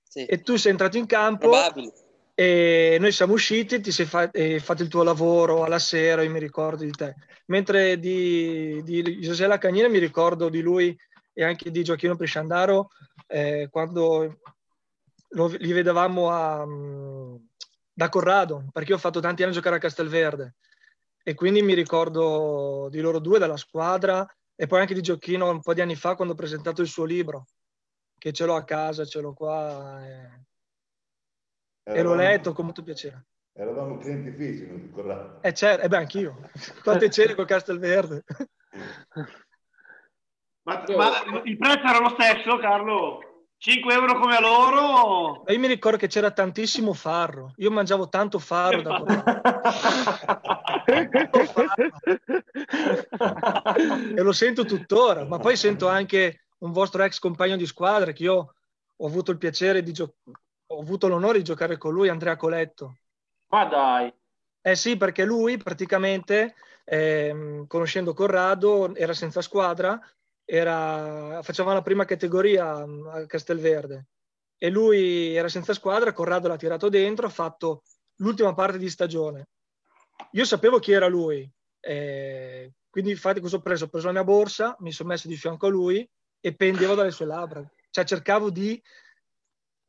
[0.03, 0.25] Sì.
[0.25, 1.91] E tu sei entrato in campo Probabile.
[2.35, 6.39] E noi siamo usciti, ti sei fa- fatto il tuo lavoro alla sera, io mi
[6.39, 7.15] ricordo di te.
[7.47, 10.97] Mentre di, di Giuseppe Cagnina mi ricordo di lui
[11.31, 12.89] e anche di Gioacchino Presciandaro
[13.27, 14.39] eh, quando
[15.30, 17.35] lo- li vedevamo a, mm,
[17.93, 20.55] da Corrado, perché io ho fatto tanti anni a giocare a Castelverde
[21.23, 25.61] e quindi mi ricordo di loro due, della squadra e poi anche di Gioacchino un
[25.61, 27.47] po' di anni fa quando ho presentato il suo libro,
[28.18, 30.01] che ce l'ho a casa, ce l'ho qua
[31.84, 33.26] e, e l'ho letto con molto piacere.
[33.55, 35.38] Eravamo clienti fissi, non ti ricordavi?
[35.41, 36.49] E certo, e beh, anch'io.
[36.84, 38.23] Quante cene con Castelverde.
[40.64, 43.34] Ma, ma il prezzo era lo stesso, Carlo?
[43.64, 45.45] 5 euro come a loro?
[45.45, 47.53] E io mi ricordo che c'era tantissimo farro.
[47.57, 49.01] Io mangiavo tanto farro da
[54.15, 58.23] e lo sento tuttora, ma poi sento anche un vostro ex compagno di squadra che
[58.23, 58.53] io
[58.97, 60.18] ho avuto il piacere di giocare,
[60.73, 62.97] ho avuto l'onore di giocare con lui, Andrea Coletto.
[63.49, 64.13] Ma dai.
[64.61, 66.55] Eh sì, perché lui praticamente,
[66.85, 69.99] ehm, conoscendo Corrado, era senza squadra,
[70.45, 74.07] era, faceva la prima categoria mm, a Castelverde
[74.57, 77.83] e lui era senza squadra, Corrado l'ha tirato dentro, ha fatto
[78.17, 79.49] l'ultima parte di stagione.
[80.31, 81.49] Io sapevo chi era lui,
[81.81, 83.85] eh, quindi infatti cosa ho preso?
[83.85, 86.09] Ho preso la mia borsa, mi sono messo di fianco a lui
[86.39, 87.61] e pendevo dalle sue labbra.
[87.89, 88.81] Cioè cercavo di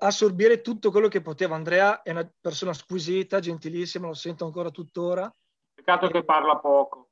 [0.07, 1.55] assorbire tutto quello che potevo.
[1.55, 5.33] Andrea è una persona squisita, gentilissima, lo sento ancora tuttora.
[5.75, 7.09] Peccato che parla poco.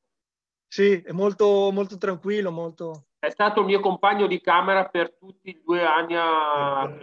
[0.67, 3.05] Sì, è molto, molto tranquillo, molto...
[3.19, 6.97] È stato il mio compagno di camera per tutti i due anni a.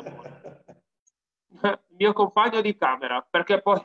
[1.62, 3.78] Il mio compagno di camera, perché poi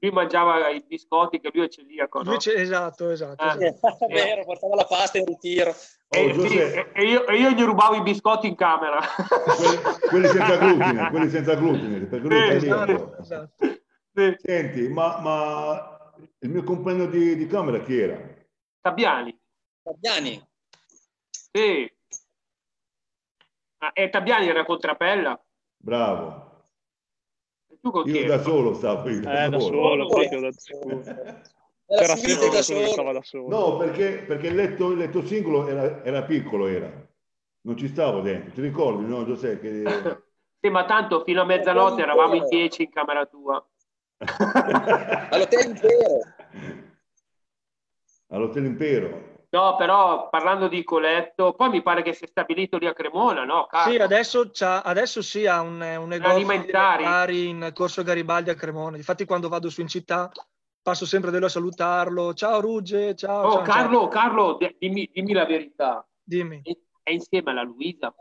[0.00, 2.30] lui mangiava i biscotti che lui è celiaco, no?
[2.30, 3.42] Lui c'è- esatto, esatto.
[3.42, 3.66] Eh.
[3.66, 4.06] esatto.
[4.06, 5.70] È vero, portava la pasta in ritiro.
[6.08, 6.92] E, Oh, sì, Giuseppe.
[6.94, 8.98] e io, e io gli rubavo i biscotti in camera.
[10.08, 13.16] Quelli senza glutine, quelli senza glutine, perché lui è Sì, celiaco.
[13.18, 13.54] esatto.
[14.40, 18.18] Senti, ma, ma il mio compagno di, di camera chi era?
[18.80, 19.38] Tabiani.
[19.82, 20.48] Fabiani.
[21.30, 21.92] Sì.
[23.78, 25.40] Ah, e Tabiani era contrappella.
[25.76, 26.47] Bravo.
[27.88, 29.08] Tu con chi Io da solo stavo.
[29.08, 31.02] Io Eh, da solo, ho detto sicuro.
[31.86, 32.86] Era sempre da solo.
[32.86, 33.48] stava da solo.
[33.48, 36.90] No, perché, perché il, letto, il letto singolo era, era piccolo, era.
[37.62, 38.52] Non ci stavo dentro.
[38.52, 39.82] Ti ricordi, no, Giuseppe?
[39.82, 40.26] Che...
[40.60, 43.64] Sì, ma tanto fino a mezzanotte eravamo in dieci in camera tua.
[45.30, 46.20] All'hotel Impero.
[48.30, 49.37] All'Hotel Impero.
[49.50, 53.44] No, però parlando di Coletto, poi mi pare che si è stabilito lì a Cremona,
[53.44, 53.66] no?
[53.66, 53.92] Carlo?
[53.92, 57.04] Sì, adesso, c'ha- adesso sì ha un, un negozio di Alimentari.
[57.04, 58.96] alimentari in Corso Garibaldi a Cremona.
[58.98, 60.30] Infatti quando vado su in città
[60.82, 62.34] passo sempre da lui a salutarlo.
[62.34, 63.46] Ciao Rugge, ciao.
[63.46, 64.08] Oh, ciao, Carlo, ciao.
[64.08, 66.06] Carlo, di- dimmi, dimmi la verità.
[66.22, 66.60] Dimmi.
[66.62, 68.14] È, è insieme alla Luisa?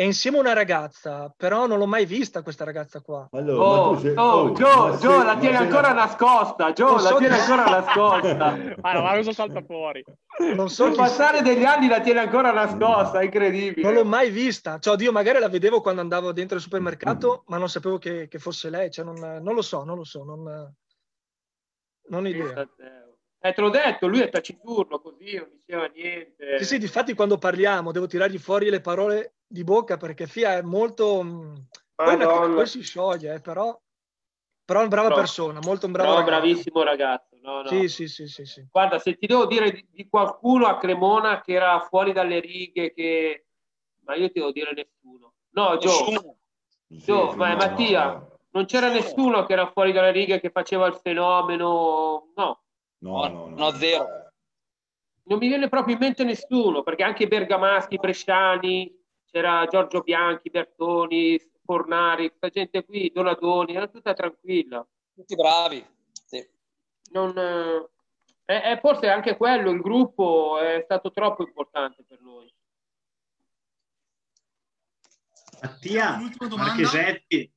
[0.00, 3.28] È insieme a una ragazza, però non l'ho mai vista questa ragazza qua.
[3.32, 6.72] Allora, Oh, sei- oh, oh, Gio, Gio, sei- la tiene sei ancora nascosta.
[6.72, 8.56] Gio, Non la so tiene chi- ancora nascosta.
[8.80, 10.02] Ah, ma cosa salta fuori?
[10.54, 13.82] Non so chi passare degli anni la tiene ancora nascosta, è incredibile.
[13.82, 14.78] Non l'ho mai vista.
[14.78, 18.38] Cioè, oddio, magari la vedevo quando andavo dentro il supermercato, ma non sapevo che, che
[18.38, 18.90] fosse lei.
[18.90, 20.42] Cioè, non, non lo so, non lo so, non,
[22.08, 22.66] non ho idea.
[23.42, 26.58] Eh, te l'ho detto, lui è taciturno così, non diceva niente.
[26.58, 30.62] Sì, sì, difatti quando parliamo devo tirargli fuori le parole di bocca perché Fia è
[30.62, 31.20] molto...
[31.94, 32.54] Poi, una- Madonna.
[32.54, 33.78] poi si scioglie, eh, però,
[34.64, 35.14] però è una brava No.
[35.14, 36.30] persona, molto un bravo No, ragazzo.
[36.38, 37.38] bravissimo ragazzo.
[37.42, 37.68] No, no.
[37.68, 38.66] Sì, sì, sì, sì, sì.
[38.70, 42.92] Guarda, se ti devo dire di, di qualcuno a Cremona che era fuori dalle righe,
[42.92, 43.46] che...
[44.04, 45.32] ma io ti devo dire nessuno.
[45.52, 46.36] No, Gio.
[46.86, 48.38] Gio sì, ma no, Mattia, no.
[48.50, 52.32] non c'era nessuno che era fuori dalle righe, che faceva il fenomeno.
[52.34, 52.62] No,
[53.00, 53.56] No, no, no.
[53.56, 54.06] No, zero.
[55.24, 58.92] non mi viene proprio in mente nessuno, perché anche i bergamaschi, bresciani,
[59.30, 64.86] c'era Giorgio Bianchi, Bertoni, Fornari, questa gente qui, Donadoni, era tutta tranquilla.
[65.14, 65.86] Tutti bravi.
[66.24, 66.46] Sì.
[67.12, 67.88] Non, eh,
[68.44, 72.52] è, è forse anche quello, il gruppo è stato troppo importante per noi.
[75.62, 76.18] Mattia.
[76.56, 77.52] Marchesetti,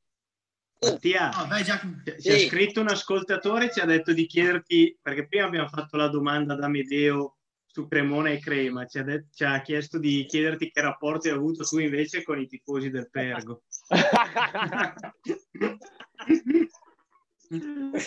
[0.91, 2.01] Mattia, vai Giacomo.
[2.19, 2.47] ci ha Sì.
[2.47, 6.67] scritto un ascoltatore, ci ha detto di chiederti, perché prima abbiamo fatto la domanda da
[6.67, 11.29] Medeo su Cremona e Crema, ci ha, det- ci ha chiesto di chiederti che rapporti
[11.29, 13.63] hai avuto tu invece con i tifosi del Pergo.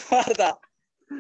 [0.08, 0.58] Guarda,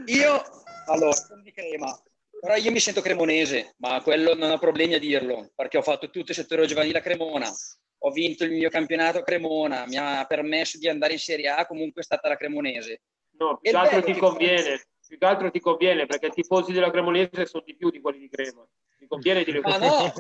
[0.06, 0.42] io
[0.86, 2.00] allora sono di crema,
[2.40, 6.10] però io mi sento cremonese, ma quello non ho problemi a dirlo, perché ho fatto
[6.10, 7.50] tutto il settore giovanile a Cremona.
[7.98, 11.66] Ho vinto il mio campionato a Cremona, mi ha permesso di andare in Serie A,
[11.66, 13.02] comunque è stata la Cremonese.
[13.38, 16.90] No, più che altro ti conviene, più che altro ti conviene perché i tifosi della
[16.90, 18.66] Cremonese sono di più di quelli di Crema.
[18.98, 19.86] Ti conviene dire Ma così.
[19.86, 20.04] no!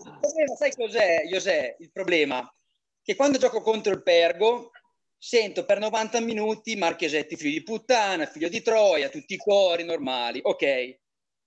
[0.00, 1.76] Il problema, sai cos'è, José?
[1.80, 2.54] Il problema?
[3.02, 4.70] Che quando gioco contro il Pergo
[5.18, 10.40] sento per 90 minuti Marchesetti figlio di puttana, figlio di Troia, tutti i cuori normali,
[10.42, 10.98] ok.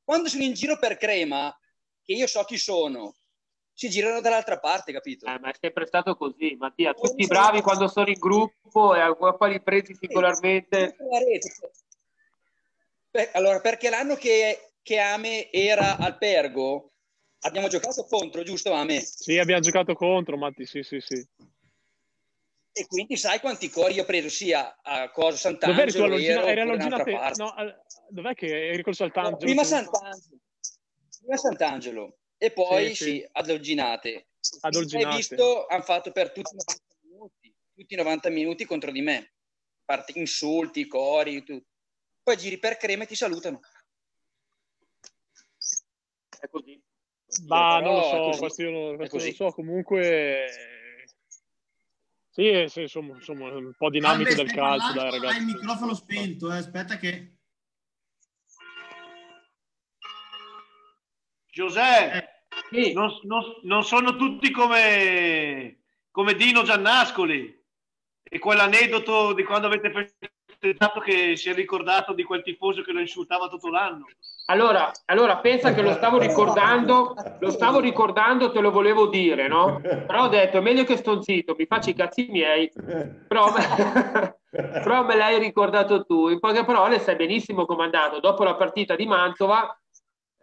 [0.04, 1.56] Quando sono in giro per Crema,
[2.04, 3.16] che io so chi sono,
[3.74, 5.26] si girano dall'altra parte, capito?
[5.26, 6.94] Eh, ma è sempre stato così, Mattia.
[6.94, 10.96] Tutti bravi quando sono in gruppo e a poi li presi singolarmente.
[13.10, 16.94] Beh, allora, perché l'anno che, che Ame era al Pergo,
[17.42, 19.02] abbiamo giocato contro, giusto Ame?
[19.02, 21.28] Sì, abbiamo giocato contro, Matti, sì, sì, sì.
[22.76, 27.04] E quindi sai quanti cori ho preso sia a Cosa Sant'Angelo oppure da un'altra all'Orgina
[27.04, 27.44] parte.
[27.44, 29.38] No, al- dov'è che eri col Saltangelo?
[29.38, 29.68] prima tu?
[29.68, 30.40] Sant'Angelo,
[31.20, 33.30] prima Sant'Angelo e poi Sì, sì, sì.
[33.32, 34.28] ad Olginate.
[34.60, 38.92] Ad Hai visto, hanno fatto per tutti i 90 minuti, tutti i 90 minuti contro
[38.92, 39.16] di me.
[39.16, 41.70] A parte insulti, cori, tutto.
[42.22, 43.62] Poi giri per crema e ti salutano.
[46.38, 46.82] È così.
[47.48, 50.48] Ma non lo so, questo io non, questo non lo so, comunque...
[52.30, 55.46] Sì, eh, sì, insomma, insomma, un po' dinamiche Albe, del calcio, dai Hai il ragazzi.
[55.46, 57.38] microfono spento, eh, aspetta che...
[61.46, 62.33] Giuseppe,
[62.94, 65.80] non, non- non sono tutti come,
[66.12, 67.62] come Dino Giannascoli
[68.24, 73.00] e quell'aneddoto di quando avete festeggiato che si è ricordato di quel tifoso che lo
[73.00, 74.06] insultava tutto l'anno.
[74.46, 79.80] Allora, allora pensa che lo stavo ricordando, lo stavo ricordando, te lo volevo dire, no?
[79.82, 82.70] Però ho detto, è meglio che sto zitto, mi faccio i cazzi miei,
[83.28, 86.28] però me, però me l'hai ricordato tu.
[86.28, 88.20] In poche parole, sai benissimo com'è andato.
[88.20, 89.78] Dopo la partita di Mantova,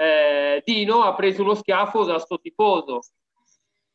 [0.00, 3.00] eh, Dino ha preso uno schiaffo da sto tifoso.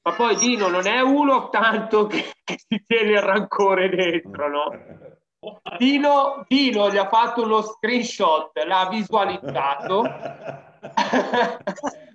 [0.04, 4.70] Ma poi Dino non è uno tanto che, che si tiene il rancore dentro, no?
[5.80, 10.04] Dino, Dino gli ha fatto uno screenshot, l'ha visualizzato,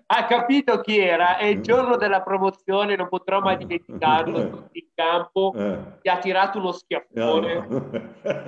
[0.07, 4.89] ha capito chi era e il giorno della promozione non potrò mai dimenticarlo, tutti in
[4.95, 5.53] campo,
[6.01, 7.67] gli ha tirato uno schiaffone,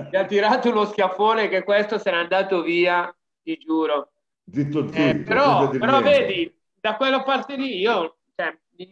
[0.08, 3.12] gli ha tirato uno schiaffone che questo se n'è andato via,
[3.42, 4.11] ti giuro.
[4.50, 4.98] Zitto, zitto.
[4.98, 8.86] Eh, però, però vedi, da quella parte lì io cioè, mi,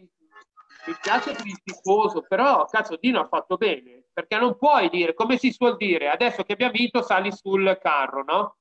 [0.87, 5.13] mi piace per il tifoso, però cazzo Dino ha fatto bene, perché non puoi dire,
[5.13, 8.55] come si suol dire, adesso che abbiamo vinto sali sul carro, no?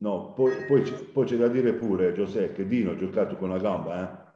[0.00, 3.48] No, poi, poi c'è, poi c'è da dire pure, Giuseppe, che Dino ha giocato con
[3.48, 4.28] la gamba,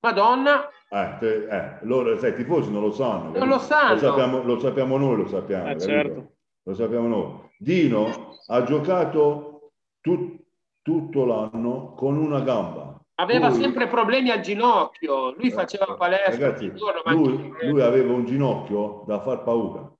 [0.00, 0.74] Madonna, eh?
[0.88, 3.36] Eh, te- eh, loro, sai, i tifosi non lo sanno.
[3.36, 3.94] Non lo sanno.
[3.94, 5.68] Lo sappiamo, lo sappiamo noi, lo sappiamo.
[5.70, 6.32] Eh, certo.
[6.62, 7.50] Lo sappiamo noi.
[7.58, 10.44] Dino ha giocato tut-
[10.86, 13.00] tutto l'anno con una gamba.
[13.16, 18.12] aveva Lui- sempre problemi al ginocchio, lui faceva palestra Ragazzi, ogni giorno, lui, lui aveva
[18.12, 19.92] un ginocchio da far paura.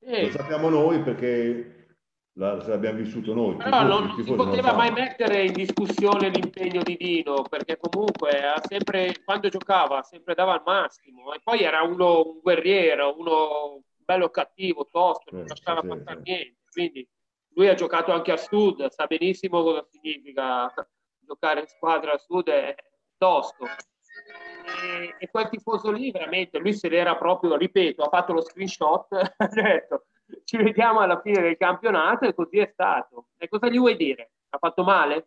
[0.00, 0.22] Eh.
[0.22, 1.98] Lo sappiamo noi perché
[2.32, 3.54] l'abbiamo vissuto noi.
[3.54, 7.44] Però tifosi- non, non si tifosi non poteva mai mettere in discussione l'impegno di Dino,
[7.44, 12.40] perché comunque ha sempre, quando giocava sempre dava il massimo e poi era uno un
[12.42, 16.30] guerriero, uno bello cattivo, tosto, non Sì, lasciava sì, passare sì.
[16.30, 16.56] niente.
[16.72, 17.08] Quindi
[17.54, 20.72] lui ha giocato anche a sud, sa benissimo cosa significa
[21.20, 22.74] giocare in squadra a sud, è
[23.16, 23.64] tosto.
[23.64, 29.06] E, e quel tifoso lì veramente, lui se l'era proprio, ripeto, ha fatto lo screenshot,
[29.36, 30.06] ha detto
[30.44, 33.28] ci vediamo alla fine del campionato e così è stato.
[33.36, 34.32] E cosa gli vuoi dire?
[34.50, 35.26] Ha fatto male?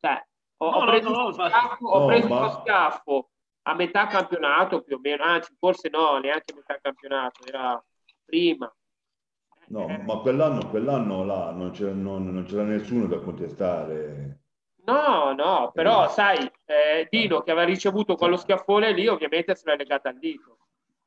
[0.00, 0.24] Cioè,
[0.58, 1.50] ho, No, ho no, preso, no, uno, infatti.
[1.52, 3.30] schiaffo, ho No, preso ma- uno schiaffo
[3.62, 7.82] a metà campionato più o meno, anzi forse no, neanche a metà campionato, era
[8.24, 8.72] prima.
[9.68, 14.40] No, ma quell'anno, quell'anno là non c'era, non- non c'era nessuno da contestare.
[14.84, 19.76] No, no, però sai, eh, Dino che aveva ricevuto quello schiaffone lì ovviamente se l'è
[19.76, 20.58] legata al dito.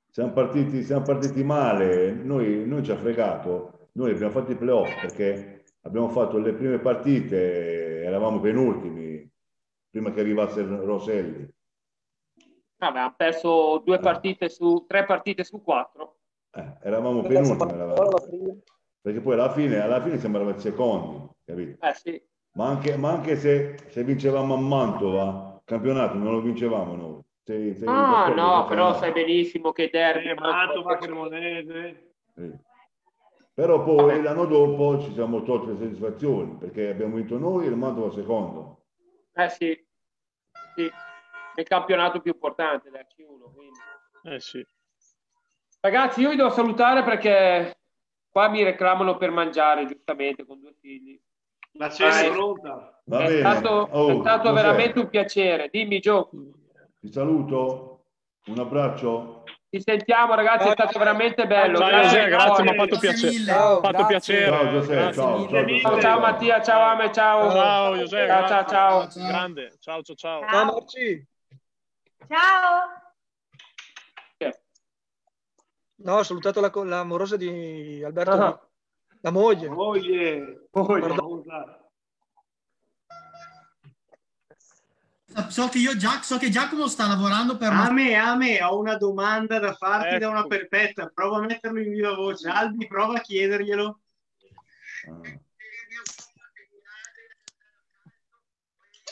[0.10, 5.00] Siamo partiti, siamo partiti male, noi, noi ci ha fregato, noi abbiamo fatto i playoff
[5.00, 9.32] perché abbiamo fatto le prime partite, eravamo penultimi,
[9.90, 11.48] prima che arrivasse Roselli.
[12.80, 16.19] Hanno perso due partite su, tre partite su quattro.
[16.52, 18.18] Eh, eravamo penultimi, eravamo.
[19.02, 21.86] perché poi alla fine, alla fine siamo arrivati secondi, capito?
[21.86, 22.22] Eh sì,
[22.54, 27.22] Ma anche, ma anche se, se vincevamo a Mantova, il campionato non lo vincevamo noi.
[27.44, 30.30] Se- se- Ah, no, però sai benissimo che derby.
[30.30, 32.14] Eh, Mantova, Cremonese.
[32.36, 32.52] Sì.
[33.54, 37.76] Però poi l'anno dopo ci siamo tolti le soddisfazioni perché abbiamo vinto noi e il
[37.76, 38.86] Mantova secondo.
[39.34, 39.86] Eh sì,
[40.76, 43.52] sì, è il campionato più importante del C1.
[43.54, 43.78] Quindi.
[44.24, 44.66] Eh sì.
[45.82, 47.78] Ragazzi, io vi devo salutare perché
[48.30, 51.20] qua mi reclamano per mangiare, giustamente, con due figli.
[51.74, 53.02] La cena è pronta.
[53.06, 53.40] Va è bene.
[53.40, 55.70] stato, Oh, è stato veramente un piacere.
[55.72, 56.30] Dimmi, Gio.
[57.00, 58.04] Ti saluto.
[58.48, 59.44] Un abbraccio.
[59.70, 61.78] Ci sentiamo ragazzi, è stato veramente bello.
[61.78, 63.32] Ciao, Grazie, Giuseppe, grazie, mi ha fatto piacere.
[63.32, 63.52] mille.
[63.52, 64.06] Ha fatto Grazie.
[64.08, 64.46] piacere.
[64.46, 65.80] Ciao, Giuseppe, ciao, ciao, Giuseppe.
[65.80, 67.52] Ciao, ciao Mattia, ciao Ame, ciao.
[67.52, 68.28] Ciao Giuseppe.
[68.28, 69.28] Ciao, ciao, ciao.
[69.28, 69.74] Grande.
[69.80, 70.42] Ciao, ciao, ciao.
[70.50, 71.28] Ciao Marci.
[72.28, 73.09] Ciao.
[76.02, 78.70] No, ho salutato la, co- la amorosa di Alberto, Ah.
[79.22, 79.68] la moglie.
[79.70, 81.78] Moglie, moglie, scusa.
[85.50, 87.72] So che, io, Giac- so che Giacomo sta lavorando per...
[87.72, 90.48] una- Ame, Ame, ho una domanda da farti da una Ecco.
[90.48, 91.08] perpetta.
[91.14, 92.48] Prova a metterlo in viva voce.
[92.50, 94.00] Albi, prova a chiederglielo.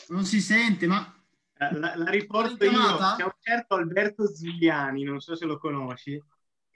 [0.08, 1.14] Non si sente, ma...
[1.58, 2.70] Eh, La, la riporto io.
[3.16, 6.22] C'è un certo Alberto Zuliani, non so se lo conosci,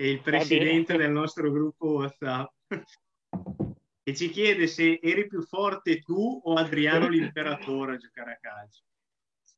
[0.03, 2.53] è il presidente del nostro gruppo WhatsApp.
[4.05, 8.83] E ci chiede se eri più forte tu o Adriano l'imperatore a giocare a calcio.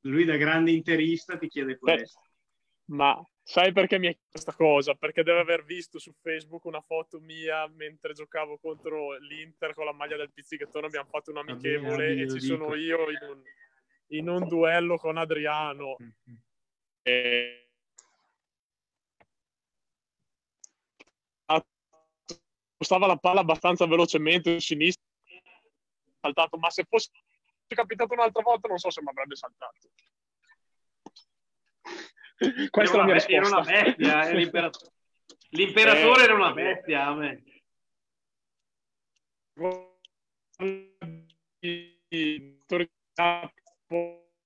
[0.02, 2.20] Lui da grande interista ti chiede questo.
[2.90, 4.94] Ma sai perché mi hai chiesto questa cosa?
[4.96, 9.94] Perché deve aver visto su Facebook una foto mia mentre giocavo contro l'Inter con la
[9.94, 10.88] maglia del pizzichettone.
[10.88, 12.56] Abbiamo fatto un amichevole e ci dico.
[12.56, 13.42] sono io in un,
[14.08, 15.96] in un duello con Adriano.
[17.00, 17.63] E...
[22.74, 25.02] Spostava la palla abbastanza velocemente su sinistra,
[26.20, 27.10] saltato, ma se fosse
[27.68, 29.88] capitato un'altra volta non so se mi avrebbe saltato.
[32.70, 33.82] Questa è la mia Era una be- Era una risposta.
[33.82, 34.92] bestia, eh, l'imperatore.
[35.54, 37.42] L'imperatore Eh, era una bestia, a me.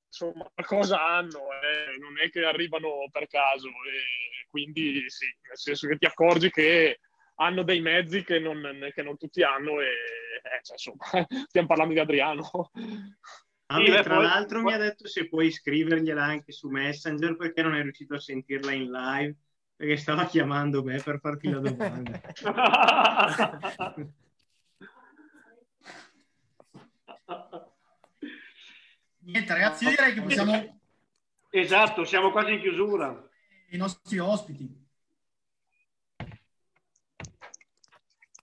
[0.06, 5.86] insomma qualcosa hanno eh, non è che arrivano per caso e quindi sì nel senso
[5.88, 6.98] che ti accorgi che
[7.40, 8.62] hanno dei mezzi che non,
[8.94, 12.70] che non tutti hanno e eh, cioè, insomma stiamo parlando di Adriano
[13.70, 17.36] Ame, Sì, beh, tra poi- l'altro mi ha detto se puoi scrivergliela anche su Messenger
[17.36, 19.36] perché non è riuscito a sentirla in live
[19.76, 22.20] perché stava chiamando me per farti la domanda.
[29.20, 30.80] Niente, ragazzi, io direi che possiamo...
[31.50, 33.28] Esatto, siamo quasi in chiusura.
[33.68, 34.87] I nostri ospiti.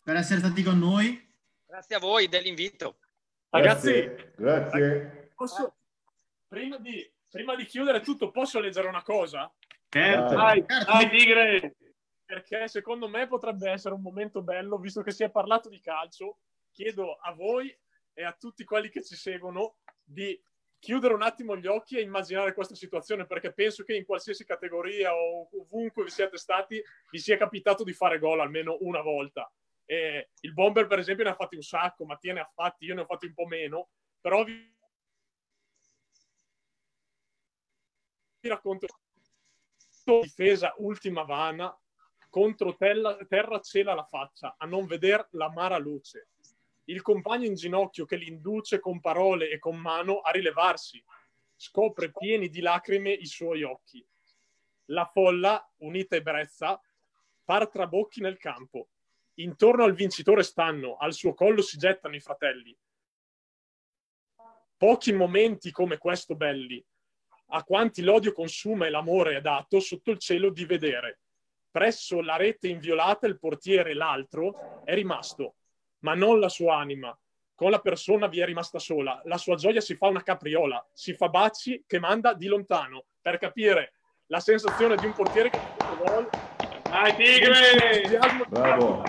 [0.06, 1.20] Per essere stati con noi.
[1.66, 3.00] Grazie a voi dell'invito.
[3.50, 5.32] Ragazzi, Grazie.
[5.34, 5.78] posso,
[6.48, 9.52] prima, di, prima di chiudere tutto posso leggere una cosa?
[9.90, 10.36] Certo.
[10.36, 11.76] Dai, dai, Tigre.
[12.24, 16.38] perché secondo me potrebbe essere un momento bello, visto che si è parlato di calcio,
[16.72, 17.76] chiedo a voi
[18.14, 20.40] e a tutti quelli che ci seguono di
[20.78, 25.16] chiudere un attimo gli occhi e immaginare questa situazione, perché penso che in qualsiasi categoria
[25.16, 26.80] o ovunque vi siate stati,
[27.10, 29.52] vi sia capitato di fare gol almeno una volta.
[29.86, 32.96] E il Bomber, per esempio, ne ha fatti un sacco, Mattia ne ha fatti, io
[32.96, 33.90] ne ho fatti un po' meno,
[34.20, 34.74] però vi
[38.46, 38.86] vi racconto
[40.22, 41.76] difesa ultima vana
[42.30, 46.28] contro tella- terra cela la faccia a non veder l'amara luce.
[46.86, 51.04] Il compagno in ginocchio che li induce con parole e con mano a rilevarsi
[51.56, 54.06] scopre pieni di lacrime i suoi occhi.
[54.90, 56.80] La folla unita e brezza
[57.44, 58.90] par trabocchi nel campo
[59.36, 62.76] intorno al vincitore stanno al suo collo si gettano i fratelli
[64.78, 66.84] pochi momenti come questo belli
[67.50, 71.20] a quanti l'odio consuma e l'amore è dato sotto il cielo di vedere.
[71.70, 75.56] Presso la rete inviolata il portiere, l'altro, è rimasto,
[76.00, 77.18] ma non la sua anima.
[77.54, 79.22] Con la persona vi è rimasta sola.
[79.26, 83.38] La sua gioia si fa una capriola, si fa baci che manda di lontano, per
[83.38, 83.94] capire
[84.28, 85.60] la sensazione di un portiere che
[85.98, 86.55] gol.
[86.96, 88.18] Dai, Tigre!
[88.48, 89.02] Bravo.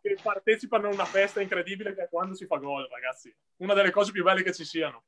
[0.00, 3.32] Che, partecipano a una festa incredibile che è quando si fa gol, ragazzi.
[3.58, 5.04] Una delle cose più belle che ci siano.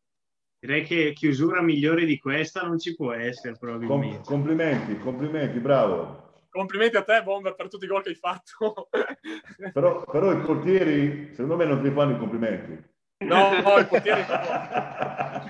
[0.60, 4.22] Direi che chiusura migliore di questa non ci può essere Com- probabilmente.
[4.22, 6.30] complimenti, complimenti, bravo.
[6.48, 8.88] Complimenti a te, Bomber, per tutti i gol che hai fatto.
[9.72, 12.90] Però, però i portieri, secondo me, non ti fanno i complimenti.
[13.22, 14.26] No, no, il portiere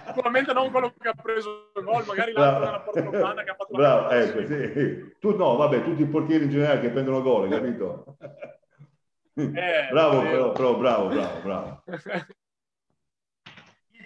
[0.07, 3.55] sicuramente non quello che ha preso il gol, magari l'altro nella porta lontana che ha
[3.55, 5.15] fatto Bravo, la ecco, sì.
[5.19, 8.17] Tu no, vabbè, tutti i portieri in generale che prendono gol, capito?
[9.35, 10.31] Eh, bravo, eh.
[10.31, 11.83] però, però, bravo, bravo, bravo.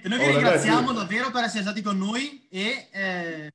[0.05, 0.95] Noi vi Oh, ringraziamo ragazzi.
[0.95, 3.53] davvero per essere stati con noi e eh,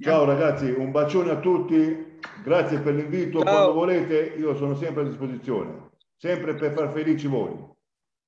[0.00, 5.06] Ciao ragazzi, un bacione a tutti, grazie per l'invito, quando volete io sono sempre a
[5.06, 7.76] disposizione, sempre per far felici voi.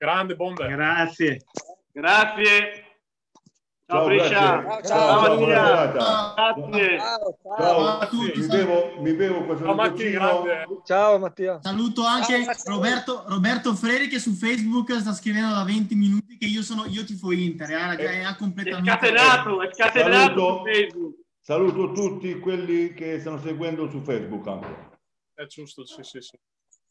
[0.01, 0.67] Grande Bomber.
[0.67, 1.43] Grazie.
[1.93, 2.85] Grazie.
[3.87, 4.39] Ciao, Ciao, Brescia.
[4.39, 5.91] Ciao, Ciao, Mattia.
[5.91, 6.99] Grazie.
[7.59, 10.43] Ciao, mi bevo, mi bevo questo Ciao, Matti, cappuccino.
[10.43, 10.81] grande.
[10.87, 11.59] Ciao Mattia.
[11.61, 16.63] saluto anche Roberto, Roberto Freri che su Facebook sta scrivendo da 20 minuti che io
[16.63, 20.57] sono io tifo Inter, eh, È ha completamente scatenato, è scatenato Saluto.
[20.57, 21.15] su Facebook.
[21.43, 24.89] Saluto tutti quelli che stanno seguendo su Facebook anche.
[25.35, 26.39] È giusto, sì, sì, sì.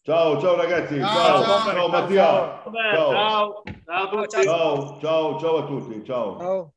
[0.02, 2.24] Ciao, ciao ragazzi, Ciao, ciao, ciao, ciao, ciao, Mattia.
[2.24, 2.72] ciao.
[2.72, 3.12] Ciao.
[3.12, 3.64] ciao.
[3.86, 4.44] Ciao a tutti.
[4.44, 6.38] Ciao, ciao, ciao a tutti, ciao.
[6.40, 6.74] Ciao.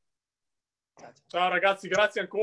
[1.29, 2.41] Ciao ragazzi, grazie ancora.